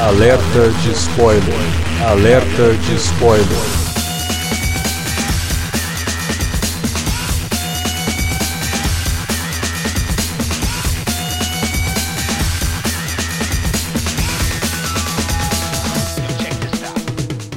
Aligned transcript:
Alerta 0.00 0.68
de 0.82 0.94
spoiler. 0.94 1.60
Alerta 2.02 2.72
de 2.88 2.98
spoiler. 2.98 3.89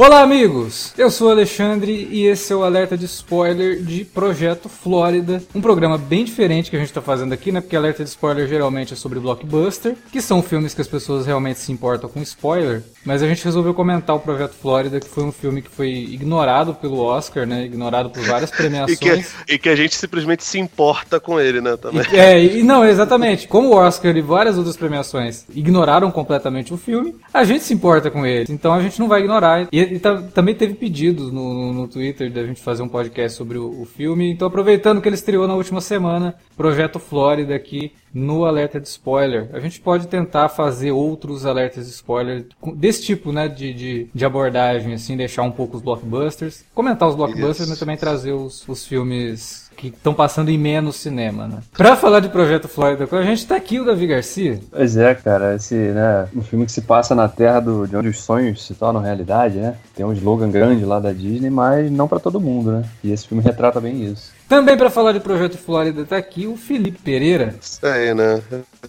Olá, 0.06 0.22
amigos! 0.22 0.94
Eu 0.98 1.10
sou 1.10 1.30
o 1.30 1.32
Alexandre 1.32 2.10
e 2.12 2.26
esse 2.26 2.52
é 2.52 2.56
o 2.58 2.66
alerta 2.66 2.98
de 2.98 3.06
spoiler 3.06 3.82
de 3.82 4.04
Projeto 4.04 4.68
Flórida, 4.68 5.42
um 5.56 5.62
programa 5.62 5.98
bem 5.98 6.26
diferente 6.26 6.70
que 6.70 6.76
a 6.76 6.80
gente 6.80 6.90
está 6.90 7.02
fazendo 7.02 7.32
aqui, 7.32 7.54
né? 7.54 7.62
Porque 7.62 7.74
alerta 7.74 8.04
de 8.04 8.10
spoiler 8.10 8.46
geralmente 8.46 8.92
é 8.92 8.98
sobre 8.98 9.18
blockbuster, 9.18 9.96
que 10.12 10.22
são 10.22 10.44
filmes 10.44 10.74
que 10.74 10.82
as 10.82 10.90
pessoas 10.90 11.26
realmente 11.26 11.60
se 11.60 11.72
importam 11.72 12.10
com 12.10 12.22
spoiler, 12.22 12.84
mas 13.06 13.24
a 13.24 13.28
gente 13.28 13.46
resolveu 13.46 13.74
comentar 13.74 14.14
o 14.14 14.20
Projeto 14.20 14.52
Flórida, 14.56 15.00
que 15.00 15.08
foi 15.08 15.24
um 15.24 15.32
filme 15.32 15.62
que 15.62 15.70
foi 15.70 15.88
ignorado 15.90 16.74
pelo 16.74 17.00
Oscar, 17.00 17.48
né? 17.48 17.64
Ignorado 17.64 18.10
por 18.10 18.24
várias 18.24 18.52
premiações. 18.52 19.00
e, 19.00 19.46
que, 19.46 19.54
e, 19.54 19.58
que, 19.58 19.70
a 19.70 19.76
gente 19.76 19.96
simplesmente 19.96 20.44
se 20.44 20.60
importa 20.60 21.18
com 21.18 21.40
ele, 21.40 21.62
né? 21.62 21.78
Também. 21.78 22.06
E, 22.12 22.18
é, 22.18 22.44
e 22.44 22.62
não, 22.62 22.84
exatamente. 22.84 23.48
Como 23.48 23.70
o 23.70 23.76
Oscar 23.76 24.14
e 24.18 24.22
várias 24.22 24.58
outras 24.58 24.76
premiações 24.76 25.46
ignoraram 25.56 26.12
completamente 26.12 26.74
o 26.74 26.78
filme, 26.78 27.16
a 27.34 27.46
gente 27.46 27.64
se 27.64 27.74
importa 27.74 28.12
com 28.12 28.26
ele. 28.26 28.48
Então 28.50 28.74
a 28.74 28.82
gente 28.82 29.00
não 29.00 29.08
vai 29.08 29.22
ignorar. 29.22 29.70
E 29.72 29.93
e 29.94 30.00
também 30.00 30.56
teve 30.56 30.74
pedidos 30.74 31.32
no, 31.32 31.54
no, 31.54 31.74
no, 31.74 31.88
Twitter 31.88 32.32
da 32.32 32.44
gente 32.44 32.62
fazer 32.62 32.82
um 32.82 32.88
podcast 32.88 33.38
sobre 33.38 33.58
o, 33.58 33.82
o, 33.82 33.86
filme. 33.86 34.32
Então, 34.32 34.48
aproveitando 34.48 35.02
que 35.02 35.08
ele 35.08 35.16
estreou 35.16 35.48
na 35.48 35.54
última 35.54 35.82
semana, 35.82 36.36
Projeto 36.58 36.98
Flórida 36.98 37.54
aqui 37.54 37.92
no 38.14 38.46
alerta 38.46 38.80
de 38.80 38.88
spoiler. 38.88 39.50
A 39.54 39.60
gente 39.60 39.80
pode 39.80 40.08
tentar 40.08 40.50
fazer 40.50 40.92
outros 40.92 41.46
alertas 41.46 41.86
de 41.86 41.94
spoiler 41.94 42.46
desse 42.76 43.04
tipo, 43.04 43.32
né, 43.32 43.48
de, 43.48 43.74
de, 43.74 44.08
de 44.14 44.26
abordagem, 44.26 44.94
assim, 44.94 45.16
deixar 45.16 45.44
um 45.44 45.52
pouco 45.52 45.78
os 45.78 45.84
blockbusters, 45.84 46.64
comentar 46.74 47.08
os 47.08 47.16
blockbusters, 47.16 47.62
Isso. 47.62 47.70
mas 47.70 47.80
também 47.80 47.98
trazer 47.98 48.32
os, 48.32 48.68
os 48.68 48.86
filmes 48.86 49.63
que 49.76 49.88
estão 49.88 50.14
passando 50.14 50.50
em 50.50 50.58
menos 50.58 50.96
cinema, 50.96 51.48
né? 51.48 51.58
Pra 51.76 51.96
falar 51.96 52.20
de 52.20 52.30
Projeto 52.30 52.68
Flórida 52.68 53.08
a 53.12 53.24
gente 53.24 53.46
tá 53.46 53.56
aqui 53.56 53.80
o 53.80 53.86
Davi 53.86 54.08
Garcia. 54.08 54.60
Pois 54.72 54.98
é, 54.98 55.14
cara, 55.16 55.56
esse, 55.56 55.76
né, 55.76 56.28
um 56.36 56.42
filme 56.42 56.66
que 56.66 56.72
se 56.72 56.82
passa 56.82 57.14
na 57.14 57.28
terra 57.28 57.60
do, 57.60 57.88
de 57.88 57.96
onde 57.96 58.10
os 58.10 58.20
sonhos 58.22 58.66
se 58.66 58.74
tornam 58.74 59.02
realidade, 59.02 59.58
né? 59.58 59.76
Tem 59.96 60.06
um 60.06 60.14
slogan 60.14 60.50
grande 60.50 60.86
lá 60.86 61.00
da 61.00 61.12
Disney, 61.12 61.50
mas 61.50 61.92
não 61.92 62.08
para 62.08 62.20
todo 62.20 62.40
mundo, 62.40 62.72
né? 62.72 62.84
E 63.04 63.12
esse 63.12 63.28
filme 63.28 63.44
retrata 63.44 63.80
bem 63.80 64.04
isso. 64.04 64.32
Também 64.48 64.78
para 64.78 64.90
falar 64.90 65.12
de 65.14 65.20
Projeto 65.20 65.58
Flórida 65.58 66.06
tá 66.06 66.18
aqui 66.18 66.48
o 66.48 66.56
Felipe 66.56 67.00
Pereira. 67.04 67.56
Isso 67.62 67.86
aí, 67.86 68.14
né? 68.14 68.42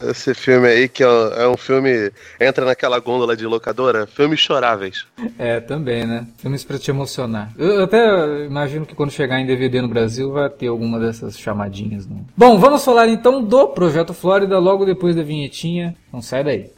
Esse 0.03 0.35
filme 0.35 0.69
aí 0.69 0.89
que 0.89 1.03
é 1.03 1.49
um 1.49 1.57
filme 1.57 2.11
entra 2.41 2.65
naquela 2.65 2.99
gôndola 2.99 3.37
de 3.37 3.47
locadora, 3.47 4.07
filmes 4.07 4.41
choráveis. 4.41 5.07
É, 5.39 5.61
também, 5.61 6.07
né? 6.07 6.27
Filmes 6.39 6.65
para 6.65 6.79
te 6.79 6.91
emocionar. 6.91 7.53
Eu 7.57 7.85
até 7.85 8.45
imagino 8.45 8.85
que 8.85 8.95
quando 8.95 9.11
chegar 9.11 9.41
em 9.41 9.47
DVD 9.47 9.81
no 9.81 9.89
Brasil 9.89 10.33
vai 10.33 10.49
ter 10.51 10.67
alguma 10.67 10.99
dessas 10.99 11.39
chamadinhas, 11.39 12.07
né? 12.07 12.17
Bom, 12.37 12.59
vamos 12.59 12.85
falar 12.85 13.09
então 13.09 13.43
do 13.43 13.69
Projeto 13.69 14.13
Flórida 14.13 14.59
logo 14.59 14.85
depois 14.85 15.15
da 15.17 15.23
vinhetinha. 15.23 15.95
Não 16.13 16.21
sai 16.21 16.45
daí. 16.45 16.71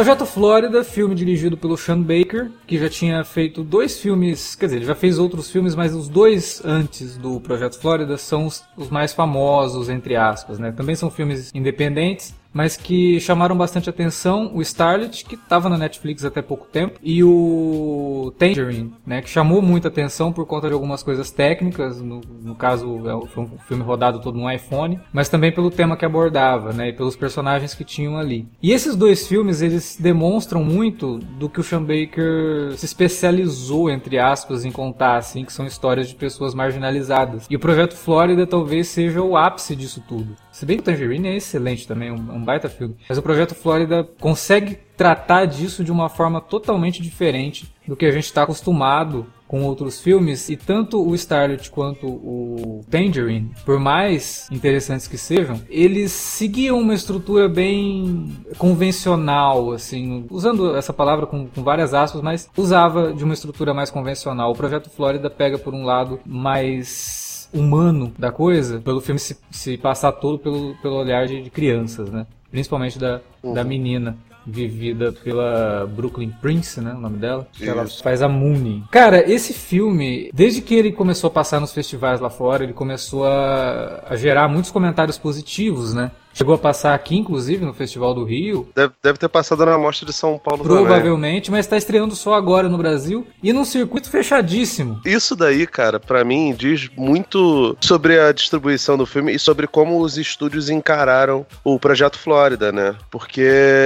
Projeto 0.00 0.24
Flórida, 0.24 0.82
filme 0.82 1.14
dirigido 1.14 1.58
pelo 1.58 1.76
Sean 1.76 2.00
Baker, 2.00 2.50
que 2.66 2.78
já 2.78 2.88
tinha 2.88 3.22
feito 3.22 3.62
dois 3.62 4.00
filmes, 4.00 4.54
quer 4.54 4.64
dizer, 4.64 4.76
ele 4.78 4.86
já 4.86 4.94
fez 4.94 5.18
outros 5.18 5.50
filmes, 5.50 5.74
mas 5.74 5.94
os 5.94 6.08
dois 6.08 6.62
antes 6.64 7.18
do 7.18 7.38
Projeto 7.38 7.78
Flórida 7.78 8.16
são 8.16 8.46
os, 8.46 8.64
os 8.78 8.88
mais 8.88 9.12
famosos, 9.12 9.90
entre 9.90 10.16
aspas, 10.16 10.58
né? 10.58 10.72
Também 10.72 10.96
são 10.96 11.10
filmes 11.10 11.50
independentes, 11.54 12.34
mas 12.52 12.76
que 12.76 13.20
chamaram 13.20 13.56
bastante 13.56 13.88
atenção. 13.88 14.50
O 14.54 14.60
Starlet, 14.62 15.24
que 15.24 15.34
estava 15.34 15.68
na 15.68 15.78
Netflix 15.78 16.24
até 16.24 16.42
pouco 16.42 16.66
tempo, 16.66 16.98
e 17.02 17.22
o 17.22 18.32
Tangerine, 18.38 18.92
né, 19.06 19.22
que 19.22 19.28
chamou 19.28 19.62
muita 19.62 19.88
atenção 19.88 20.32
por 20.32 20.46
conta 20.46 20.68
de 20.68 20.74
algumas 20.74 21.02
coisas 21.02 21.30
técnicas, 21.30 22.00
no, 22.00 22.20
no 22.42 22.54
caso 22.54 23.08
é 23.08 23.26
foi 23.28 23.44
um 23.44 23.58
filme 23.66 23.82
rodado 23.82 24.20
todo 24.20 24.38
no 24.38 24.50
iPhone, 24.50 25.00
mas 25.12 25.28
também 25.28 25.52
pelo 25.52 25.70
tema 25.70 25.96
que 25.96 26.04
abordava, 26.04 26.72
né, 26.72 26.88
e 26.88 26.92
pelos 26.92 27.16
personagens 27.16 27.74
que 27.74 27.84
tinham 27.84 28.16
ali. 28.16 28.48
E 28.62 28.72
esses 28.72 28.96
dois 28.96 29.26
filmes, 29.26 29.62
eles 29.62 29.96
demonstram 30.00 30.64
muito 30.64 31.18
do 31.18 31.48
que 31.48 31.60
o 31.60 31.62
Sean 31.62 31.82
Baker 31.82 32.76
se 32.76 32.84
especializou, 32.84 33.90
entre 33.90 34.18
aspas, 34.18 34.64
em 34.64 34.72
contar, 34.72 35.16
assim, 35.16 35.44
que 35.44 35.52
são 35.52 35.66
histórias 35.66 36.08
de 36.08 36.14
pessoas 36.14 36.54
marginalizadas. 36.54 37.46
E 37.48 37.56
o 37.56 37.60
Projeto 37.60 37.96
Flórida 37.96 38.46
talvez 38.46 38.88
seja 38.88 39.22
o 39.22 39.36
ápice 39.36 39.76
disso 39.76 40.02
tudo. 40.08 40.34
Se 40.50 40.66
bem 40.66 40.76
que 40.76 40.82
o 40.82 40.84
Tangerine 40.84 41.28
é 41.28 41.36
excelente 41.36 41.86
também, 41.86 42.10
um, 42.10 42.39
um 42.40 42.44
baita 42.44 42.68
filme. 42.68 42.96
Mas 43.08 43.18
o 43.18 43.22
Projeto 43.22 43.54
Flórida 43.54 44.08
consegue 44.18 44.78
tratar 44.96 45.46
disso 45.46 45.84
de 45.84 45.92
uma 45.92 46.08
forma 46.08 46.40
totalmente 46.40 47.00
diferente 47.00 47.72
do 47.86 47.96
que 47.96 48.06
a 48.06 48.12
gente 48.12 48.24
está 48.24 48.42
acostumado 48.42 49.26
com 49.50 49.64
outros 49.64 50.00
filmes 50.00 50.48
e 50.48 50.56
tanto 50.56 51.04
o 51.04 51.12
Starlet 51.12 51.72
quanto 51.72 52.06
o 52.06 52.82
Tangerine, 52.88 53.50
por 53.64 53.80
mais 53.80 54.46
interessantes 54.48 55.08
que 55.08 55.18
sejam, 55.18 55.60
eles 55.68 56.12
seguiam 56.12 56.78
uma 56.78 56.94
estrutura 56.94 57.48
bem 57.48 58.30
convencional, 58.58 59.72
assim, 59.72 60.24
usando 60.30 60.76
essa 60.76 60.92
palavra 60.92 61.26
com, 61.26 61.48
com, 61.48 61.64
várias 61.64 61.92
aspas, 61.92 62.22
mas 62.22 62.48
usava 62.56 63.12
de 63.12 63.24
uma 63.24 63.34
estrutura 63.34 63.74
mais 63.74 63.90
convencional. 63.90 64.52
O 64.52 64.56
Projeto 64.56 64.88
Flórida 64.88 65.28
pega 65.28 65.58
por 65.58 65.74
um 65.74 65.84
lado 65.84 66.20
mais 66.24 67.29
humano 67.52 68.12
da 68.18 68.30
coisa, 68.30 68.80
pelo 68.80 69.00
filme 69.00 69.18
se, 69.18 69.36
se 69.50 69.76
passar 69.76 70.12
todo 70.12 70.38
pelo, 70.38 70.74
pelo 70.82 70.96
olhar 70.96 71.26
de, 71.26 71.42
de 71.42 71.50
crianças, 71.50 72.10
né? 72.10 72.26
Principalmente 72.50 72.98
da, 72.98 73.20
uhum. 73.42 73.54
da 73.54 73.64
menina 73.64 74.16
vivida 74.46 75.12
pela 75.12 75.86
Brooklyn 75.86 76.30
Prince, 76.40 76.80
né, 76.80 76.92
o 76.94 77.00
nome 77.00 77.18
dela, 77.18 77.46
que 77.52 77.68
ela 77.68 77.86
faz 77.86 78.22
a 78.22 78.28
Mooney. 78.28 78.82
Cara, 78.90 79.30
esse 79.30 79.52
filme, 79.52 80.30
desde 80.32 80.60
que 80.60 80.74
ele 80.74 80.92
começou 80.92 81.28
a 81.28 81.30
passar 81.30 81.60
nos 81.60 81.72
festivais 81.72 82.20
lá 82.20 82.30
fora, 82.30 82.64
ele 82.64 82.72
começou 82.72 83.26
a, 83.26 84.04
a 84.08 84.16
gerar 84.16 84.48
muitos 84.48 84.70
comentários 84.70 85.18
positivos, 85.18 85.94
né? 85.94 86.10
Chegou 86.32 86.54
a 86.54 86.58
passar 86.58 86.94
aqui, 86.94 87.16
inclusive, 87.16 87.64
no 87.64 87.74
Festival 87.74 88.14
do 88.14 88.24
Rio. 88.24 88.68
Deve, 88.74 88.92
deve 89.02 89.18
ter 89.18 89.28
passado 89.28 89.64
na 89.66 89.76
Mostra 89.76 90.06
de 90.06 90.12
São 90.12 90.38
Paulo 90.38 90.62
Provavelmente, 90.62 91.46
também. 91.46 91.58
mas 91.58 91.66
está 91.66 91.76
estreando 91.76 92.14
só 92.14 92.34
agora 92.34 92.68
no 92.68 92.78
Brasil 92.78 93.26
e 93.42 93.52
num 93.52 93.64
circuito 93.64 94.08
fechadíssimo. 94.08 95.00
Isso 95.04 95.34
daí, 95.34 95.66
cara, 95.66 95.98
para 95.98 96.24
mim 96.24 96.54
diz 96.56 96.88
muito 96.96 97.76
sobre 97.80 98.18
a 98.18 98.32
distribuição 98.32 98.96
do 98.96 99.06
filme 99.06 99.34
e 99.34 99.38
sobre 99.38 99.66
como 99.66 100.00
os 100.00 100.16
estúdios 100.16 100.70
encararam 100.70 101.44
o 101.64 101.78
Projeto 101.78 102.18
Flórida, 102.18 102.72
né? 102.72 102.94
Porque 103.10 103.40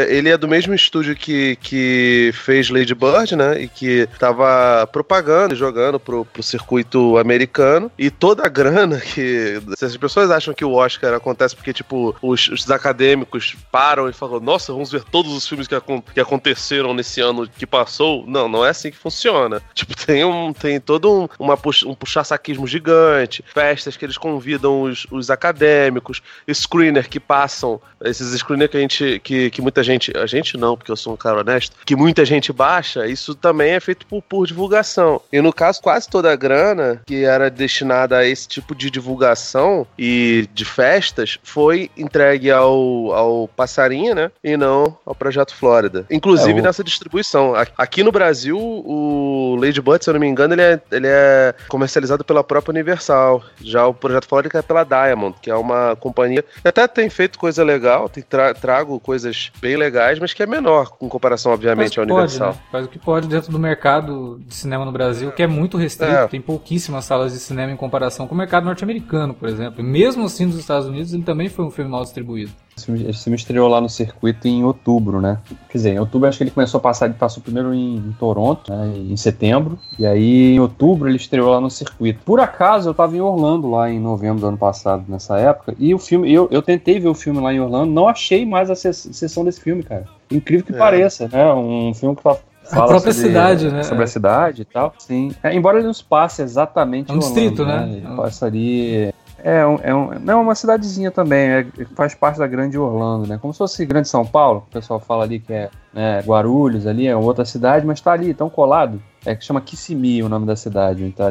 ele 0.08 0.29
é 0.29 0.37
do 0.37 0.49
mesmo 0.49 0.75
estúdio 0.75 1.17
que, 1.17 1.56
que 1.56 2.31
fez 2.35 2.70
Lady 2.70 2.94
Bird, 2.94 3.35
né? 3.37 3.62
E 3.62 3.69
que 3.69 4.08
tava 4.19 4.87
propagando 4.93 5.55
e 5.55 5.56
jogando 5.56 5.99
pro, 5.99 6.25
pro 6.25 6.43
circuito 6.43 7.17
americano. 7.19 7.91
E 7.99 8.11
toda 8.11 8.44
a 8.44 8.49
grana 8.49 9.00
que. 9.00 9.61
Se 9.76 9.85
as 9.85 9.96
pessoas 9.96 10.31
acham 10.31 10.55
que 10.55 10.64
o 10.64 10.75
Oscar 10.75 11.14
acontece 11.14 11.56
porque, 11.56 11.73
tipo, 11.73 12.14
o 12.20 12.34
os, 12.35 12.49
os 12.49 12.71
acadêmicos 12.71 13.57
param 13.71 14.09
e 14.09 14.13
falam, 14.13 14.41
nossa, 14.41 14.73
vamos 14.73 14.91
ver 14.91 15.05
todos 15.05 15.33
os 15.33 15.49
filmes 15.49 15.67
que, 15.67 15.75
que 16.13 16.21
aconteceram 16.21 16.93
nesse 16.93 17.21
ano 17.21 17.49
que 17.49 17.67
passou. 17.67 18.25
Não, 18.27 18.49
não 18.49 18.65
é 18.65 18.71
assim 18.71 18.91
que 18.91 18.97
funciona. 18.97 19.63
Tipo, 19.75 19.95
tem, 19.97 20.25
um, 20.25 20.53
tem 20.53 20.81
todo 20.81 21.13
um, 21.13 21.29
uma, 21.39 21.55
um 21.87 21.95
puxar-saquismo 21.95 22.67
gigante, 22.67 23.45
festas 23.53 23.97
que 23.97 24.05
eles 24.05 24.17
convidam 24.17 24.83
os, 24.83 25.07
os 25.11 25.31
acadêmicos, 25.31 26.23
screener 26.53 27.09
que 27.09 27.21
passam, 27.21 27.81
esses 28.03 28.39
screener 28.39 28.69
que 28.69 28.77
a 28.77 28.81
gente, 28.81 29.21
que, 29.23 29.51
que 29.51 29.61
muita 29.61 29.83
gente, 29.83 30.17
a 30.17 30.27
gente 30.27 30.57
não, 30.57 30.77
porque 30.77 30.91
eu 30.91 30.97
sou 30.97 31.13
um 31.13 31.17
cara 31.17 31.41
honesto, 31.41 31.77
que 31.85 31.95
muita 31.95 32.25
gente 32.25 32.53
baixa, 32.53 33.07
isso 33.07 33.35
também 33.35 33.73
é 33.73 33.81
feito 33.81 34.07
por, 34.07 34.23
por 34.23 34.47
divulgação. 34.47 35.21
E 35.33 35.41
no 35.41 35.53
caso, 35.53 35.83
quase 35.83 36.09
toda 36.09 36.33
a 36.33 36.37
grana 36.37 37.03
que 37.07 37.25
era 37.25 37.51
destinada 37.51 38.19
a 38.19 38.27
esse 38.27 38.49
tipo 38.49 38.75
de 38.75 38.91
divulgação 38.91 39.87
e 39.99 40.49
de 40.55 40.65
festas 40.65 41.39
foi 41.43 41.91
entregue 41.97 42.24
ao, 42.50 43.12
ao 43.12 43.49
Passarinha, 43.49 44.15
né? 44.15 44.31
E 44.43 44.56
não 44.56 44.97
ao 45.05 45.15
Projeto 45.15 45.55
Flórida. 45.55 46.06
Inclusive 46.11 46.59
é, 46.59 46.61
o... 46.61 46.65
nessa 46.65 46.85
distribuição. 46.85 47.55
Aqui 47.76 48.03
no 48.03 48.12
Brasil, 48.12 48.59
o 48.59 49.56
Lady 49.61 49.81
Bird, 49.81 50.05
se 50.05 50.11
eu 50.11 50.15
não 50.15 50.21
me 50.21 50.26
engano, 50.26 50.55
ele 50.55 50.62
é, 50.62 50.81
ele 50.91 51.06
é 51.09 51.55
comercializado 51.69 52.25
pela 52.25 52.44
própria 52.44 52.73
Universal. 52.73 53.43
Já 53.61 53.87
o 53.87 53.94
Projeto 53.94 54.26
Flórida 54.26 54.59
é 54.59 54.62
pela 54.62 54.85
Diamond, 54.85 55.37
que 55.41 55.50
é 55.50 55.55
uma 55.55 55.97
companhia 55.97 56.43
que 56.43 56.69
até 56.69 56.87
tem 56.87 57.09
feito 57.09 57.38
coisa 57.38 57.65
legal, 57.65 58.09
tem 58.09 58.23
tra 58.23 58.55
trago 58.55 58.99
coisas 59.00 59.50
bem 59.61 59.77
legais, 59.77 60.19
mas 60.19 60.32
que 60.32 60.43
é 60.43 60.47
menor 60.47 60.91
com 60.91 61.09
comparação, 61.09 61.53
obviamente, 61.53 61.99
à 61.99 62.03
Universal. 62.03 62.49
Pode, 62.49 62.59
né? 62.59 62.65
Faz 62.70 62.87
o 62.87 62.88
que 62.88 62.99
pode 62.99 63.29
dentro 63.29 63.50
do 63.50 63.59
mercado 63.59 64.41
de 64.47 64.55
cinema 64.55 64.85
no 64.85 64.93
Brasil, 64.93 65.32
que 65.32 65.43
é 65.43 65.47
muito 65.47 65.77
restrito, 65.77 66.12
é. 66.12 66.27
tem 66.27 66.41
pouquíssimas 66.41 67.05
salas 67.05 67.32
de 67.32 67.38
cinema 67.38 67.73
em 67.73 67.77
comparação 67.77 68.27
com 68.27 68.35
o 68.35 68.38
mercado 68.38 68.65
norte-americano, 68.65 69.35
por 69.35 69.49
exemplo. 69.49 69.81
E 69.81 69.82
mesmo 69.82 70.25
assim, 70.25 70.47
nos 70.47 70.56
Estados 70.56 70.87
Unidos, 70.87 71.12
ele 71.12 71.23
também 71.23 71.49
foi 71.49 71.65
um 71.65 71.70
filme 71.70 71.91
mal 71.91 72.03
distribuído. 72.15 72.53
Esse 72.77 73.23
filme, 73.23 73.37
estreou 73.37 73.69
lá 73.69 73.81
no 73.81 73.89
circuito 73.89 74.49
em 74.49 74.65
outubro, 74.65 75.21
né? 75.21 75.39
Quer 75.69 75.79
dizer, 75.79 75.91
em 75.91 75.99
outubro 76.01 76.29
acho 76.29 76.39
que 76.39 76.45
ele 76.45 76.51
começou 76.51 76.79
a 76.79 76.81
passar, 76.81 77.07
ele 77.07 77.15
passou 77.15 77.41
primeiro 77.41 77.73
em, 77.73 77.97
em 77.97 78.13
Toronto, 78.19 78.73
né, 78.73 78.93
em 78.97 79.17
setembro, 79.17 79.79
e 79.97 80.05
aí 80.05 80.55
em 80.55 80.61
outubro 80.61 81.09
ele 81.09 81.17
estreou 81.17 81.51
lá 81.51 81.61
no 81.61 81.71
circuito. 81.71 82.21
Por 82.25 82.41
acaso 82.41 82.91
eu 82.91 82.95
tava 82.95 83.17
em 83.17 83.21
Orlando 83.21 83.71
lá 83.71 83.89
em 83.89 84.01
novembro 84.01 84.41
do 84.41 84.49
ano 84.49 84.59
passado, 84.59 85.05
nessa 85.07 85.39
época, 85.39 85.75
e 85.79 85.95
o 85.95 85.99
filme, 86.01 86.33
eu, 86.33 86.49
eu 86.51 86.61
tentei 86.61 86.99
ver 86.99 87.09
o 87.09 87.15
filme 87.15 87.41
lá 87.41 87.55
em 87.55 87.61
Orlando, 87.61 87.93
não 87.93 88.09
achei 88.09 88.45
mais 88.45 88.69
a 88.69 88.75
sessão 88.75 89.45
desse 89.45 89.61
filme, 89.61 89.85
cara. 89.85 90.07
Incrível 90.29 90.67
que 90.67 90.75
é. 90.75 90.77
pareça, 90.77 91.29
né? 91.29 91.55
Um 91.55 91.95
filme 91.95 92.17
que 92.17 92.23
fala 92.23 92.41
a 92.73 92.87
própria 92.87 93.13
sobre, 93.13 93.29
cidade, 93.29 93.71
né? 93.71 93.83
Sobre 93.85 94.05
a 94.05 94.07
cidade 94.07 94.63
e 94.63 94.65
tal. 94.65 94.95
Sim. 94.99 95.33
É, 95.43 95.55
embora 95.55 95.79
ele 95.79 95.87
não 95.87 95.95
se 95.95 96.03
passe 96.03 96.43
exatamente 96.43 97.11
é 97.11 97.15
um 97.15 97.19
distrito, 97.19 97.65
né? 97.65 97.87
né? 97.87 97.93
Ele 97.99 98.17
passaria 98.17 99.15
é, 99.44 99.67
um, 99.67 99.79
é 99.82 99.94
um, 99.94 100.19
não, 100.20 100.41
uma 100.41 100.55
cidadezinha 100.55 101.11
também, 101.11 101.50
é, 101.50 101.67
faz 101.94 102.14
parte 102.14 102.38
da 102.38 102.46
grande 102.46 102.79
Orlando, 102.79 103.26
né? 103.26 103.38
Como 103.38 103.52
se 103.52 103.58
fosse 103.58 103.85
grande 103.85 104.08
São 104.08 104.25
Paulo, 104.25 104.64
o 104.67 104.73
pessoal 104.73 104.99
fala 104.99 105.25
ali 105.25 105.38
que 105.38 105.52
é 105.52 105.69
né, 105.93 106.20
Guarulhos 106.20 106.87
ali, 106.87 107.06
é 107.06 107.14
outra 107.14 107.44
cidade, 107.44 107.87
mas 107.87 108.00
tá 108.00 108.12
ali, 108.12 108.32
tão 108.32 108.49
colado. 108.49 109.02
É 109.26 109.35
que 109.35 109.44
chama 109.44 109.61
Kissimmee 109.61 110.23
o 110.23 110.29
nome 110.29 110.46
da 110.46 110.56
cidade, 110.56 111.02
onde, 111.02 111.12
tá 111.12 111.31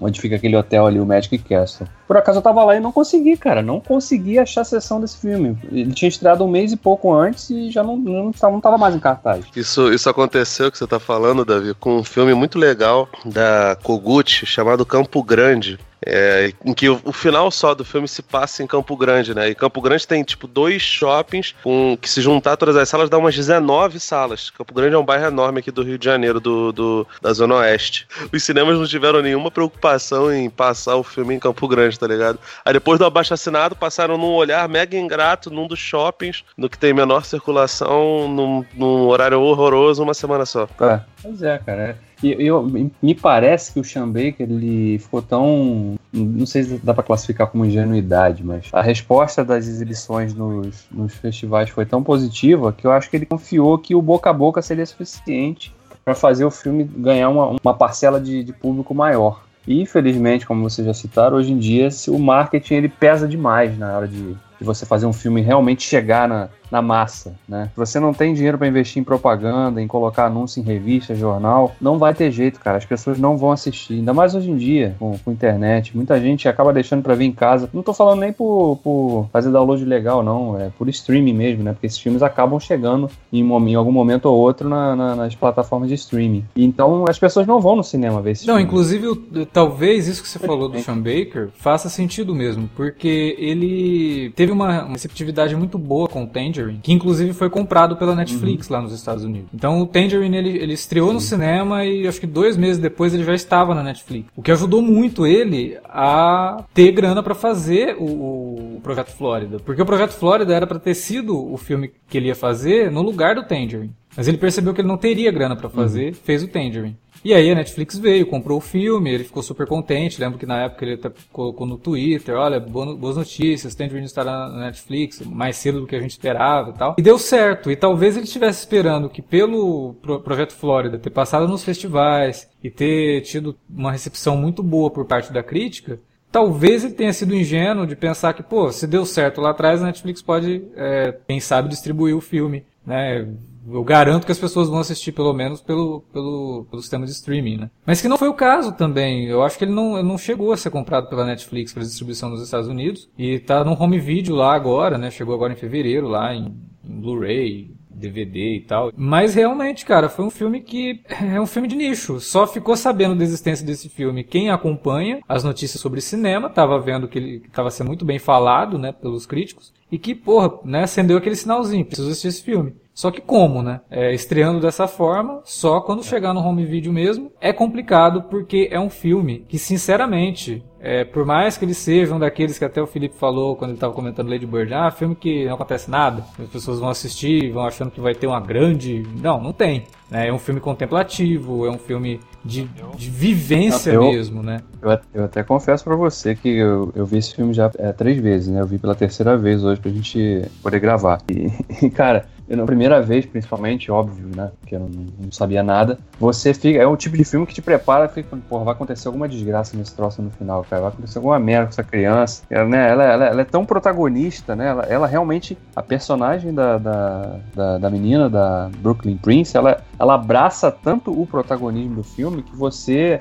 onde 0.00 0.20
fica 0.20 0.36
aquele 0.36 0.56
hotel 0.56 0.86
ali, 0.86 1.00
o 1.00 1.06
Magic 1.06 1.36
Castle. 1.38 1.86
Por 2.06 2.16
acaso 2.16 2.38
eu 2.38 2.42
tava 2.42 2.64
lá 2.64 2.76
e 2.76 2.80
não 2.80 2.92
consegui, 2.92 3.36
cara, 3.36 3.60
não 3.60 3.80
consegui 3.80 4.38
achar 4.38 4.60
a 4.60 4.64
sessão 4.64 5.00
desse 5.00 5.18
filme. 5.18 5.56
Ele 5.70 5.92
tinha 5.92 6.08
estreado 6.08 6.44
um 6.44 6.48
mês 6.48 6.72
e 6.72 6.76
pouco 6.76 7.12
antes 7.12 7.50
e 7.50 7.70
já 7.70 7.82
não, 7.82 7.96
não, 7.96 8.32
não 8.42 8.60
tava 8.60 8.78
mais 8.78 8.94
em 8.94 9.00
cartaz. 9.00 9.44
Isso, 9.54 9.92
isso 9.92 10.08
aconteceu, 10.08 10.70
que 10.70 10.78
você 10.78 10.86
tá 10.86 10.98
falando, 10.98 11.44
Davi, 11.44 11.74
com 11.74 11.98
um 11.98 12.04
filme 12.04 12.34
muito 12.34 12.58
legal 12.58 13.08
da 13.24 13.76
Kogut, 13.82 14.46
chamado 14.46 14.86
Campo 14.86 15.22
Grande. 15.22 15.78
É, 16.10 16.54
em 16.64 16.72
que 16.72 16.88
o, 16.88 16.98
o, 17.04 17.12
final 17.12 17.50
só 17.50 17.74
do 17.74 17.84
filme 17.84 18.08
se 18.08 18.22
passa 18.22 18.62
em 18.62 18.66
Campo 18.66 18.96
Grande, 18.96 19.34
né? 19.34 19.50
E 19.50 19.54
Campo 19.54 19.78
Grande 19.82 20.08
tem, 20.08 20.24
tipo, 20.24 20.46
dois 20.46 20.80
shoppings 20.80 21.54
com, 21.62 21.98
que 22.00 22.08
se 22.08 22.22
juntar 22.22 22.56
todas 22.56 22.76
as 22.76 22.88
salas 22.88 23.10
dá 23.10 23.18
umas 23.18 23.36
19 23.36 24.00
salas. 24.00 24.48
Campo 24.48 24.72
Grande 24.72 24.94
é 24.94 24.98
um 24.98 25.04
bairro 25.04 25.26
enorme 25.26 25.60
aqui 25.60 25.70
do 25.70 25.82
Rio 25.82 25.98
de 25.98 26.06
Janeiro, 26.06 26.40
do, 26.40 26.72
do 26.72 27.06
da 27.20 27.30
Zona 27.34 27.56
Oeste. 27.56 28.08
Os 28.32 28.42
cinemas 28.42 28.78
não 28.78 28.86
tiveram 28.86 29.20
nenhuma 29.20 29.50
preocupação 29.50 30.32
em 30.32 30.48
passar 30.48 30.96
o 30.96 31.02
filme 31.02 31.34
em 31.34 31.38
Campo 31.38 31.68
Grande, 31.68 31.98
tá 31.98 32.06
ligado? 32.06 32.38
Aí 32.64 32.72
depois 32.72 32.98
do 32.98 33.04
abaixo 33.04 33.34
assinado, 33.34 33.76
passaram 33.76 34.16
num 34.16 34.32
olhar 34.32 34.66
mega 34.66 34.96
ingrato 34.96 35.50
num 35.50 35.68
dos 35.68 35.78
shoppings, 35.78 36.42
no 36.56 36.70
que 36.70 36.78
tem 36.78 36.94
menor 36.94 37.26
circulação, 37.26 38.26
num, 38.28 38.64
num 38.74 39.06
horário 39.08 39.38
horroroso, 39.40 40.02
uma 40.02 40.14
semana 40.14 40.46
só. 40.46 40.66
É, 40.80 41.00
pois 41.22 41.42
é, 41.42 41.58
cara. 41.58 42.07
E 42.22 42.34
eu, 42.38 42.62
me 43.00 43.14
parece 43.14 43.72
que 43.72 43.80
o 43.80 43.84
Sean 43.84 44.08
Baker 44.08 44.46
ele 44.50 44.98
ficou 44.98 45.22
tão. 45.22 45.96
Não 46.12 46.46
sei 46.46 46.64
se 46.64 46.78
dá 46.78 46.92
para 46.92 47.04
classificar 47.04 47.46
como 47.46 47.64
ingenuidade, 47.64 48.44
mas 48.44 48.68
a 48.72 48.82
resposta 48.82 49.44
das 49.44 49.68
exibições 49.68 50.34
nos, 50.34 50.86
nos 50.90 51.14
festivais 51.14 51.70
foi 51.70 51.86
tão 51.86 52.02
positiva 52.02 52.72
que 52.72 52.86
eu 52.86 52.90
acho 52.90 53.08
que 53.08 53.16
ele 53.16 53.26
confiou 53.26 53.78
que 53.78 53.94
o 53.94 54.02
boca 54.02 54.30
a 54.30 54.32
boca 54.32 54.60
seria 54.60 54.84
suficiente 54.84 55.72
para 56.04 56.14
fazer 56.14 56.44
o 56.44 56.50
filme 56.50 56.84
ganhar 56.84 57.28
uma, 57.28 57.56
uma 57.62 57.74
parcela 57.74 58.20
de, 58.20 58.42
de 58.42 58.52
público 58.52 58.94
maior. 58.94 59.42
E 59.66 59.82
infelizmente, 59.82 60.46
como 60.46 60.68
vocês 60.68 60.86
já 60.86 60.94
citaram, 60.94 61.36
hoje 61.36 61.52
em 61.52 61.58
dia 61.58 61.88
o 62.08 62.18
marketing 62.18 62.74
ele 62.74 62.88
pesa 62.88 63.28
demais 63.28 63.76
na 63.78 63.94
hora 63.96 64.08
de, 64.08 64.32
de 64.32 64.64
você 64.64 64.86
fazer 64.86 65.04
um 65.04 65.12
filme 65.12 65.42
realmente 65.42 65.82
chegar 65.82 66.26
na, 66.26 66.48
na 66.70 66.82
massa, 66.82 67.34
né? 67.48 67.70
Se 67.74 67.76
você 67.76 68.00
não 68.00 68.12
tem 68.12 68.34
dinheiro 68.34 68.58
para 68.58 68.68
investir 68.68 69.00
em 69.00 69.04
propaganda, 69.04 69.80
em 69.80 69.86
colocar 69.86 70.26
anúncio 70.26 70.60
em 70.60 70.64
revista, 70.64 71.14
jornal, 71.14 71.74
não 71.80 71.98
vai 71.98 72.14
ter 72.14 72.30
jeito, 72.30 72.60
cara. 72.60 72.78
As 72.78 72.84
pessoas 72.84 73.18
não 73.18 73.36
vão 73.36 73.52
assistir. 73.52 73.94
Ainda 73.94 74.12
mais 74.12 74.34
hoje 74.34 74.50
em 74.50 74.56
dia, 74.56 74.94
com, 74.98 75.16
com 75.18 75.32
internet. 75.32 75.96
Muita 75.96 76.20
gente 76.20 76.48
acaba 76.48 76.72
deixando 76.72 77.02
para 77.02 77.14
ver 77.14 77.24
em 77.24 77.32
casa. 77.32 77.68
Não 77.72 77.82
tô 77.82 77.92
falando 77.92 78.20
nem 78.20 78.32
por, 78.32 78.78
por 78.82 79.28
fazer 79.32 79.50
download 79.50 79.84
legal, 79.84 80.22
não. 80.22 80.58
É 80.60 80.70
por 80.76 80.88
streaming 80.88 81.34
mesmo, 81.34 81.62
né? 81.62 81.72
Porque 81.72 81.86
esses 81.86 81.98
filmes 81.98 82.22
acabam 82.22 82.58
chegando 82.60 83.10
em, 83.32 83.40
em 83.42 83.74
algum 83.74 83.92
momento 83.92 84.26
ou 84.26 84.36
outro 84.36 84.68
na, 84.68 84.94
na, 84.94 85.16
nas 85.16 85.34
plataformas 85.34 85.88
de 85.88 85.94
streaming. 85.94 86.44
Então 86.56 87.04
as 87.08 87.18
pessoas 87.18 87.46
não 87.46 87.60
vão 87.60 87.76
no 87.76 87.84
cinema 87.84 88.20
ver 88.20 88.32
esse 88.32 88.46
Não, 88.46 88.54
filme. 88.56 88.68
inclusive, 88.68 89.46
talvez 89.52 90.08
isso 90.08 90.22
que 90.22 90.28
você 90.28 90.38
falou 90.38 90.68
do 90.68 90.78
Sean 90.80 90.98
Baker 90.98 91.48
faça 91.54 91.88
sentido 91.88 92.34
mesmo, 92.34 92.68
porque 92.76 93.36
ele 93.38 94.30
teve 94.34 94.52
uma, 94.52 94.88
receptividade 94.88 95.54
muito 95.56 95.78
boa 95.78 96.08
com 96.08 96.24
o 96.24 96.26
Tangerine 96.26 96.57
Tangerine, 96.58 96.80
que 96.82 96.92
inclusive 96.92 97.32
foi 97.32 97.48
comprado 97.48 97.96
pela 97.96 98.14
Netflix 98.14 98.68
uhum. 98.68 98.76
lá 98.76 98.82
nos 98.82 98.92
Estados 98.92 99.24
Unidos. 99.24 99.48
Então 99.54 99.80
o 99.80 99.86
Tangerine 99.86 100.36
ele, 100.36 100.58
ele 100.58 100.72
estreou 100.72 101.08
Sim. 101.08 101.14
no 101.14 101.20
cinema 101.20 101.84
e 101.84 102.06
acho 102.06 102.20
que 102.20 102.26
dois 102.26 102.56
meses 102.56 102.78
depois 102.78 103.14
ele 103.14 103.24
já 103.24 103.34
estava 103.34 103.74
na 103.74 103.82
Netflix. 103.82 104.28
O 104.36 104.42
que 104.42 104.50
ajudou 104.50 104.82
muito 104.82 105.26
ele 105.26 105.78
a 105.84 106.64
ter 106.74 106.92
grana 106.92 107.22
para 107.22 107.34
fazer 107.34 107.96
o, 107.98 108.04
o, 108.04 108.80
Projeto 108.82 109.10
Flórida. 109.10 109.58
Porque 109.58 109.82
o 109.82 109.86
Projeto 109.86 110.12
Flórida 110.12 110.54
era 110.54 110.66
para 110.66 110.78
ter 110.78 110.94
sido 110.94 111.52
o 111.52 111.56
filme 111.56 111.90
que 112.08 112.16
ele 112.16 112.28
ia 112.28 112.34
fazer 112.34 112.90
no 112.90 113.02
lugar 113.02 113.34
do 113.34 113.42
Tangerine. 113.42 113.92
Mas 114.16 114.26
ele 114.26 114.38
percebeu 114.38 114.74
que 114.74 114.80
ele 114.80 114.88
não 114.88 114.96
teria 114.96 115.30
grana 115.30 115.54
para 115.54 115.68
fazer, 115.68 116.08
uhum. 116.08 116.14
fez 116.14 116.42
o 116.42 116.48
Tangerine. 116.48 116.96
E 117.24 117.34
aí 117.34 117.50
a 117.50 117.54
Netflix 117.54 117.98
veio, 117.98 118.26
comprou 118.26 118.58
o 118.58 118.60
filme, 118.60 119.10
ele 119.10 119.24
ficou 119.24 119.42
super 119.42 119.66
contente. 119.66 120.20
Lembro 120.20 120.38
que 120.38 120.46
na 120.46 120.64
época 120.64 120.84
ele 120.84 120.94
até 120.94 121.10
colocou 121.32 121.66
no 121.66 121.76
Twitter, 121.76 122.34
olha, 122.36 122.60
boas 122.60 123.16
notícias, 123.16 123.74
Tangerine 123.74 124.06
estará 124.06 124.48
na 124.48 124.66
Netflix 124.66 125.20
mais 125.22 125.56
cedo 125.56 125.80
do 125.80 125.86
que 125.86 125.96
a 125.96 126.00
gente 126.00 126.12
esperava 126.12 126.70
e 126.70 126.74
tal. 126.74 126.94
E 126.96 127.02
deu 127.02 127.18
certo. 127.18 127.70
E 127.70 127.76
talvez 127.76 128.16
ele 128.16 128.24
estivesse 128.24 128.60
esperando 128.60 129.08
que 129.08 129.20
pelo 129.20 129.94
Projeto 130.22 130.54
Flórida 130.54 130.98
ter 130.98 131.10
passado 131.10 131.48
nos 131.48 131.64
festivais 131.64 132.48
e 132.62 132.70
ter 132.70 133.22
tido 133.22 133.56
uma 133.68 133.90
recepção 133.90 134.36
muito 134.36 134.62
boa 134.62 134.90
por 134.90 135.04
parte 135.04 135.32
da 135.32 135.42
crítica, 135.42 135.98
Talvez 136.30 136.84
ele 136.84 136.92
tenha 136.92 137.10
sido 137.10 137.34
ingênuo 137.34 137.86
de 137.86 137.96
pensar 137.96 138.34
que, 138.34 138.42
pô, 138.42 138.70
se 138.70 138.86
deu 138.86 139.06
certo 139.06 139.40
lá 139.40 139.50
atrás, 139.50 139.82
a 139.82 139.86
Netflix 139.86 140.20
pode, 140.20 140.62
é, 140.76 141.16
quem 141.26 141.40
sabe, 141.40 141.70
distribuir 141.70 142.14
o 142.14 142.20
filme, 142.20 142.64
né? 142.84 143.26
Eu 143.72 143.84
garanto 143.84 144.24
que 144.24 144.32
as 144.32 144.38
pessoas 144.38 144.68
vão 144.68 144.78
assistir 144.78 145.12
pelo 145.12 145.32
menos 145.32 145.60
pelo, 145.60 146.02
pelo, 146.12 146.66
pelo 146.70 146.82
sistema 146.82 147.04
de 147.04 147.12
streaming, 147.12 147.56
né? 147.58 147.70
Mas 147.84 148.00
que 148.00 148.08
não 148.08 148.18
foi 148.18 148.28
o 148.28 148.34
caso 148.34 148.72
também. 148.72 149.26
Eu 149.26 149.42
acho 149.42 149.58
que 149.58 149.64
ele 149.64 149.72
não, 149.72 150.02
não 150.02 150.18
chegou 150.18 150.52
a 150.52 150.56
ser 150.56 150.70
comprado 150.70 151.08
pela 151.08 151.24
Netflix 151.24 151.72
para 151.72 151.82
distribuição 151.82 152.30
nos 152.30 152.42
Estados 152.42 152.68
Unidos. 152.68 153.08
E 153.18 153.38
tá 153.38 153.64
no 153.64 153.80
home 153.80 153.98
video 153.98 154.34
lá 154.34 154.54
agora, 154.54 154.96
né? 154.98 155.10
Chegou 155.10 155.34
agora 155.34 155.52
em 155.52 155.56
fevereiro 155.56 156.08
lá 156.08 156.34
em, 156.34 156.54
em 156.84 157.00
Blu-ray, 157.00 157.78
DVD 157.98 158.56
e 158.56 158.60
tal. 158.60 158.92
Mas 158.96 159.34
realmente, 159.34 159.84
cara, 159.84 160.08
foi 160.08 160.24
um 160.24 160.30
filme 160.30 160.60
que 160.60 161.02
é 161.08 161.40
um 161.40 161.46
filme 161.46 161.68
de 161.68 161.76
nicho. 161.76 162.20
Só 162.20 162.46
ficou 162.46 162.76
sabendo 162.76 163.16
da 163.16 163.24
existência 163.24 163.66
desse 163.66 163.88
filme 163.88 164.24
quem 164.24 164.50
acompanha 164.50 165.20
as 165.28 165.42
notícias 165.42 165.80
sobre 165.80 166.00
cinema, 166.00 166.48
tava 166.48 166.78
vendo 166.80 167.08
que 167.08 167.18
ele 167.18 167.42
estava 167.44 167.70
sendo 167.70 167.88
muito 167.88 168.04
bem 168.04 168.18
falado, 168.18 168.78
né, 168.78 168.92
pelos 168.92 169.26
críticos, 169.26 169.72
e 169.90 169.98
que, 169.98 170.14
porra, 170.14 170.52
né, 170.64 170.84
acendeu 170.84 171.18
aquele 171.18 171.36
sinalzinho, 171.36 171.84
preciso 171.84 172.08
assistir 172.08 172.28
esse 172.28 172.42
filme. 172.42 172.74
Só 172.98 173.12
que 173.12 173.20
como, 173.20 173.62
né? 173.62 173.80
É, 173.88 174.12
estreando 174.12 174.58
dessa 174.58 174.88
forma, 174.88 175.40
só 175.44 175.80
quando 175.80 176.02
chegar 176.02 176.34
no 176.34 176.40
home 176.40 176.64
video 176.64 176.92
mesmo, 176.92 177.30
é 177.40 177.52
complicado 177.52 178.22
porque 178.22 178.68
é 178.72 178.80
um 178.80 178.90
filme 178.90 179.44
que, 179.48 179.56
sinceramente, 179.56 180.64
é, 180.80 181.04
por 181.04 181.24
mais 181.24 181.56
que 181.56 181.64
eles 181.64 181.76
sejam 181.76 182.18
daqueles 182.18 182.58
que 182.58 182.64
até 182.64 182.82
o 182.82 182.88
Felipe 182.88 183.14
falou 183.14 183.54
quando 183.54 183.70
ele 183.70 183.76
estava 183.76 183.92
comentando 183.92 184.28
Lady 184.28 184.46
Bird, 184.46 184.74
ah, 184.74 184.90
filme 184.90 185.14
que 185.14 185.46
não 185.46 185.54
acontece 185.54 185.88
nada, 185.88 186.24
as 186.40 186.48
pessoas 186.48 186.80
vão 186.80 186.88
assistir, 186.88 187.52
vão 187.52 187.64
achando 187.64 187.92
que 187.92 188.00
vai 188.00 188.16
ter 188.16 188.26
uma 188.26 188.40
grande. 188.40 189.06
Não, 189.22 189.40
não 189.40 189.52
tem. 189.52 189.84
Né? 190.10 190.26
É 190.26 190.32
um 190.32 190.38
filme 190.38 190.60
contemplativo, 190.60 191.66
é 191.66 191.70
um 191.70 191.78
filme 191.78 192.18
de, 192.44 192.64
de 192.96 193.10
vivência 193.10 193.92
Eu- 193.92 194.10
mesmo, 194.10 194.42
né? 194.42 194.60
Eu, 194.82 194.98
eu 195.14 195.24
até 195.24 195.44
confesso 195.44 195.84
pra 195.84 195.94
você 195.94 196.34
que 196.34 196.48
eu, 196.48 196.92
eu 196.96 197.06
vi 197.06 197.18
esse 197.18 197.32
filme 197.34 197.54
já 197.54 197.70
é, 197.78 197.92
três 197.92 198.18
vezes, 198.18 198.48
né? 198.48 198.60
Eu 198.60 198.66
vi 198.66 198.76
pela 198.76 198.96
terceira 198.96 199.36
vez 199.36 199.62
hoje 199.62 199.80
pra 199.80 199.92
gente 199.92 200.42
poder 200.60 200.80
gravar. 200.80 201.20
E, 201.30 201.52
e, 201.86 201.90
cara, 201.90 202.26
na 202.56 202.64
primeira 202.64 203.02
vez, 203.02 203.26
principalmente, 203.26 203.90
óbvio, 203.90 204.26
né? 204.34 204.50
Porque 204.60 204.74
eu 204.74 204.80
não, 204.80 204.88
não 204.88 205.30
sabia 205.32 205.62
nada. 205.62 205.98
Você 206.18 206.54
fica. 206.54 206.78
É 206.80 206.86
o 206.86 206.96
tipo 206.96 207.16
de 207.16 207.24
filme 207.24 207.46
que 207.46 207.54
te 207.54 207.60
prepara, 207.62 208.08
fica, 208.08 208.36
porra, 208.48 208.64
vai 208.64 208.74
acontecer 208.74 209.08
alguma 209.08 209.28
desgraça 209.28 209.76
nesse 209.76 209.94
troço 209.94 210.22
no 210.22 210.30
final, 210.30 210.64
cara. 210.68 210.82
Vai 210.82 210.90
acontecer 210.92 211.18
alguma 211.18 211.38
merda 211.38 211.66
com 211.66 211.70
essa 211.72 211.82
criança. 211.84 212.42
Ela, 212.48 212.64
né, 212.68 212.90
ela, 212.90 213.04
ela- 213.04 213.24
ela 213.26 213.40
é 213.42 213.44
tão 213.44 213.66
protagonista, 213.66 214.56
né? 214.56 214.68
Ela, 214.68 214.82
ela 214.84 215.06
realmente. 215.06 215.58
A 215.76 215.82
personagem 215.82 216.52
da, 216.54 216.78
da, 216.78 217.36
da, 217.54 217.78
da 217.78 217.90
menina, 217.90 218.28
da 218.30 218.70
Brooklyn 218.78 219.16
Prince, 219.16 219.56
ela, 219.56 219.82
ela 219.98 220.14
abraça 220.14 220.70
tanto 220.70 221.10
o 221.12 221.26
protagonismo 221.26 221.96
do 221.96 222.02
filme 222.02 222.42
que 222.42 222.54
você 222.56 223.20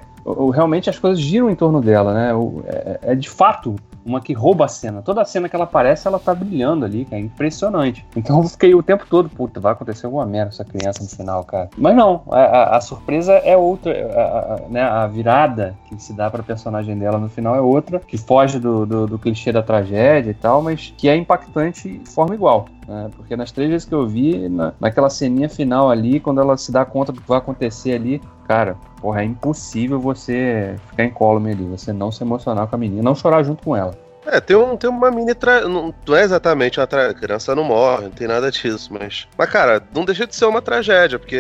realmente 0.54 0.90
as 0.90 1.00
coisas 1.00 1.20
giram 1.20 1.50
em 1.50 1.56
torno 1.56 1.82
dela, 1.82 2.14
né? 2.14 2.34
O- 2.34 2.62
é, 2.66 3.00
é 3.02 3.16
de 3.16 3.30
fato 3.30 3.76
uma 4.08 4.22
que 4.22 4.34
rouba 4.34 4.66
a 4.66 4.68
cena. 4.68 5.02
Toda 5.02 5.26
cena 5.26 5.50
que 5.50 5.56
ela 5.56 5.66
aparece, 5.66 6.08
ela 6.08 6.18
tá 6.18 6.34
brilhando 6.34 6.86
ali, 6.86 7.04
que 7.06 7.14
é 7.14 7.20
impressionante. 7.20 8.06
Então 8.16 8.42
eu 8.42 8.48
fiquei 8.48 8.74
o 8.74 8.82
tempo 8.82 9.06
todo, 9.10 9.30
puta, 9.30 9.60
vai 9.60 9.74
acontecer 9.74 10.06
alguma 10.06 10.26
merda 10.26 10.50
essa 10.50 10.64
criança 10.64 11.04
no 11.04 11.10
final, 11.10 11.44
cara. 11.44 11.70
Mas 11.78 11.96
não, 11.96 12.22
a, 12.32 12.40
a- 12.40 12.78
a 12.78 12.82
surpresa 12.82 13.34
é 13.34 13.58
outra, 13.58 13.92
a, 14.16 14.22
a- 14.56 14.70
né? 14.70 14.82
A 14.82 15.06
virada 15.08 15.76
que 15.86 16.02
se 16.02 16.14
dá 16.14 16.30
pra 16.30 16.42
personagem 16.42 16.98
dela 16.98 17.18
no 17.18 17.30
final 17.30 17.56
é 17.56 17.62
outra, 17.62 18.00
que 18.00 18.18
foge 18.18 18.60
do, 18.60 18.86
do, 18.86 19.08
do 19.08 19.20
clichê 19.20 19.52
da 19.52 19.62
tragédia 19.62 20.32
e 20.32 20.34
tal, 20.34 20.62
mas 20.62 20.94
que 20.98 21.10
é 21.10 21.16
impactante 21.16 21.98
de 22.00 22.10
forma 22.10 22.34
igual. 22.34 22.66
Né? 22.88 23.10
Porque 23.16 23.36
nas 23.36 23.52
três 23.52 23.70
vezes 23.70 23.88
que 23.88 23.94
eu 23.94 24.08
vi, 24.08 24.48
na, 24.48 24.74
naquela 24.80 25.10
ceninha 25.10 25.50
final 25.50 25.90
ali, 25.90 26.20
quando 26.20 26.40
ela 26.40 26.56
se 26.56 26.72
dá 26.72 26.86
conta 26.86 27.12
do 27.12 27.22
que 27.22 27.28
vai 27.28 27.38
acontecer 27.38 27.94
ali, 27.94 28.22
cara, 28.48 28.78
porra, 29.02 29.22
é 29.22 29.26
impossível 29.26 30.00
você 30.00 30.76
ficar 30.90 31.04
incólume 31.04 31.52
ali, 31.52 31.66
você 31.66 31.92
não 31.92 32.12
se 32.12 32.24
emocionar 32.24 32.68
com 32.68 32.76
a 32.76 32.80
menina, 32.80 33.04
não 33.04 33.16
chorar 33.16 33.44
junto 33.44 33.64
com 33.64 33.76
ela. 33.76 34.07
É, 34.28 34.42
tem, 34.42 34.56
um, 34.56 34.76
tem 34.76 34.90
uma 34.90 35.10
mini. 35.10 35.34
Tra... 35.34 35.62
Não, 35.68 35.94
é 36.10 36.24
exatamente 36.24 36.80
uma 36.80 36.88
tra... 36.88 37.14
Criança 37.14 37.56
não 37.56 37.64
morre, 37.64 38.04
não 38.04 38.12
tem 38.12 38.28
nada 38.28 38.52
disso, 38.52 38.90
mas. 38.92 39.28
Mas, 39.38 39.50
cara, 39.50 39.82
não 39.94 40.04
deixa 40.04 40.28
de 40.28 40.36
ser 40.36 40.46
uma 40.46 40.62
tragédia, 40.62 41.18
porque. 41.18 41.40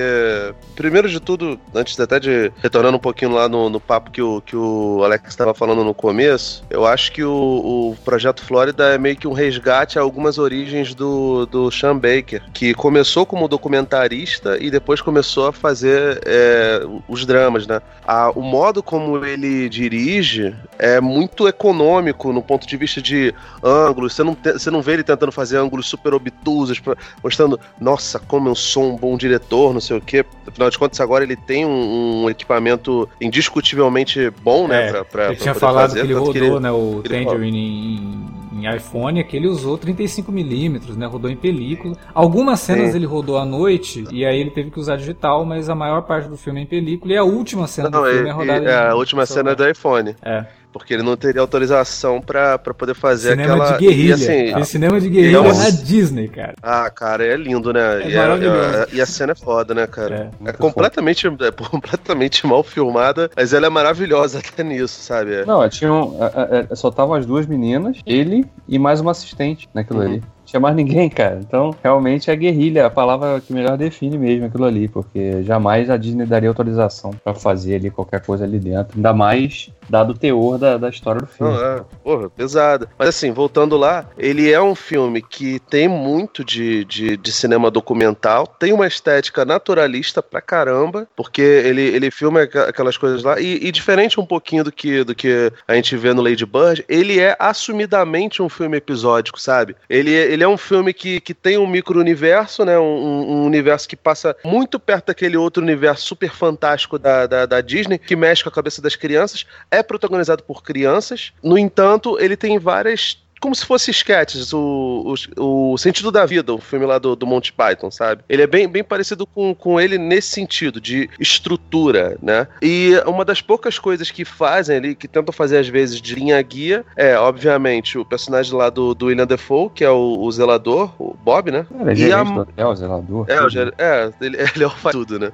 Primeiro 0.75 1.09
de 1.09 1.19
tudo, 1.19 1.59
antes 1.75 1.99
até 1.99 2.19
de. 2.19 2.51
Retornando 2.61 2.97
um 2.97 3.01
pouquinho 3.01 3.31
lá 3.31 3.49
no, 3.49 3.69
no 3.69 3.79
papo 3.79 4.09
que 4.09 4.21
o, 4.21 4.41
que 4.41 4.55
o 4.55 5.01
Alex 5.03 5.27
estava 5.29 5.53
falando 5.53 5.83
no 5.83 5.93
começo, 5.93 6.63
eu 6.69 6.85
acho 6.85 7.11
que 7.11 7.23
o, 7.23 7.31
o 7.31 7.97
Projeto 8.05 8.43
Flórida 8.43 8.93
é 8.93 8.97
meio 8.97 9.17
que 9.17 9.27
um 9.27 9.33
resgate 9.33 9.99
a 9.99 10.01
algumas 10.01 10.37
origens 10.37 10.93
do, 10.93 11.45
do 11.45 11.69
Sean 11.71 11.97
Baker, 11.97 12.41
que 12.53 12.73
começou 12.73 13.25
como 13.25 13.47
documentarista 13.47 14.57
e 14.59 14.71
depois 14.71 15.01
começou 15.01 15.47
a 15.47 15.53
fazer 15.53 16.21
é, 16.25 16.81
os 17.07 17.25
dramas, 17.25 17.67
né? 17.67 17.81
A, 18.05 18.31
o 18.31 18.41
modo 18.41 18.81
como 18.81 19.25
ele 19.25 19.67
dirige 19.67 20.55
é 20.79 21.01
muito 21.01 21.47
econômico 21.47 22.31
no 22.31 22.41
ponto 22.41 22.65
de 22.65 22.76
vista 22.77 23.01
de 23.01 23.33
ângulos. 23.63 24.13
Você 24.13 24.23
não, 24.23 24.35
te- 24.35 24.53
você 24.53 24.69
não 24.71 24.81
vê 24.81 24.93
ele 24.93 25.03
tentando 25.03 25.31
fazer 25.31 25.57
ângulos 25.57 25.87
super 25.87 26.13
obtusos, 26.13 26.79
pra- 26.79 26.95
mostrando, 27.23 27.59
nossa, 27.79 28.19
como 28.19 28.49
eu 28.49 28.55
sou 28.55 28.83
um 28.93 28.95
bom 28.95 29.17
diretor, 29.17 29.73
não 29.73 29.81
sei 29.81 29.97
o 29.97 30.01
quê. 30.01 30.25
Afinal 30.47 30.69
de 30.69 30.77
contas, 30.77 30.99
agora 31.01 31.23
ele 31.23 31.35
tem 31.35 31.65
um, 31.65 32.23
um 32.23 32.29
equipamento 32.29 33.07
indiscutivelmente 33.19 34.29
bom, 34.41 34.67
né? 34.67 34.87
É, 34.87 34.91
pra, 34.91 35.05
pra, 35.05 35.25
Ele 35.27 35.35
tinha 35.35 35.53
falado 35.53 35.89
fazer, 35.89 36.01
que 36.01 36.07
ele 36.07 36.13
rodou, 36.13 36.59
né, 36.59 36.71
o 36.71 37.01
ele 37.03 37.25
Tangerine 37.25 37.57
em, 37.59 38.59
em 38.65 38.75
iPhone, 38.75 39.23
que 39.23 39.35
ele 39.35 39.47
usou 39.47 39.77
35mm, 39.77 40.95
né, 40.95 41.05
rodou 41.05 41.29
em 41.29 41.35
película. 41.35 41.95
Algumas 42.13 42.59
cenas 42.59 42.91
Sim. 42.91 42.97
ele 42.97 43.05
rodou 43.05 43.37
à 43.37 43.45
noite, 43.45 44.03
e 44.11 44.25
aí 44.25 44.39
ele 44.39 44.51
teve 44.51 44.71
que 44.71 44.79
usar 44.79 44.95
digital, 44.97 45.45
mas 45.45 45.69
a 45.69 45.75
maior 45.75 46.01
parte 46.03 46.29
do 46.29 46.37
filme 46.37 46.59
é 46.59 46.63
em 46.63 46.67
película, 46.67 47.13
e 47.13 47.17
a 47.17 47.23
última 47.23 47.67
cena 47.67 47.89
Não, 47.89 48.03
do 48.03 48.09
filme 48.09 48.29
é 48.29 48.31
rodada 48.31 48.69
é, 48.69 48.89
a 48.89 48.95
última 48.95 49.25
cena 49.25 49.51
é 49.51 49.55
do 49.55 49.67
iPhone. 49.69 50.15
É. 50.21 50.45
Porque 50.77 50.93
ele 50.93 51.03
não 51.03 51.15
teria 51.17 51.41
autorização 51.41 52.21
pra, 52.21 52.57
pra 52.57 52.73
poder 52.73 52.93
fazer 52.95 53.31
Cinema 53.31 53.53
aquela. 53.63 53.77
de 53.77 53.85
guerrilha. 53.85 54.09
E 54.13 54.53
assim, 54.53 54.63
cinema 54.63 54.99
de 55.01 55.09
guerrilha 55.09 55.37
é 55.37 55.53
na 55.53 55.69
Disney, 55.69 56.27
cara. 56.27 56.53
Ah, 56.61 56.89
cara, 56.89 57.25
é 57.25 57.35
lindo, 57.35 57.71
né? 57.73 58.03
É 58.03 58.09
e, 58.11 58.15
maravilhoso. 58.15 58.87
e 58.93 59.01
a 59.01 59.05
cena 59.05 59.31
é 59.31 59.35
foda, 59.35 59.73
né, 59.73 59.87
cara? 59.87 60.31
É, 60.45 60.49
É, 60.49 60.53
completamente, 60.53 61.25
é 61.27 61.51
completamente 61.51 62.45
mal 62.45 62.63
filmada, 62.63 63.29
mas 63.35 63.53
ela 63.53 63.67
é 63.67 63.69
maravilhosa 63.69 64.39
até 64.45 64.63
nisso, 64.63 65.01
sabe? 65.01 65.33
É. 65.33 65.45
Não, 65.45 65.67
tinha 65.69 65.91
um, 65.91 66.21
a- 66.21 66.25
a- 66.27 66.65
a- 66.71 66.75
só 66.75 66.89
estavam 66.89 67.13
as 67.15 67.25
duas 67.25 67.45
meninas, 67.45 67.97
ele 68.05 68.45
e 68.67 68.77
mais 68.79 68.99
uma 68.99 69.11
assistente 69.11 69.67
naquilo 69.73 69.99
Uhum. 69.99 70.05
ali. 70.05 70.23
Tinha 70.47 70.61
mais 70.61 70.75
ninguém, 70.75 71.09
cara. 71.09 71.39
Então, 71.41 71.75
realmente 71.83 72.31
é 72.31 72.35
guerrilha, 72.35 72.85
a 72.85 72.89
palavra 72.89 73.41
que 73.41 73.51
melhor 73.51 73.77
define 73.77 74.17
mesmo 74.17 74.45
aquilo 74.45 74.63
ali, 74.63 74.87
porque 74.87 75.43
jamais 75.43 75.89
a 75.89 75.97
Disney 75.97 76.25
daria 76.25 76.47
autorização 76.47 77.11
pra 77.21 77.33
fazer 77.33 77.75
ali 77.75 77.91
qualquer 77.91 78.21
coisa 78.25 78.45
ali 78.45 78.57
dentro. 78.57 78.95
Ainda 78.95 79.13
mais 79.13 79.69
dado 79.89 80.11
o 80.11 80.17
teor 80.17 80.57
da, 80.57 80.77
da 80.77 80.89
história 80.89 81.19
do 81.19 81.27
filme. 81.27 81.53
É, 81.53 81.81
porra, 82.01 82.29
pesada. 82.29 82.87
Mas 82.97 83.09
assim, 83.09 83.31
voltando 83.31 83.75
lá, 83.75 84.05
ele 84.17 84.49
é 84.49 84.61
um 84.61 84.73
filme 84.73 85.21
que 85.21 85.59
tem 85.69 85.87
muito 85.89 86.45
de, 86.45 86.85
de, 86.85 87.17
de 87.17 87.31
cinema 87.31 87.69
documental, 87.69 88.47
tem 88.47 88.71
uma 88.71 88.87
estética 88.87 89.43
naturalista 89.43 90.23
pra 90.23 90.39
caramba, 90.39 91.07
porque 91.15 91.41
ele, 91.41 91.81
ele 91.81 92.09
filma 92.09 92.43
aquelas 92.43 92.95
coisas 92.97 93.21
lá, 93.21 93.39
e, 93.39 93.67
e 93.67 93.71
diferente 93.71 94.17
um 94.19 94.25
pouquinho 94.25 94.63
do 94.63 94.71
que, 94.71 95.03
do 95.03 95.13
que 95.13 95.51
a 95.67 95.75
gente 95.75 95.95
vê 95.97 96.13
no 96.13 96.21
Lady 96.21 96.45
Bird, 96.45 96.85
ele 96.87 97.19
é 97.19 97.35
assumidamente 97.37 98.41
um 98.41 98.47
filme 98.49 98.77
episódico, 98.77 99.39
sabe? 99.39 99.75
Ele, 99.89 100.13
é- 100.13 100.36
ele 100.37 100.43
é 100.43 100.47
um 100.47 100.57
filme 100.57 100.93
que, 100.93 101.19
que 101.19 101.33
tem 101.33 101.57
um 101.57 101.65
micro-universo, 101.65 102.63
né? 102.63 102.77
Um, 102.77 102.83
um- 102.83 103.45
universo 103.47 103.87
que 103.89 103.95
passa 103.95 104.35
muito 104.45 104.79
perto 104.79 105.07
daquele 105.07 105.35
outro 105.35 105.63
universo 105.63 106.05
super 106.05 106.31
fantástico 106.31 106.99
da, 106.99 107.25
da, 107.25 107.45
da 107.45 107.59
Disney, 107.61 107.97
que 107.97 108.15
mexe 108.15 108.43
com 108.43 108.49
a 108.49 108.51
cabeça 108.51 108.81
das 108.81 108.95
crianças, 108.95 109.45
é 109.71 109.81
protagonizado 109.81 110.43
por 110.43 110.61
crianças. 110.61 111.33
No 111.41 111.57
entanto, 111.57 112.19
ele 112.19 112.37
tem 112.37 112.59
várias. 112.59 113.17
Como 113.39 113.55
se 113.55 113.65
fosse 113.65 113.91
sketches, 113.91 114.51
o, 114.53 115.15
o, 115.37 115.73
o 115.73 115.77
Sentido 115.77 116.11
da 116.11 116.25
Vida, 116.25 116.53
o 116.53 116.59
filme 116.59 116.85
lá 116.85 116.97
do, 116.97 117.15
do 117.15 117.25
Monty 117.27 117.53
Python, 117.53 117.91
sabe? 117.91 118.23
Ele 118.27 118.41
é 118.41 118.47
bem, 118.47 118.67
bem 118.67 118.83
parecido 118.83 119.25
com, 119.27 119.53
com 119.53 119.79
ele 119.79 119.97
nesse 119.97 120.29
sentido, 120.29 120.79
de 120.81 121.09
estrutura, 121.19 122.17
né? 122.21 122.47
E 122.61 122.93
uma 123.05 123.23
das 123.23 123.41
poucas 123.41 123.77
coisas 123.79 124.11
que 124.11 124.25
fazem 124.25 124.77
ali, 124.77 124.95
que 124.95 125.07
tentam 125.07 125.31
fazer 125.33 125.57
às 125.57 125.67
vezes 125.67 126.01
de 126.01 126.15
linha 126.15 126.41
guia, 126.41 126.85
é, 126.95 127.17
obviamente, 127.17 127.97
o 127.97 128.05
personagem 128.05 128.53
lá 128.53 128.69
do, 128.69 128.93
do 128.93 129.07
William 129.07 129.25
Defoe, 129.27 129.69
que 129.69 129.83
é 129.83 129.89
o, 129.89 130.17
o 130.19 130.31
zelador, 130.31 130.91
o 130.99 131.13
Bob, 131.15 131.51
né? 131.51 131.65
Era 131.79 131.93
E 131.93 131.95
gerente 131.95 132.13
a- 132.15 132.23
do 132.23 132.39
hotel, 132.41 132.75
zelador. 132.75 133.25
É, 133.27 133.41
o 133.41 133.47
é 133.77 134.11
ele, 134.21 134.37
ele 134.55 134.63
é 134.63 134.67
o 134.67 134.69
faz 134.71 134.95
tudo, 134.95 135.19
né? 135.19 135.31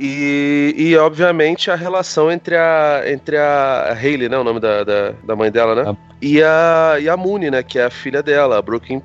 E, 0.00 0.74
e, 0.78 0.96
obviamente, 0.96 1.70
a 1.70 1.74
relação 1.76 2.32
entre 2.32 2.56
a, 2.56 3.02
entre 3.06 3.36
a 3.36 3.92
Hayley, 4.00 4.28
né? 4.30 4.38
O 4.38 4.44
nome 4.44 4.58
da, 4.58 4.82
da, 4.82 5.12
da 5.24 5.36
mãe 5.36 5.50
dela, 5.50 5.74
né? 5.74 5.90
A- 5.90 5.96
E 6.22 6.42
a, 6.42 6.96
e 7.00 7.08
a 7.08 7.16
Mooney, 7.16 7.50
né? 7.50 7.62
Que 7.62 7.78
é 7.78 7.84
a 7.84 7.90
filha 7.90 8.22
dela, 8.22 8.58
a 8.58 8.62
Brooklyn 8.62 9.00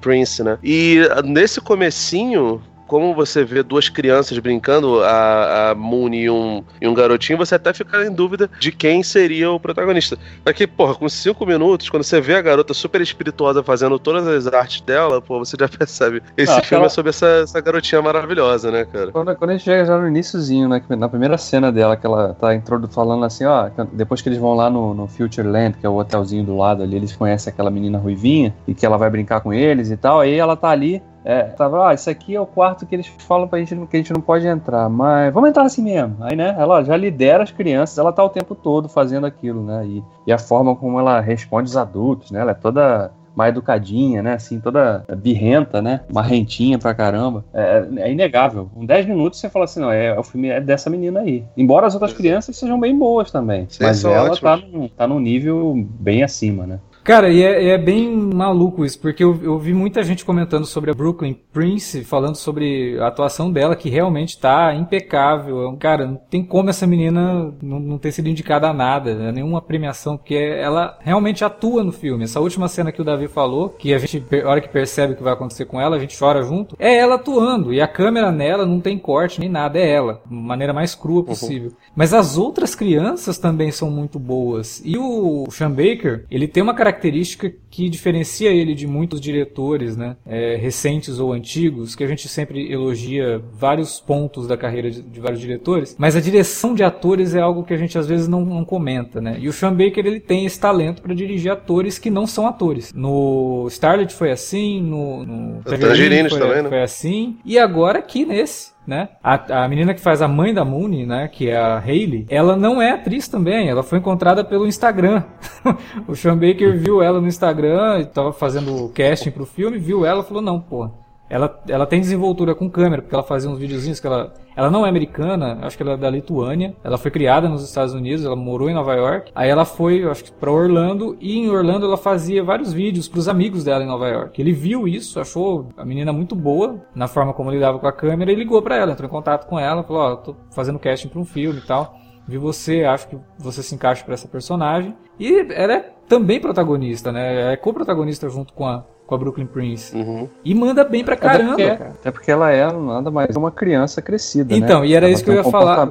Prince, 0.00 0.42
né? 0.42 0.58
E 0.62 1.06
ah, 1.10 1.22
nesse 1.22 1.60
comecinho... 1.60 2.62
Como 2.92 3.14
você 3.14 3.42
vê 3.42 3.62
duas 3.62 3.88
crianças 3.88 4.38
brincando, 4.38 5.02
a, 5.02 5.70
a 5.70 5.74
Mooney 5.74 6.24
e 6.24 6.30
um, 6.30 6.62
e 6.78 6.86
um 6.86 6.92
garotinho, 6.92 7.38
você 7.38 7.54
até 7.54 7.72
fica 7.72 8.04
em 8.04 8.12
dúvida 8.12 8.50
de 8.60 8.70
quem 8.70 9.02
seria 9.02 9.50
o 9.50 9.58
protagonista. 9.58 10.18
Aqui, 10.44 10.66
porra, 10.66 10.94
com 10.94 11.08
cinco 11.08 11.46
minutos, 11.46 11.88
quando 11.88 12.02
você 12.02 12.20
vê 12.20 12.34
a 12.34 12.42
garota 12.42 12.74
super 12.74 13.00
espirituosa 13.00 13.62
fazendo 13.62 13.98
todas 13.98 14.26
as 14.28 14.46
artes 14.52 14.82
dela, 14.82 15.22
pô, 15.22 15.38
você 15.38 15.56
já 15.58 15.66
percebe. 15.72 16.22
Esse 16.36 16.52
Ah, 16.52 16.56
filme 16.56 16.66
aquela- 16.66 16.84
é 16.84 16.88
sobre 16.90 17.08
essa, 17.08 17.26
essa 17.44 17.58
garotinha 17.62 18.02
maravilhosa, 18.02 18.70
né, 18.70 18.84
cara? 18.84 19.10
Quando, 19.10 19.34
quando 19.36 19.50
a 19.50 19.52
gente 19.54 19.64
chega 19.64 19.86
já 19.86 19.96
no 19.96 20.06
iníciozinho, 20.08 20.68
né, 20.68 20.82
na 20.90 21.08
primeira 21.08 21.38
cena 21.38 21.72
dela, 21.72 21.96
que 21.96 22.04
ela 22.04 22.34
tá 22.38 22.54
introdu 22.54 22.88
falando 22.88 23.24
assim, 23.24 23.46
ó, 23.46 23.70
depois 23.90 24.20
que 24.20 24.28
eles 24.28 24.38
vão 24.38 24.52
lá 24.52 24.68
no, 24.68 24.92
no 24.92 25.08
Future 25.08 25.48
Land, 25.48 25.78
que 25.80 25.86
é 25.86 25.88
o 25.88 25.96
hotelzinho 25.96 26.44
do 26.44 26.58
lado 26.58 26.82
ali, 26.82 26.96
eles 26.96 27.16
conhecem 27.16 27.50
aquela 27.50 27.70
menina 27.70 27.96
ruivinha, 27.96 28.54
e 28.68 28.74
que 28.74 28.84
ela 28.84 28.98
vai 28.98 29.08
brincar 29.08 29.40
com 29.40 29.50
eles 29.50 29.90
e 29.90 29.96
tal, 29.96 30.20
aí 30.20 30.34
ela 30.34 30.54
tá 30.58 30.68
ali, 30.68 31.02
é, 31.24 31.44
tava, 31.44 31.78
ó, 31.78 31.92
isso 31.92 32.10
aqui 32.10 32.34
é 32.34 32.40
o 32.40 32.46
quarto 32.46 32.86
que 32.86 32.94
eles 32.94 33.06
falam 33.06 33.48
pra 33.48 33.58
gente 33.58 33.74
que 33.86 33.96
a 33.96 34.00
gente 34.00 34.12
não 34.12 34.20
pode 34.20 34.46
entrar, 34.46 34.88
mas 34.88 35.32
vamos 35.32 35.50
entrar 35.50 35.64
assim 35.64 35.82
mesmo. 35.82 36.16
Aí, 36.20 36.36
né, 36.36 36.54
ela 36.58 36.82
já 36.82 36.96
lidera 36.96 37.42
as 37.42 37.50
crianças, 37.50 37.98
ela 37.98 38.12
tá 38.12 38.22
o 38.24 38.28
tempo 38.28 38.54
todo 38.54 38.88
fazendo 38.88 39.26
aquilo, 39.26 39.62
né, 39.62 39.86
e, 39.86 40.02
e 40.26 40.32
a 40.32 40.38
forma 40.38 40.74
como 40.74 40.98
ela 40.98 41.20
responde 41.20 41.68
os 41.68 41.76
adultos, 41.76 42.30
né, 42.30 42.40
ela 42.40 42.50
é 42.52 42.54
toda 42.54 43.12
mais 43.34 43.50
educadinha, 43.50 44.22
né? 44.22 44.34
Assim, 44.34 44.60
toda 44.60 45.04
birrenta, 45.16 45.80
né? 45.80 46.00
Marrentinha 46.12 46.78
pra 46.78 46.94
caramba. 46.94 47.44
É, 47.52 47.86
é 47.96 48.12
inegável. 48.12 48.70
Com 48.74 48.84
10 48.84 49.06
minutos 49.06 49.40
você 49.40 49.48
fala 49.48 49.64
assim, 49.64 49.80
não, 49.80 49.90
é, 49.90 50.18
o 50.18 50.22
filme 50.22 50.48
é 50.48 50.60
dessa 50.60 50.90
menina 50.90 51.20
aí. 51.20 51.44
Embora 51.56 51.86
as 51.86 51.94
outras 51.94 52.12
crianças 52.12 52.56
sejam 52.56 52.78
bem 52.78 52.96
boas 52.96 53.30
também. 53.30 53.66
Mas 53.80 54.04
ela 54.04 54.36
tá 54.36 54.56
num, 54.56 54.88
tá 54.88 55.06
num 55.06 55.18
nível 55.18 55.74
bem 55.98 56.22
acima, 56.22 56.66
né? 56.66 56.78
Cara, 57.04 57.30
e 57.30 57.42
é, 57.42 57.70
é, 57.70 57.78
bem 57.78 58.16
maluco 58.16 58.84
isso, 58.84 59.00
porque 59.00 59.24
eu, 59.24 59.38
eu, 59.42 59.58
vi 59.58 59.74
muita 59.74 60.04
gente 60.04 60.24
comentando 60.24 60.64
sobre 60.64 60.90
a 60.90 60.94
Brooklyn 60.94 61.36
Prince, 61.52 62.04
falando 62.04 62.36
sobre 62.36 62.96
a 63.00 63.08
atuação 63.08 63.50
dela, 63.50 63.74
que 63.74 63.90
realmente 63.90 64.38
tá 64.38 64.72
impecável. 64.72 65.76
Cara, 65.80 66.06
não 66.06 66.14
tem 66.14 66.44
como 66.44 66.70
essa 66.70 66.86
menina 66.86 67.52
não, 67.60 67.80
não 67.80 67.98
ter 67.98 68.12
sido 68.12 68.28
indicada 68.28 68.68
a 68.68 68.72
nada, 68.72 69.14
né? 69.16 69.32
nenhuma 69.32 69.60
premiação, 69.60 70.16
porque 70.16 70.34
ela 70.34 70.96
realmente 71.00 71.44
atua 71.44 71.82
no 71.82 71.90
filme. 71.90 72.22
Essa 72.22 72.40
última 72.40 72.68
cena 72.68 72.92
que 72.92 73.02
o 73.02 73.04
Davi 73.04 73.26
falou, 73.26 73.70
que 73.70 73.92
a 73.92 73.98
gente, 73.98 74.24
a 74.44 74.48
hora 74.48 74.60
que 74.60 74.68
percebe 74.68 75.14
o 75.14 75.16
que 75.16 75.22
vai 75.24 75.32
acontecer 75.32 75.64
com 75.64 75.80
ela, 75.80 75.96
a 75.96 76.00
gente 76.00 76.16
chora 76.16 76.42
junto, 76.42 76.76
é 76.78 76.96
ela 76.96 77.16
atuando. 77.16 77.72
E 77.74 77.80
a 77.80 77.88
câmera 77.88 78.30
nela 78.30 78.64
não 78.64 78.80
tem 78.80 78.96
corte 78.96 79.40
nem 79.40 79.48
nada, 79.48 79.76
é 79.76 79.90
ela. 79.90 80.22
De 80.24 80.34
maneira 80.34 80.72
mais 80.72 80.94
crua 80.94 81.18
uhum. 81.18 81.24
possível. 81.24 81.70
Uhum. 81.70 81.76
Mas 81.94 82.14
as 82.14 82.36
outras 82.38 82.74
crianças 82.74 83.38
também 83.38 83.70
são 83.70 83.90
muito 83.90 84.18
boas. 84.18 84.82
E 84.84 84.96
o 84.96 85.46
Sean 85.50 85.70
Baker, 85.70 86.24
ele 86.30 86.48
tem 86.48 86.62
uma 86.62 86.74
característica 86.74 87.52
que 87.70 87.88
diferencia 87.88 88.50
ele 88.50 88.74
de 88.74 88.86
muitos 88.86 89.20
diretores, 89.20 89.96
né, 89.96 90.16
é, 90.26 90.56
recentes 90.56 91.18
ou 91.18 91.32
antigos, 91.32 91.94
que 91.94 92.04
a 92.04 92.06
gente 92.06 92.28
sempre 92.28 92.70
elogia 92.70 93.42
vários 93.52 94.00
pontos 94.00 94.46
da 94.46 94.56
carreira 94.56 94.90
de, 94.90 95.02
de, 95.02 95.20
vários 95.20 95.40
diretores, 95.40 95.96
mas 95.98 96.14
a 96.14 96.20
direção 96.20 96.74
de 96.74 96.84
atores 96.84 97.34
é 97.34 97.40
algo 97.40 97.64
que 97.64 97.72
a 97.72 97.76
gente 97.76 97.96
às 97.96 98.06
vezes 98.06 98.28
não, 98.28 98.44
não 98.44 98.64
comenta, 98.64 99.20
né? 99.20 99.36
E 99.40 99.48
o 99.48 99.52
Sean 99.52 99.72
Baker 99.72 100.04
ele 100.04 100.20
tem 100.20 100.44
esse 100.44 100.60
talento 100.60 101.02
para 101.02 101.14
dirigir 101.14 101.50
atores 101.50 101.98
que 101.98 102.10
não 102.10 102.26
são 102.26 102.46
atores. 102.46 102.92
No 102.94 103.66
Starlet 103.70 104.12
foi 104.12 104.30
assim, 104.30 104.82
no, 104.82 105.24
no 105.24 105.62
Tangerines 105.62 106.32
também, 106.32 106.62
né? 106.62 106.68
foi 106.68 106.82
assim, 106.82 107.38
e 107.44 107.58
agora 107.58 107.98
aqui 107.98 108.24
nesse 108.24 108.71
né? 108.86 109.10
A, 109.22 109.64
a 109.64 109.68
menina 109.68 109.94
que 109.94 110.00
faz 110.00 110.20
a 110.20 110.28
mãe 110.28 110.52
da 110.52 110.64
Mooney, 110.64 111.06
né, 111.06 111.28
que 111.28 111.48
é 111.48 111.56
a 111.56 111.78
Hayley, 111.78 112.26
ela 112.28 112.56
não 112.56 112.80
é 112.80 112.90
atriz 112.90 113.28
também, 113.28 113.68
ela 113.68 113.82
foi 113.82 113.98
encontrada 113.98 114.44
pelo 114.44 114.66
Instagram. 114.66 115.22
o 116.08 116.14
Sean 116.14 116.36
Baker 116.36 116.76
viu 116.78 117.02
ela 117.02 117.20
no 117.20 117.28
Instagram, 117.28 118.00
estava 118.00 118.32
fazendo 118.32 118.90
casting 118.94 119.30
pro 119.30 119.46
filme, 119.46 119.78
viu 119.78 120.04
ela 120.04 120.22
e 120.22 120.24
falou: 120.24 120.42
"Não, 120.42 120.60
pô, 120.60 120.90
ela, 121.32 121.58
ela 121.66 121.86
tem 121.86 121.98
desenvoltura 121.98 122.54
com 122.54 122.68
câmera, 122.68 123.00
porque 123.00 123.14
ela 123.14 123.24
fazia 123.24 123.48
uns 123.48 123.58
videozinhos 123.58 123.98
que 123.98 124.06
ela. 124.06 124.34
Ela 124.54 124.70
não 124.70 124.84
é 124.84 124.90
americana, 124.90 125.60
acho 125.62 125.78
que 125.78 125.82
ela 125.82 125.92
é 125.92 125.96
da 125.96 126.10
Lituânia. 126.10 126.76
Ela 126.84 126.98
foi 126.98 127.10
criada 127.10 127.48
nos 127.48 127.64
Estados 127.64 127.94
Unidos, 127.94 128.22
ela 128.22 128.36
morou 128.36 128.68
em 128.68 128.74
Nova 128.74 128.94
York. 128.94 129.32
Aí 129.34 129.48
ela 129.48 129.64
foi, 129.64 130.04
acho 130.04 130.24
que, 130.24 130.32
pra 130.32 130.52
Orlando, 130.52 131.16
e 131.18 131.38
em 131.38 131.48
Orlando 131.48 131.86
ela 131.86 131.96
fazia 131.96 132.44
vários 132.44 132.74
vídeos 132.74 133.08
pros 133.08 133.28
amigos 133.28 133.64
dela 133.64 133.82
em 133.82 133.86
Nova 133.86 134.08
York. 134.08 134.38
Ele 134.38 134.52
viu 134.52 134.86
isso, 134.86 135.18
achou 135.18 135.70
a 135.74 135.86
menina 135.86 136.12
muito 136.12 136.36
boa 136.36 136.84
na 136.94 137.08
forma 137.08 137.32
como 137.32 137.50
lidava 137.50 137.78
com 137.78 137.86
a 137.86 137.92
câmera 137.92 138.30
e 138.30 138.34
ligou 138.34 138.60
para 138.60 138.76
ela, 138.76 138.92
entrou 138.92 139.08
em 139.08 139.10
contato 139.10 139.48
com 139.48 139.58
ela, 139.58 139.82
falou: 139.82 140.02
Ó, 140.02 140.12
oh, 140.12 140.16
tô 140.18 140.36
fazendo 140.50 140.78
casting 140.78 141.08
pra 141.08 141.18
um 141.18 141.24
filme 141.24 141.60
e 141.60 141.66
tal. 141.66 141.96
Vi 142.28 142.36
você, 142.36 142.84
acho 142.84 143.08
que 143.08 143.16
você 143.38 143.62
se 143.62 143.74
encaixa 143.74 144.04
para 144.04 144.12
essa 144.12 144.28
personagem. 144.28 144.94
E 145.18 145.46
ela 145.54 145.72
é 145.72 145.92
também 146.06 146.38
protagonista, 146.38 147.10
né? 147.10 147.54
É 147.54 147.56
co-protagonista 147.56 148.28
junto 148.28 148.52
com 148.52 148.66
a, 148.66 148.84
com 149.12 149.16
a 149.16 149.18
Brooklyn 149.18 149.46
Prince. 149.46 149.94
Uhum. 149.94 150.26
E 150.42 150.54
manda 150.54 150.82
bem 150.84 151.04
pra 151.04 151.16
caramba, 151.16 151.52
até 151.52 151.68
porque, 151.68 151.78
cara. 151.78 151.90
Até 151.90 152.10
porque 152.10 152.30
ela 152.30 152.50
é 152.50 152.72
nada 152.72 153.10
mais 153.10 153.36
uma 153.36 153.50
criança 153.50 154.00
crescida, 154.00 154.56
Então, 154.56 154.80
né? 154.80 154.86
e 154.86 154.94
era 154.94 155.06
ela 155.06 155.14
isso 155.14 155.22
que 155.22 155.30
eu 155.30 155.34
ia 155.34 155.42
um 155.42 155.50
falar. 155.50 155.90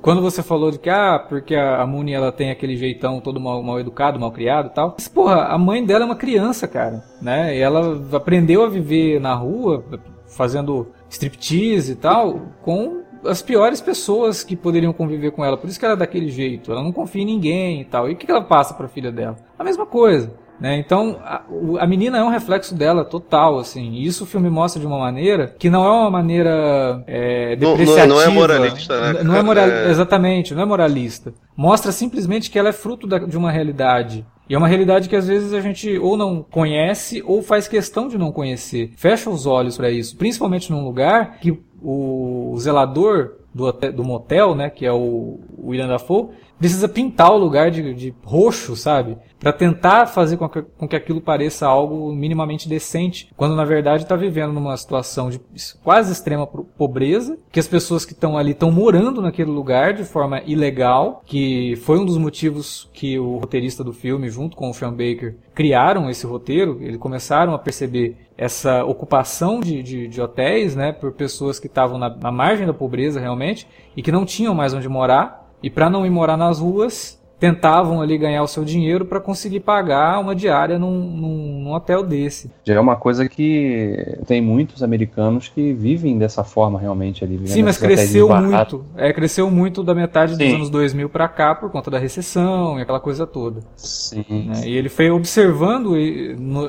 Quando 0.00 0.22
você 0.22 0.42
falou 0.42 0.70
de 0.70 0.78
que, 0.78 0.88
ah, 0.88 1.18
porque 1.18 1.54
a 1.54 1.86
Mooney 1.86 2.14
ela 2.14 2.32
tem 2.32 2.50
aquele 2.50 2.76
jeitão 2.76 3.20
todo 3.20 3.38
mal, 3.38 3.62
mal 3.62 3.78
educado, 3.78 4.18
mal 4.18 4.32
criado 4.32 4.68
e 4.68 4.70
tal. 4.70 4.94
Mas, 4.96 5.08
porra, 5.08 5.44
a 5.44 5.58
mãe 5.58 5.84
dela 5.84 6.04
é 6.04 6.06
uma 6.06 6.16
criança, 6.16 6.66
cara, 6.66 7.04
né? 7.20 7.56
E 7.56 7.60
ela 7.60 8.00
aprendeu 8.12 8.64
a 8.64 8.68
viver 8.68 9.20
na 9.20 9.34
rua, 9.34 9.84
fazendo 10.26 10.88
striptease 11.08 11.92
e 11.92 11.96
tal, 11.96 12.40
com 12.62 13.02
as 13.26 13.40
piores 13.40 13.80
pessoas 13.80 14.42
que 14.42 14.56
poderiam 14.56 14.92
conviver 14.92 15.30
com 15.30 15.44
ela. 15.44 15.56
Por 15.56 15.68
isso 15.68 15.78
que 15.78 15.84
ela 15.84 15.94
é 15.94 15.98
daquele 15.98 16.28
jeito. 16.28 16.70
Ela 16.70 16.82
não 16.82 16.92
confia 16.92 17.22
em 17.22 17.26
ninguém 17.26 17.80
e 17.80 17.84
tal. 17.84 18.08
E 18.08 18.12
o 18.12 18.16
que 18.16 18.30
ela 18.30 18.42
passa 18.42 18.74
para 18.74 18.86
a 18.86 18.88
filha 18.88 19.10
dela? 19.10 19.36
A 19.58 19.64
mesma 19.64 19.86
coisa. 19.86 20.30
Né? 20.60 20.78
Então, 20.78 21.18
a, 21.22 21.42
a, 21.80 21.86
menina 21.86 22.18
é 22.18 22.22
um 22.22 22.28
reflexo 22.28 22.74
dela 22.74 23.04
total, 23.04 23.58
assim. 23.58 23.92
E 23.92 24.06
isso 24.06 24.24
o 24.24 24.26
filme 24.26 24.48
mostra 24.48 24.80
de 24.80 24.86
uma 24.86 24.98
maneira 24.98 25.54
que 25.58 25.68
não 25.68 25.84
é 25.84 25.90
uma 25.90 26.10
maneira 26.10 27.02
é, 27.06 27.56
depreciativa. 27.56 28.06
Não, 28.06 28.16
não, 28.16 28.22
é 28.22 28.28
moralista, 28.28 29.12
né? 29.12 29.22
Não 29.22 29.36
é 29.36 29.42
moral, 29.42 29.64
é... 29.66 29.90
Exatamente, 29.90 30.54
não 30.54 30.62
é 30.62 30.64
moralista. 30.64 31.34
Mostra 31.56 31.90
simplesmente 31.92 32.50
que 32.50 32.58
ela 32.58 32.68
é 32.68 32.72
fruto 32.72 33.06
da, 33.06 33.18
de 33.18 33.36
uma 33.36 33.50
realidade. 33.50 34.24
E 34.48 34.54
é 34.54 34.58
uma 34.58 34.68
realidade 34.68 35.08
que 35.08 35.16
às 35.16 35.26
vezes 35.26 35.52
a 35.52 35.60
gente 35.60 35.98
ou 35.98 36.16
não 36.16 36.42
conhece 36.42 37.22
ou 37.26 37.42
faz 37.42 37.66
questão 37.66 38.08
de 38.08 38.18
não 38.18 38.30
conhecer. 38.30 38.92
Fecha 38.96 39.30
os 39.30 39.46
olhos 39.46 39.76
para 39.76 39.90
isso, 39.90 40.16
principalmente 40.16 40.70
num 40.70 40.84
lugar 40.84 41.38
que 41.40 41.58
o 41.82 42.54
zelador 42.58 43.36
do, 43.54 43.70
do 43.72 44.04
motel, 44.04 44.54
né, 44.54 44.68
que 44.68 44.84
é 44.84 44.92
o 44.92 45.38
William 45.62 45.88
Dafoe, 45.88 46.28
precisa 46.58 46.88
pintar 46.88 47.32
o 47.32 47.38
lugar 47.38 47.70
de, 47.70 47.94
de 47.94 48.14
roxo, 48.24 48.74
sabe? 48.74 49.16
Para 49.44 49.52
tentar 49.52 50.06
fazer 50.06 50.38
com 50.38 50.48
que, 50.48 50.62
com 50.62 50.88
que 50.88 50.96
aquilo 50.96 51.20
pareça 51.20 51.66
algo 51.66 52.10
minimamente 52.14 52.66
decente, 52.66 53.30
quando 53.36 53.54
na 53.54 53.66
verdade 53.66 54.04
está 54.04 54.16
vivendo 54.16 54.54
numa 54.54 54.74
situação 54.74 55.28
de 55.28 55.38
quase 55.82 56.10
extrema 56.10 56.46
pobreza, 56.46 57.36
que 57.52 57.60
as 57.60 57.68
pessoas 57.68 58.06
que 58.06 58.14
estão 58.14 58.38
ali 58.38 58.52
estão 58.52 58.72
morando 58.72 59.20
naquele 59.20 59.50
lugar 59.50 59.92
de 59.92 60.02
forma 60.02 60.40
ilegal, 60.46 61.22
que 61.26 61.76
foi 61.84 61.98
um 61.98 62.06
dos 62.06 62.16
motivos 62.16 62.88
que 62.94 63.18
o 63.18 63.36
roteirista 63.36 63.84
do 63.84 63.92
filme, 63.92 64.30
junto 64.30 64.56
com 64.56 64.70
o 64.70 64.72
Sean 64.72 64.92
Baker, 64.92 65.36
criaram 65.54 66.08
esse 66.08 66.24
roteiro. 66.24 66.78
Eles 66.80 66.96
começaram 66.96 67.52
a 67.52 67.58
perceber 67.58 68.16
essa 68.38 68.82
ocupação 68.82 69.60
de, 69.60 69.82
de, 69.82 70.08
de 70.08 70.22
hotéis, 70.22 70.74
né, 70.74 70.90
por 70.90 71.12
pessoas 71.12 71.60
que 71.60 71.66
estavam 71.66 71.98
na, 71.98 72.08
na 72.08 72.32
margem 72.32 72.66
da 72.66 72.72
pobreza 72.72 73.20
realmente 73.20 73.68
e 73.94 74.02
que 74.02 74.10
não 74.10 74.24
tinham 74.24 74.54
mais 74.54 74.72
onde 74.72 74.88
morar 74.88 75.52
e 75.62 75.68
para 75.68 75.90
não 75.90 76.06
ir 76.06 76.10
morar 76.10 76.38
nas 76.38 76.60
ruas, 76.60 77.22
tentavam 77.44 78.00
ali 78.00 78.16
ganhar 78.16 78.42
o 78.42 78.46
seu 78.46 78.64
dinheiro 78.64 79.04
para 79.04 79.20
conseguir 79.20 79.60
pagar 79.60 80.18
uma 80.18 80.34
diária 80.34 80.78
num, 80.78 80.90
num, 80.90 81.60
num, 81.60 81.72
hotel 81.72 82.02
desse. 82.02 82.50
Já 82.64 82.74
é 82.74 82.80
uma 82.80 82.96
coisa 82.96 83.28
que 83.28 84.16
tem 84.26 84.40
muitos 84.40 84.82
americanos 84.82 85.48
que 85.48 85.74
vivem 85.74 86.16
dessa 86.16 86.42
forma 86.42 86.80
realmente 86.80 87.22
ali. 87.22 87.46
Sim, 87.46 87.62
mas 87.62 87.76
cresceu 87.76 88.30
muito. 88.30 88.86
É, 88.96 89.12
cresceu 89.12 89.50
muito 89.50 89.82
da 89.82 89.94
metade 89.94 90.38
dos 90.38 90.46
Sim. 90.46 90.54
anos 90.54 90.70
2000 90.70 91.10
para 91.10 91.28
cá 91.28 91.54
por 91.54 91.70
conta 91.70 91.90
da 91.90 91.98
recessão 91.98 92.78
e 92.78 92.82
aquela 92.82 93.00
coisa 93.00 93.26
toda. 93.26 93.60
Sim. 93.76 94.24
Né? 94.30 94.62
E 94.64 94.74
ele 94.74 94.88
foi 94.88 95.10
observando 95.10 95.94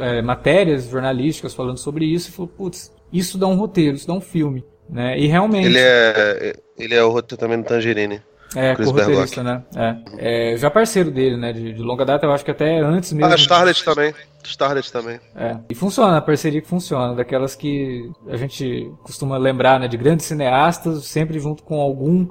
é, 0.02 0.22
matérias 0.22 0.90
jornalísticas 0.90 1.54
falando 1.54 1.78
sobre 1.78 2.04
isso 2.04 2.30
e 2.30 2.32
falou, 2.34 2.50
putz, 2.50 2.94
isso 3.14 3.38
dá 3.38 3.48
um 3.48 3.56
roteiro, 3.56 3.96
isso 3.96 4.08
dá 4.08 4.14
um 4.14 4.22
filme. 4.22 4.66
Né? 4.90 5.18
E 5.18 5.26
realmente... 5.28 5.68
Ele 5.68 5.80
é, 5.80 6.54
ele 6.78 6.94
é 6.96 7.04
o 7.04 7.12
roteiro 7.12 7.40
também 7.40 7.60
do 7.60 7.64
Tangerine. 7.64 8.20
É, 8.56 8.76
co-roteirista, 8.76 9.44
né? 9.44 9.64
É. 9.76 10.54
é. 10.54 10.58
Já 10.58 10.70
parceiro 10.70 11.12
dele, 11.12 11.38
né? 11.38 11.52
De, 11.52 11.74
de, 11.74 11.82
longa 11.82 12.06
data, 12.06 12.26
eu 12.26 12.32
acho 12.32 12.46
que 12.46 12.52
até 12.52 12.80
antes 12.80 13.12
mesmo. 13.14 13.32
Ah, 13.32 13.36
Starlet 13.36 13.84
também. 13.84 14.14
Starlet 14.44 14.92
também. 14.92 15.20
É. 15.36 15.58
E 15.70 15.76
funciona, 15.76 16.18
a 16.18 16.22
parceria 16.22 16.62
que 16.62 16.68
funciona. 16.68 17.16
Daquelas 17.16 17.56
que 17.56 18.10
a 18.28 18.38
gente 18.38 18.92
costuma 19.04 19.38
lembrar, 19.38 19.80
né? 19.80 19.88
De 19.88 19.98
grandes 19.98 20.26
cineastas, 20.26 21.06
sempre 21.06 21.40
junto 21.40 21.64
com 21.64 21.82
algum 21.82 22.28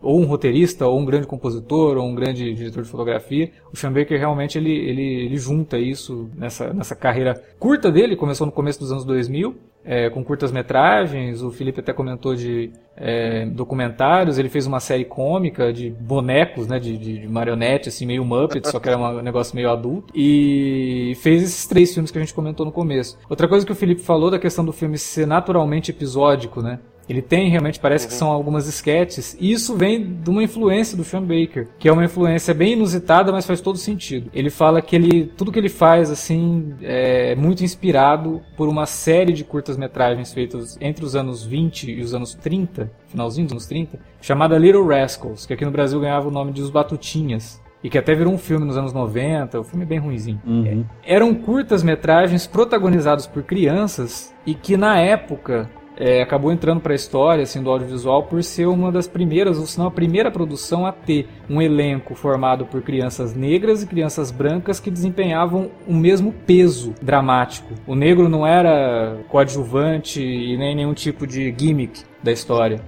ou 0.00 0.20
um 0.20 0.24
roteirista, 0.24 0.86
ou 0.86 0.98
um 0.98 1.04
grande 1.04 1.26
compositor, 1.26 1.96
ou 1.96 2.06
um 2.06 2.14
grande 2.14 2.52
diretor 2.54 2.82
de 2.82 2.88
fotografia. 2.88 3.50
O 3.72 3.76
Sean 3.76 3.92
Baker 3.92 4.18
realmente 4.18 4.58
ele, 4.58 4.72
ele, 4.72 5.24
ele 5.26 5.36
junta 5.36 5.78
isso 5.78 6.28
nessa, 6.34 6.72
nessa 6.72 6.94
carreira 6.94 7.40
curta 7.58 7.90
dele, 7.90 8.16
começou 8.16 8.46
no 8.46 8.52
começo 8.52 8.78
dos 8.80 8.92
anos 8.92 9.04
2000, 9.04 9.56
é, 9.88 10.10
com 10.10 10.24
curtas-metragens, 10.24 11.42
o 11.42 11.50
Felipe 11.52 11.78
até 11.78 11.92
comentou 11.92 12.34
de 12.34 12.72
é, 12.96 13.46
documentários, 13.46 14.36
ele 14.36 14.48
fez 14.48 14.66
uma 14.66 14.80
série 14.80 15.04
cômica 15.04 15.72
de 15.72 15.90
bonecos, 15.90 16.66
né, 16.66 16.80
de, 16.80 16.98
de, 16.98 17.20
de 17.20 17.28
marionete, 17.28 17.88
assim, 17.88 18.04
meio 18.04 18.24
Muppet, 18.24 18.68
só 18.68 18.80
que 18.80 18.88
era 18.88 18.98
um 18.98 19.22
negócio 19.22 19.54
meio 19.54 19.70
adulto, 19.70 20.12
e 20.12 21.12
fez 21.22 21.44
esses 21.44 21.66
três 21.68 21.94
filmes 21.94 22.10
que 22.10 22.18
a 22.18 22.20
gente 22.20 22.34
comentou 22.34 22.66
no 22.66 22.72
começo. 22.72 23.16
Outra 23.30 23.46
coisa 23.46 23.64
que 23.64 23.70
o 23.70 23.76
Felipe 23.76 24.02
falou 24.02 24.28
da 24.28 24.40
questão 24.40 24.64
do 24.64 24.72
filme 24.72 24.98
ser 24.98 25.24
naturalmente 25.24 25.92
episódico, 25.92 26.60
né, 26.60 26.80
ele 27.08 27.22
tem 27.22 27.48
realmente, 27.48 27.78
parece 27.78 28.04
uhum. 28.04 28.10
que 28.10 28.14
são 28.16 28.28
algumas 28.28 28.66
sketches. 28.66 29.36
E 29.40 29.52
isso 29.52 29.76
vem 29.76 30.14
de 30.14 30.30
uma 30.30 30.42
influência 30.42 30.96
do 30.96 31.04
Sean 31.04 31.22
Baker, 31.22 31.68
que 31.78 31.88
é 31.88 31.92
uma 31.92 32.04
influência 32.04 32.52
bem 32.52 32.72
inusitada, 32.72 33.30
mas 33.32 33.46
faz 33.46 33.60
todo 33.60 33.78
sentido. 33.78 34.30
Ele 34.34 34.50
fala 34.50 34.82
que 34.82 34.96
ele, 34.96 35.26
tudo 35.36 35.52
que 35.52 35.58
ele 35.58 35.68
faz, 35.68 36.10
assim, 36.10 36.74
é 36.82 37.34
muito 37.34 37.62
inspirado 37.62 38.42
por 38.56 38.68
uma 38.68 38.86
série 38.86 39.32
de 39.32 39.44
curtas-metragens 39.44 40.32
feitas 40.32 40.76
entre 40.80 41.04
os 41.04 41.14
anos 41.14 41.44
20 41.44 41.90
e 41.90 42.00
os 42.00 42.14
anos 42.14 42.34
30, 42.34 42.90
finalzinho 43.08 43.46
dos 43.46 43.52
anos 43.52 43.66
30, 43.66 43.98
chamada 44.20 44.58
Little 44.58 44.86
Rascals, 44.86 45.46
que 45.46 45.52
aqui 45.52 45.64
no 45.64 45.70
Brasil 45.70 46.00
ganhava 46.00 46.28
o 46.28 46.30
nome 46.30 46.52
de 46.52 46.60
Os 46.60 46.70
Batutinhas 46.70 47.60
e 47.82 47.88
que 47.88 47.98
até 47.98 48.14
virou 48.14 48.32
um 48.32 48.38
filme 48.38 48.66
nos 48.66 48.76
anos 48.76 48.92
90, 48.92 49.58
o 49.58 49.60
um 49.60 49.64
filme 49.64 49.84
bem 49.84 49.98
ruimzinho. 49.98 50.40
Uhum. 50.44 50.84
Eram 51.04 51.32
curtas-metragens 51.34 52.46
protagonizados 52.46 53.26
por 53.26 53.44
crianças 53.44 54.34
e 54.44 54.54
que 54.54 54.76
na 54.76 54.98
época 54.98 55.70
é, 55.96 56.22
acabou 56.22 56.52
entrando 56.52 56.80
para 56.80 56.92
a 56.92 56.96
história 56.96 57.42
assim, 57.42 57.62
do 57.62 57.70
audiovisual 57.70 58.24
por 58.24 58.42
ser 58.42 58.66
uma 58.66 58.92
das 58.92 59.06
primeiras, 59.06 59.58
ou 59.58 59.66
se 59.66 59.78
não 59.78 59.86
a 59.86 59.90
primeira 59.90 60.30
produção 60.30 60.86
a 60.86 60.92
ter 60.92 61.28
um 61.48 61.60
elenco 61.60 62.14
formado 62.14 62.66
por 62.66 62.82
crianças 62.82 63.34
negras 63.34 63.82
e 63.82 63.86
crianças 63.86 64.30
brancas 64.30 64.78
que 64.78 64.90
desempenhavam 64.90 65.70
o 65.86 65.94
mesmo 65.94 66.32
peso 66.32 66.94
dramático. 67.00 67.72
O 67.86 67.94
negro 67.94 68.28
não 68.28 68.46
era 68.46 69.18
coadjuvante 69.28 70.22
e 70.22 70.56
nem 70.56 70.74
nenhum 70.74 70.94
tipo 70.94 71.26
de 71.26 71.54
gimmick 71.56 72.02
da 72.22 72.32
história. 72.32 72.80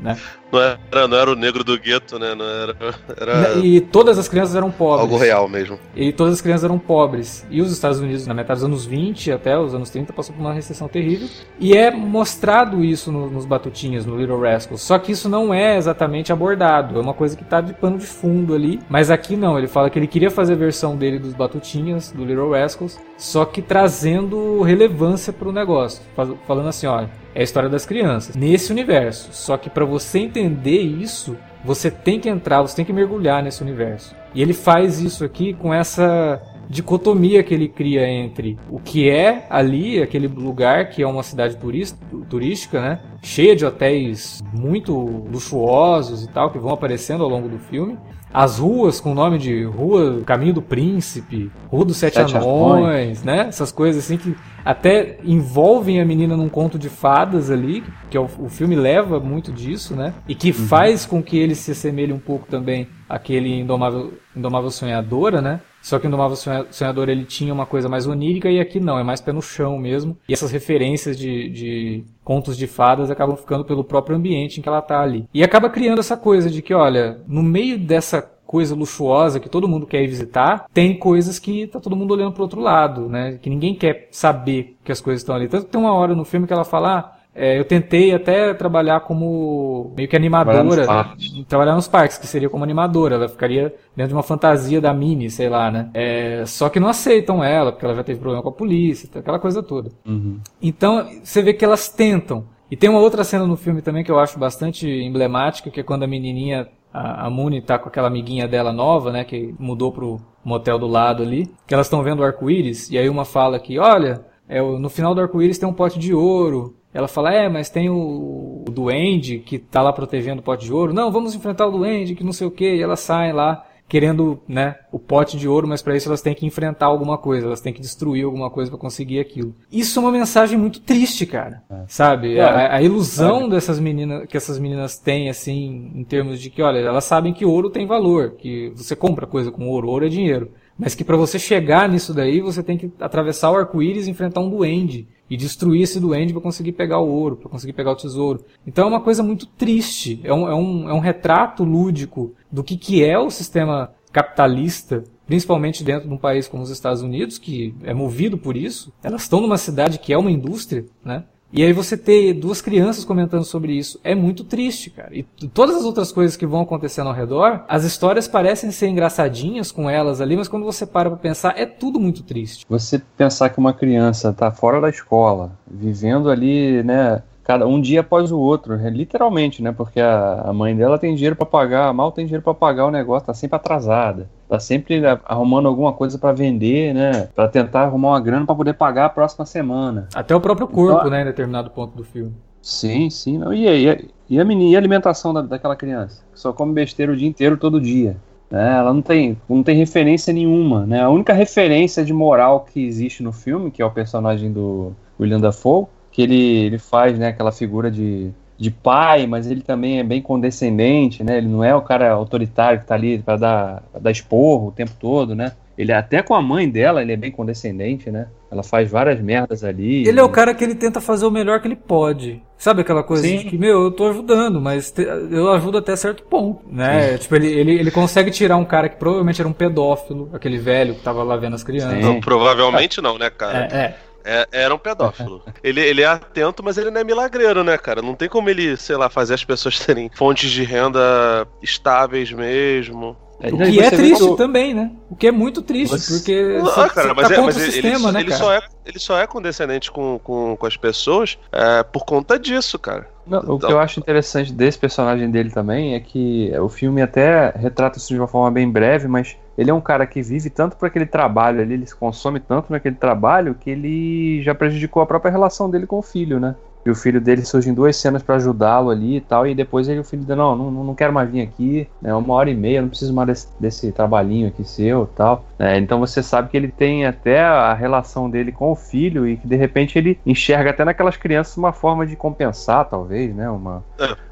né? 0.00 0.16
Não 0.52 0.60
era, 0.60 1.08
não 1.08 1.16
era 1.16 1.30
o 1.30 1.34
negro 1.34 1.64
do 1.64 1.78
gueto, 1.78 2.18
né? 2.18 2.34
Não 2.34 2.44
era, 2.44 2.76
era 3.18 3.58
E 3.58 3.80
todas 3.80 4.18
as 4.18 4.28
crianças 4.28 4.54
eram 4.54 4.70
pobres. 4.70 5.00
algo 5.00 5.16
real 5.16 5.48
mesmo. 5.48 5.78
E 5.96 6.12
todas 6.12 6.34
as 6.34 6.40
crianças 6.42 6.64
eram 6.64 6.78
pobres. 6.78 7.46
E 7.50 7.62
os 7.62 7.72
Estados 7.72 7.98
Unidos, 8.00 8.26
na 8.26 8.34
metade 8.34 8.60
dos 8.60 8.66
anos 8.68 8.84
20 8.84 9.32
até 9.32 9.58
os 9.58 9.74
anos 9.74 9.88
30, 9.90 10.12
passou 10.12 10.34
por 10.34 10.40
uma 10.42 10.52
recessão 10.52 10.88
terrível. 10.88 11.26
E 11.58 11.74
é 11.76 11.90
mostrado 11.90 12.84
isso 12.84 13.10
no- 13.10 13.30
nos 13.30 13.46
Batutinhas, 13.46 14.04
no 14.04 14.16
Little 14.18 14.40
Rascals. 14.40 14.82
Só 14.82 14.98
que 14.98 15.12
isso 15.12 15.28
não 15.28 15.54
é 15.54 15.76
exatamente 15.76 16.32
abordado. 16.32 16.98
É 16.98 17.00
uma 17.00 17.14
coisa 17.14 17.36
que 17.36 17.44
tá 17.44 17.60
de 17.60 17.72
pano 17.72 17.96
de 17.98 18.06
fundo 18.06 18.54
ali. 18.54 18.78
Mas 18.90 19.10
aqui 19.10 19.36
não. 19.36 19.56
Ele 19.58 19.66
fala 19.68 19.88
que 19.88 19.98
ele 19.98 20.06
queria 20.06 20.30
fazer 20.30 20.52
a 20.52 20.56
versão 20.56 20.96
dele 20.96 21.18
dos 21.18 21.32
Batutinhas, 21.32 22.10
do 22.12 22.24
Little 22.24 22.50
Rascals, 22.50 22.98
só 23.16 23.44
que 23.44 23.62
trazendo 23.62 24.60
relevância 24.62 25.32
pro 25.32 25.50
negócio. 25.52 26.02
Falando 26.46 26.68
assim, 26.68 26.86
ó, 26.86 27.02
é 27.34 27.40
a 27.40 27.42
história 27.42 27.68
das 27.68 27.86
crianças. 27.86 28.36
Nesse 28.36 28.70
universo. 28.70 29.28
Só 29.32 29.56
que 29.56 29.70
para 29.70 29.84
você 29.84 30.18
entender 30.18 30.41
isso, 30.42 31.36
você 31.64 31.90
tem 31.90 32.18
que 32.18 32.28
entrar, 32.28 32.62
você 32.62 32.76
tem 32.76 32.84
que 32.84 32.92
mergulhar 32.92 33.42
nesse 33.42 33.62
universo. 33.62 34.14
E 34.34 34.42
ele 34.42 34.52
faz 34.52 35.00
isso 35.00 35.24
aqui 35.24 35.52
com 35.54 35.72
essa 35.72 36.40
dicotomia 36.68 37.42
que 37.42 37.52
ele 37.52 37.68
cria 37.68 38.08
entre 38.08 38.58
o 38.70 38.78
que 38.78 39.08
é 39.10 39.46
ali, 39.50 40.02
aquele 40.02 40.26
lugar 40.26 40.88
que 40.88 41.02
é 41.02 41.06
uma 41.06 41.22
cidade 41.22 41.56
turista, 41.56 41.98
turística, 42.30 42.80
né? 42.80 43.00
Cheia 43.22 43.54
de 43.54 43.64
hotéis 43.64 44.42
muito 44.52 44.94
luxuosos 45.30 46.24
e 46.24 46.28
tal, 46.28 46.50
que 46.50 46.58
vão 46.58 46.72
aparecendo 46.72 47.22
ao 47.22 47.28
longo 47.28 47.48
do 47.48 47.58
filme. 47.58 47.98
As 48.32 48.58
ruas 48.58 48.98
com 48.98 49.12
o 49.12 49.14
nome 49.14 49.36
de 49.36 49.62
Rua 49.64 50.22
Caminho 50.24 50.54
do 50.54 50.62
Príncipe, 50.62 51.52
Rua 51.68 51.84
dos 51.84 51.98
Sete, 51.98 52.14
Sete 52.14 52.34
Anões, 52.38 53.22
né? 53.22 53.46
Essas 53.48 53.70
coisas 53.70 54.02
assim 54.02 54.16
que 54.16 54.34
até 54.64 55.18
envolvem 55.24 56.00
a 56.00 56.04
menina 56.04 56.36
num 56.36 56.48
conto 56.48 56.78
de 56.78 56.88
fadas 56.88 57.50
ali, 57.50 57.82
que 58.10 58.16
é 58.16 58.20
o, 58.20 58.28
o 58.38 58.48
filme 58.48 58.74
leva 58.76 59.18
muito 59.20 59.52
disso, 59.52 59.94
né? 59.94 60.14
E 60.28 60.34
que 60.34 60.52
faz 60.52 61.04
com 61.06 61.22
que 61.22 61.38
ele 61.38 61.54
se 61.54 61.72
assemelhe 61.72 62.12
um 62.12 62.18
pouco 62.18 62.46
também 62.46 62.88
àquele 63.08 63.60
Indomável, 63.60 64.12
Indomável 64.36 64.70
Sonhadora, 64.70 65.40
né? 65.40 65.60
Só 65.82 65.98
que 65.98 66.06
o 66.06 66.08
Indomável 66.08 66.36
Sonha- 66.36 66.66
Sonhador 66.70 67.08
ele 67.08 67.24
tinha 67.24 67.52
uma 67.52 67.66
coisa 67.66 67.88
mais 67.88 68.06
onírica 68.06 68.48
e 68.48 68.60
aqui 68.60 68.78
não, 68.78 68.98
é 68.98 69.02
mais 69.02 69.20
pé 69.20 69.32
no 69.32 69.42
chão 69.42 69.76
mesmo. 69.78 70.16
E 70.28 70.32
essas 70.32 70.52
referências 70.52 71.18
de, 71.18 71.48
de 71.50 72.04
contos 72.22 72.56
de 72.56 72.68
fadas 72.68 73.10
acabam 73.10 73.36
ficando 73.36 73.64
pelo 73.64 73.82
próprio 73.82 74.16
ambiente 74.16 74.60
em 74.60 74.62
que 74.62 74.68
ela 74.68 74.80
tá 74.80 75.00
ali. 75.00 75.26
E 75.34 75.42
acaba 75.42 75.68
criando 75.68 75.98
essa 75.98 76.16
coisa 76.16 76.48
de 76.48 76.62
que, 76.62 76.72
olha, 76.72 77.20
no 77.26 77.42
meio 77.42 77.76
dessa 77.76 78.22
coisa 78.52 78.74
luxuosa 78.74 79.40
que 79.40 79.48
todo 79.48 79.66
mundo 79.66 79.86
quer 79.86 80.02
ir 80.02 80.08
visitar, 80.08 80.66
tem 80.74 80.98
coisas 80.98 81.38
que 81.38 81.66
tá 81.68 81.80
todo 81.80 81.96
mundo 81.96 82.12
olhando 82.12 82.34
pro 82.34 82.42
outro 82.42 82.60
lado, 82.60 83.08
né? 83.08 83.38
Que 83.40 83.48
ninguém 83.48 83.74
quer 83.74 84.08
saber 84.10 84.76
que 84.84 84.92
as 84.92 85.00
coisas 85.00 85.22
estão 85.22 85.34
ali. 85.34 85.48
Tanto 85.48 85.64
que 85.64 85.72
tem 85.72 85.80
uma 85.80 85.94
hora 85.94 86.14
no 86.14 86.22
filme 86.22 86.46
que 86.46 86.52
ela 86.52 86.62
fala, 86.62 86.98
ah, 86.98 87.12
é, 87.34 87.58
eu 87.58 87.64
tentei 87.64 88.14
até 88.14 88.52
trabalhar 88.52 89.00
como 89.00 89.94
meio 89.96 90.06
que 90.06 90.18
Trabalhar 90.18 90.50
animadora, 90.50 90.82
nos 90.82 90.86
parques. 90.86 91.44
trabalhar 91.48 91.74
nos 91.74 91.88
parques, 91.88 92.18
que 92.18 92.26
seria 92.26 92.50
como 92.50 92.62
animadora, 92.62 93.14
ela 93.14 93.26
ficaria 93.26 93.74
dentro 93.96 94.08
de 94.08 94.14
uma 94.14 94.22
fantasia 94.22 94.82
da 94.82 94.92
Minnie, 94.92 95.30
sei 95.30 95.48
lá, 95.48 95.70
né? 95.70 95.88
É, 95.94 96.44
só 96.44 96.68
que 96.68 96.78
não 96.78 96.88
aceitam 96.88 97.42
ela, 97.42 97.72
porque 97.72 97.86
ela 97.86 97.94
já 97.94 98.04
teve 98.04 98.20
problema 98.20 98.42
com 98.42 98.50
a 98.50 98.52
polícia, 98.52 99.08
aquela 99.14 99.38
coisa 99.38 99.62
toda. 99.62 99.90
Uhum. 100.06 100.40
Então, 100.60 101.08
você 101.24 101.40
vê 101.40 101.54
que 101.54 101.64
elas 101.64 101.88
tentam. 101.88 102.44
E 102.70 102.76
tem 102.76 102.90
uma 102.90 103.00
outra 103.00 103.24
cena 103.24 103.46
no 103.46 103.56
filme 103.56 103.80
também 103.80 104.04
que 104.04 104.10
eu 104.10 104.18
acho 104.18 104.38
bastante 104.38 104.86
emblemática, 104.86 105.70
que 105.70 105.80
é 105.80 105.82
quando 105.82 106.02
a 106.02 106.06
menininha, 106.06 106.68
a, 106.92 107.26
a 107.26 107.30
Mooney 107.30 107.62
tá 107.62 107.78
com 107.78 107.88
aquela 107.88 108.08
amiguinha 108.08 108.46
dela 108.46 108.72
nova, 108.72 109.10
né, 109.10 109.24
que 109.24 109.54
mudou 109.58 109.92
pro 109.92 110.20
motel 110.44 110.78
do 110.78 110.86
lado 110.86 111.22
ali, 111.22 111.50
que 111.66 111.74
elas 111.74 111.86
estão 111.86 112.02
vendo 112.02 112.20
o 112.20 112.24
arco-íris, 112.24 112.90
e 112.90 112.98
aí 112.98 113.08
uma 113.08 113.24
fala 113.24 113.58
que, 113.58 113.78
olha, 113.78 114.24
é, 114.48 114.60
no 114.60 114.90
final 114.90 115.14
do 115.14 115.20
arco-íris 115.20 115.58
tem 115.58 115.68
um 115.68 115.72
pote 115.72 115.98
de 115.98 116.12
ouro. 116.12 116.76
Ela 116.92 117.08
fala, 117.08 117.32
é, 117.32 117.48
mas 117.48 117.70
tem 117.70 117.88
o, 117.88 118.64
o 118.66 118.70
duende 118.70 119.38
que 119.38 119.58
tá 119.58 119.80
lá 119.80 119.92
protegendo 119.92 120.40
o 120.40 120.44
pote 120.44 120.66
de 120.66 120.72
ouro. 120.72 120.92
Não, 120.92 121.10
vamos 121.10 121.34
enfrentar 121.34 121.66
o 121.66 121.70
duende, 121.70 122.14
que 122.14 122.22
não 122.22 122.34
sei 122.34 122.46
o 122.46 122.50
que. 122.50 122.76
E 122.76 122.82
elas 122.82 123.00
saem 123.00 123.32
lá 123.32 123.64
querendo, 123.92 124.40
né, 124.48 124.76
o 124.90 124.98
pote 124.98 125.36
de 125.36 125.46
ouro, 125.46 125.68
mas 125.68 125.82
para 125.82 125.94
isso 125.94 126.08
elas 126.08 126.22
têm 126.22 126.34
que 126.34 126.46
enfrentar 126.46 126.86
alguma 126.86 127.18
coisa, 127.18 127.44
elas 127.44 127.60
têm 127.60 127.74
que 127.74 127.80
destruir 127.82 128.24
alguma 128.24 128.48
coisa 128.48 128.70
para 128.70 128.80
conseguir 128.80 129.20
aquilo. 129.20 129.54
Isso 129.70 129.98
é 129.98 130.02
uma 130.02 130.10
mensagem 130.10 130.56
muito 130.56 130.80
triste, 130.80 131.26
cara. 131.26 131.62
Sabe? 131.88 132.38
É. 132.38 132.42
A, 132.42 132.76
a 132.76 132.82
ilusão 132.82 133.50
dessas 133.50 133.78
meninas 133.78 134.26
que 134.26 134.34
essas 134.34 134.58
meninas 134.58 134.96
têm 134.96 135.28
assim, 135.28 135.90
em 135.94 136.04
termos 136.04 136.40
de 136.40 136.48
que, 136.48 136.62
olha, 136.62 136.78
elas 136.78 137.04
sabem 137.04 137.34
que 137.34 137.44
ouro 137.44 137.68
tem 137.68 137.86
valor, 137.86 138.30
que 138.30 138.72
você 138.74 138.96
compra 138.96 139.26
coisa 139.26 139.50
com 139.50 139.68
ouro, 139.68 139.90
ouro 139.90 140.06
é 140.06 140.08
dinheiro. 140.08 140.52
Mas 140.78 140.94
que 140.94 141.04
para 141.04 141.18
você 141.18 141.38
chegar 141.38 141.86
nisso 141.86 142.14
daí, 142.14 142.40
você 142.40 142.62
tem 142.62 142.78
que 142.78 142.90
atravessar 142.98 143.50
o 143.50 143.56
arco-íris 143.56 144.06
e 144.06 144.10
enfrentar 144.10 144.40
um 144.40 144.48
duende 144.48 145.06
e 145.32 145.36
destruir 145.36 145.80
esse 145.80 145.98
duende 145.98 146.32
para 146.32 146.42
conseguir 146.42 146.72
pegar 146.72 146.98
o 146.98 147.08
ouro, 147.08 147.36
para 147.36 147.48
conseguir 147.48 147.72
pegar 147.72 147.92
o 147.92 147.96
tesouro. 147.96 148.44
Então 148.66 148.84
é 148.84 148.88
uma 148.88 149.00
coisa 149.00 149.22
muito 149.22 149.46
triste, 149.46 150.20
é 150.24 150.32
um, 150.32 150.46
é 150.46 150.54
um, 150.54 150.88
é 150.90 150.92
um 150.92 150.98
retrato 150.98 151.64
lúdico 151.64 152.34
do 152.52 152.62
que, 152.62 152.76
que 152.76 153.02
é 153.02 153.18
o 153.18 153.30
sistema 153.30 153.90
capitalista, 154.12 155.02
principalmente 155.26 155.82
dentro 155.82 156.06
de 156.06 156.14
um 156.14 156.18
país 156.18 156.46
como 156.46 156.62
os 156.62 156.70
Estados 156.70 157.00
Unidos, 157.00 157.38
que 157.38 157.74
é 157.82 157.94
movido 157.94 158.36
por 158.36 158.56
isso. 158.56 158.92
Elas 159.02 159.22
estão 159.22 159.40
numa 159.40 159.56
cidade 159.56 159.98
que 159.98 160.12
é 160.12 160.18
uma 160.18 160.30
indústria, 160.30 160.84
né? 161.02 161.24
E 161.54 161.62
aí 161.62 161.72
você 161.72 161.98
ter 161.98 162.32
duas 162.32 162.62
crianças 162.62 163.04
comentando 163.04 163.44
sobre 163.44 163.74
isso 163.74 164.00
é 164.02 164.14
muito 164.14 164.42
triste, 164.42 164.88
cara. 164.88 165.10
E 165.14 165.22
todas 165.52 165.76
as 165.76 165.84
outras 165.84 166.10
coisas 166.10 166.34
que 166.34 166.46
vão 166.46 166.62
acontecendo 166.62 167.08
ao 167.08 167.14
redor, 167.14 167.64
as 167.68 167.84
histórias 167.84 168.26
parecem 168.26 168.70
ser 168.70 168.88
engraçadinhas 168.88 169.70
com 169.70 169.88
elas 169.88 170.22
ali, 170.22 170.34
mas 170.34 170.48
quando 170.48 170.64
você 170.64 170.86
para 170.86 171.10
pra 171.10 171.18
pensar, 171.18 171.52
é 171.58 171.66
tudo 171.66 172.00
muito 172.00 172.22
triste. 172.22 172.64
Você 172.70 172.98
pensar 173.18 173.50
que 173.50 173.58
uma 173.58 173.74
criança 173.74 174.32
tá 174.32 174.50
fora 174.50 174.80
da 174.80 174.88
escola, 174.88 175.52
vivendo 175.70 176.30
ali, 176.30 176.82
né, 176.82 177.22
cada 177.52 177.66
um 177.66 177.78
dia 177.78 178.00
após 178.00 178.32
o 178.32 178.38
outro, 178.38 178.74
é, 178.74 178.88
literalmente, 178.88 179.62
né, 179.62 179.72
porque 179.72 180.00
a, 180.00 180.40
a 180.46 180.52
mãe 180.54 180.74
dela 180.74 180.98
tem 180.98 181.14
dinheiro 181.14 181.36
pra 181.36 181.44
pagar, 181.44 181.92
mal 181.92 182.10
tem 182.10 182.24
dinheiro 182.24 182.42
pra 182.42 182.54
pagar 182.54 182.86
o 182.86 182.90
negócio, 182.90 183.26
tá 183.26 183.34
sempre 183.34 183.56
atrasada, 183.56 184.26
tá 184.48 184.58
sempre 184.58 185.00
né, 185.02 185.18
arrumando 185.26 185.68
alguma 185.68 185.92
coisa 185.92 186.18
pra 186.18 186.32
vender, 186.32 186.94
né, 186.94 187.28
Pra 187.34 187.48
tentar 187.48 187.82
arrumar 187.82 188.08
uma 188.08 188.20
grana 188.20 188.46
pra 188.46 188.54
poder 188.54 188.72
pagar 188.72 189.04
a 189.04 189.08
próxima 189.10 189.44
semana. 189.44 190.08
Até 190.14 190.34
o 190.34 190.40
próprio 190.40 190.66
corpo, 190.66 191.00
Então- 191.00 191.10
né, 191.10 191.20
em 191.20 191.24
determinado 191.26 191.68
ponto 191.70 191.94
do 191.94 192.04
filme. 192.04 192.32
Sim, 192.62 193.10
sim. 193.10 193.36
Não, 193.36 193.52
e, 193.52 193.68
aí, 193.68 194.08
e 194.30 194.40
a 194.40 194.44
menina, 194.44 194.70
e 194.70 194.76
a 194.76 194.78
alimentação 194.78 195.34
da, 195.34 195.42
daquela 195.42 195.76
criança? 195.76 196.22
Que 196.32 196.40
só 196.40 196.52
come 196.54 196.72
besteira 196.72 197.12
o 197.12 197.16
dia 197.16 197.28
inteiro, 197.28 197.56
todo 197.58 197.80
dia. 197.80 198.16
Né? 198.50 198.76
Ela 198.78 198.94
não 198.94 199.02
tem, 199.02 199.36
não 199.48 199.62
tem 199.62 199.76
referência 199.76 200.32
nenhuma. 200.32 200.86
Né? 200.86 201.02
A 201.02 201.10
única 201.10 201.32
referência 201.32 202.04
de 202.04 202.12
moral 202.12 202.60
que 202.72 202.82
existe 202.86 203.22
no 203.22 203.32
filme, 203.32 203.70
que 203.70 203.82
é 203.82 203.84
o 203.84 203.90
personagem 203.90 204.52
do 204.52 204.92
William 205.18 205.40
Dafoe, 205.40 205.86
que 206.12 206.22
ele, 206.22 206.66
ele 206.66 206.78
faz 206.78 207.18
né, 207.18 207.28
aquela 207.28 207.50
figura 207.50 207.90
de, 207.90 208.30
de 208.58 208.70
pai, 208.70 209.26
mas 209.26 209.50
ele 209.50 209.62
também 209.62 209.98
é 209.98 210.04
bem 210.04 210.20
condescendente, 210.22 211.24
né? 211.24 211.38
Ele 211.38 211.48
não 211.48 211.64
é 211.64 211.74
o 211.74 211.82
cara 211.82 212.12
autoritário 212.12 212.80
que 212.80 212.86
tá 212.86 212.94
ali 212.94 213.18
para 213.18 213.36
dar, 213.36 213.82
pra 213.90 214.00
dar 214.00 214.10
esporro 214.10 214.68
o 214.68 214.72
tempo 214.72 214.92
todo, 215.00 215.34
né? 215.34 215.52
Ele 215.76 215.90
é 215.90 215.96
até 215.96 216.22
com 216.22 216.34
a 216.34 216.42
mãe 216.42 216.68
dela, 216.68 217.00
ele 217.00 217.12
é 217.12 217.16
bem 217.16 217.30
condescendente, 217.30 218.10
né? 218.10 218.26
Ela 218.50 218.62
faz 218.62 218.90
várias 218.90 219.18
merdas 219.20 219.64
ali. 219.64 220.06
Ele 220.06 220.20
é 220.20 220.22
o 220.22 220.28
cara 220.28 220.54
que 220.54 220.62
ele 220.62 220.74
tenta 220.74 221.00
fazer 221.00 221.24
o 221.24 221.30
melhor 221.30 221.60
que 221.60 221.66
ele 221.66 221.74
pode. 221.76 222.42
Sabe 222.58 222.82
aquela 222.82 223.02
coisa 223.02 223.22
Sim. 223.22 223.38
de 223.38 223.44
que, 223.46 223.56
meu, 223.58 223.84
eu 223.84 223.90
tô 223.90 224.06
ajudando, 224.06 224.60
mas 224.60 224.90
te- 224.90 225.02
eu 225.02 225.50
ajudo 225.50 225.78
até 225.78 225.96
certo 225.96 226.22
ponto, 226.24 226.60
né? 226.70 227.16
Tipo, 227.16 227.34
ele, 227.36 227.48
ele, 227.48 227.72
ele 227.80 227.90
consegue 227.90 228.30
tirar 228.30 228.58
um 228.58 228.64
cara 228.66 228.88
que 228.88 228.96
provavelmente 228.96 229.40
era 229.40 229.48
um 229.48 229.52
pedófilo, 229.52 230.28
aquele 230.34 230.58
velho 230.58 230.94
que 230.94 231.00
tava 231.00 231.22
lá 231.22 231.36
vendo 231.36 231.54
as 231.54 231.64
crianças. 231.64 231.94
Sim. 231.94 232.02
Não, 232.02 232.20
provavelmente 232.20 233.00
não, 233.00 233.16
né, 233.16 233.30
cara? 233.30 233.68
É, 233.72 233.76
é. 233.76 233.96
É, 234.24 234.46
era 234.52 234.74
um 234.74 234.78
pedófilo. 234.78 235.42
ele, 235.62 235.80
ele 235.80 236.02
é 236.02 236.06
atento, 236.06 236.62
mas 236.62 236.78
ele 236.78 236.90
não 236.90 237.00
é 237.00 237.04
milagreiro, 237.04 237.62
né, 237.64 237.76
cara? 237.78 238.00
Não 238.02 238.14
tem 238.14 238.28
como 238.28 238.48
ele, 238.48 238.76
sei 238.76 238.96
lá, 238.96 239.08
fazer 239.10 239.34
as 239.34 239.44
pessoas 239.44 239.78
terem 239.78 240.10
fontes 240.14 240.50
de 240.50 240.62
renda 240.64 241.46
estáveis 241.62 242.30
mesmo. 242.32 243.16
O 243.44 243.56
Daí 243.56 243.72
que 243.72 243.80
é 243.80 243.90
triste 243.90 244.18
que 244.22 244.30
o- 244.30 244.36
também, 244.36 244.72
né? 244.72 244.92
O 245.10 245.16
que 245.16 245.26
é 245.26 245.32
muito 245.32 245.62
triste, 245.62 245.98
Você- 245.98 246.14
porque 246.16 246.58
Ah, 246.60 246.64
você, 246.64 246.94
cara, 246.94 247.08
você 247.08 247.14
mas, 247.14 247.28
tá 247.28 247.34
é, 247.34 247.40
mas 247.40 247.56
o 247.56 247.60
ele, 247.60 247.72
sistema, 247.72 248.08
ele, 248.08 248.12
né, 248.12 248.20
ele 248.20 248.30
cara? 248.30 248.42
só 248.44 248.52
é, 248.52 248.60
ele 248.86 248.98
só 249.00 249.18
é 249.18 249.26
condescendente 249.26 249.90
com, 249.90 250.20
com, 250.22 250.56
com 250.56 250.66
as 250.66 250.76
pessoas 250.76 251.36
é, 251.50 251.82
por 251.82 252.04
conta 252.04 252.38
disso, 252.38 252.78
cara. 252.78 253.08
Não, 253.26 253.40
o 253.40 253.42
que 253.42 253.52
Então- 253.54 253.70
eu 253.70 253.80
acho 253.80 253.98
interessante 253.98 254.52
desse 254.52 254.78
personagem 254.78 255.28
dele 255.28 255.50
também 255.50 255.94
é 255.96 256.00
que 256.00 256.52
o 256.56 256.68
filme 256.68 257.02
até 257.02 257.50
retrata 257.56 257.98
isso 257.98 258.08
de 258.14 258.18
uma 258.20 258.28
forma 258.28 258.48
bem 258.52 258.70
breve, 258.70 259.08
mas 259.08 259.36
ele 259.56 259.70
é 259.70 259.74
um 259.74 259.80
cara 259.80 260.06
que 260.06 260.22
vive 260.22 260.50
tanto 260.50 260.76
para 260.76 260.88
aquele 260.88 261.06
trabalho 261.06 261.60
ali, 261.60 261.74
ele 261.74 261.86
se 261.86 261.94
consome 261.94 262.40
tanto 262.40 262.72
naquele 262.72 262.96
trabalho 262.96 263.54
que 263.54 263.70
ele 263.70 264.42
já 264.42 264.54
prejudicou 264.54 265.02
a 265.02 265.06
própria 265.06 265.30
relação 265.30 265.70
dele 265.70 265.86
com 265.86 265.98
o 265.98 266.02
filho, 266.02 266.40
né? 266.40 266.56
E 266.84 266.90
o 266.90 266.94
filho 266.94 267.20
dele 267.20 267.44
surge 267.44 267.70
em 267.70 267.74
duas 267.74 267.96
cenas 267.96 268.22
para 268.22 268.36
ajudá-lo 268.36 268.90
ali 268.90 269.16
e 269.16 269.20
tal, 269.20 269.46
e 269.46 269.54
depois 269.54 269.88
ele, 269.88 270.00
o 270.00 270.04
filho 270.04 270.22
dele, 270.24 270.38
não, 270.38 270.56
não, 270.56 270.84
não 270.84 270.94
quero 270.94 271.12
mais 271.12 271.30
vir 271.30 271.42
aqui, 271.42 271.88
né? 272.00 272.12
Uma 272.14 272.34
hora 272.34 272.50
e 272.50 272.54
meia, 272.54 272.82
não 272.82 272.88
preciso 272.88 273.14
mais 273.14 273.28
desse, 273.28 273.48
desse 273.60 273.92
trabalhinho 273.92 274.48
aqui 274.48 274.64
seu 274.64 275.04
e 275.04 275.16
tal. 275.16 275.44
né? 275.58 275.78
então 275.78 276.00
você 276.00 276.22
sabe 276.22 276.48
que 276.48 276.56
ele 276.56 276.68
tem 276.68 277.06
até 277.06 277.40
a 277.40 277.72
relação 277.72 278.28
dele 278.28 278.50
com 278.50 278.72
o 278.72 278.76
filho 278.76 279.28
e 279.28 279.36
que 279.36 279.46
de 279.46 279.56
repente 279.56 279.96
ele 279.98 280.18
enxerga 280.26 280.70
até 280.70 280.84
naquelas 280.84 281.16
crianças 281.16 281.56
uma 281.56 281.72
forma 281.72 282.06
de 282.06 282.16
compensar, 282.16 282.88
talvez, 282.88 283.34
né? 283.34 283.48
Uma, 283.48 283.84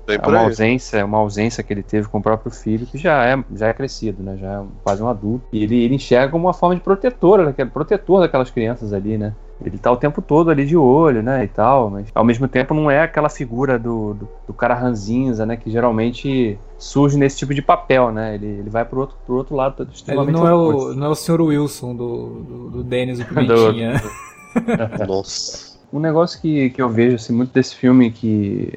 é 0.09 0.19
por 0.19 0.33
uma 0.33 0.41
ausência, 0.43 1.05
uma 1.05 1.19
ausência 1.19 1.63
que 1.63 1.73
ele 1.73 1.83
teve 1.83 2.09
com 2.09 2.19
o 2.19 2.23
próprio 2.23 2.51
filho, 2.51 2.87
que 2.87 2.99
já 2.99 3.25
é, 3.25 3.45
já 3.55 3.69
é 3.69 3.73
crescido, 3.73 4.23
né? 4.23 4.37
Já 4.41 4.61
é 4.61 4.65
quase 4.83 5.03
um 5.03 5.09
adulto. 5.09 5.45
E 5.53 5.63
ele, 5.63 5.85
ele 5.85 5.95
enxerga 5.95 6.33
como 6.33 6.47
uma 6.47 6.55
forma 6.55 6.75
de 6.75 6.81
protetora, 6.81 7.45
daquele, 7.45 7.71
protetor 7.71 8.21
daquelas 8.21 8.51
crianças 8.51 8.93
ali, 8.93 9.17
né? 9.17 9.35
Ele 9.65 9.79
tá 9.79 9.91
o 9.91 9.97
tempo 9.97 10.23
todo 10.23 10.51
ali 10.51 10.65
de 10.65 10.77
olho, 10.77 11.23
né, 11.23 11.45
e 11.45 11.49
tal, 11.49 11.91
mas 11.91 12.09
ao 12.15 12.25
mesmo 12.25 12.49
tempo 12.49 12.75
não 12.75 12.91
é 12.91 13.03
aquela 13.03 13.29
figura 13.29 13.79
do, 13.79 14.15
do, 14.15 14.29
do 14.49 14.55
cara 14.55 14.75
ranzinza, 14.75 15.45
né, 15.45 15.57
que 15.57 15.71
geralmente 15.71 16.59
surge 16.79 17.19
nesse 17.19 17.39
tipo 17.39 17.55
de 17.55 17.61
papel, 17.61 18.11
né? 18.11 18.35
Ele, 18.35 18.47
ele 18.47 18.71
vai 18.71 18.85
pro 18.85 19.01
outro, 19.01 19.17
pro 19.27 19.37
outro 19.37 19.55
lado 19.55 19.87
Ele 20.09 20.33
não 20.33 20.47
é, 20.47 20.55
o, 20.55 20.95
não 20.95 21.07
é 21.07 21.11
o 21.11 21.15
Sr. 21.15 21.41
Wilson 21.43 21.95
do, 21.95 22.27
do, 22.41 22.71
do 22.71 22.83
Dennis 22.83 23.21
o 23.21 23.25
Pimentinha. 23.29 24.03
Nossa. 25.07 25.71
Um 25.93 25.99
negócio 25.99 26.41
que, 26.41 26.71
que 26.71 26.81
eu 26.81 26.89
vejo 26.89 27.17
assim, 27.17 27.33
muito 27.33 27.53
desse 27.53 27.75
filme 27.75 28.13
que 28.13 28.73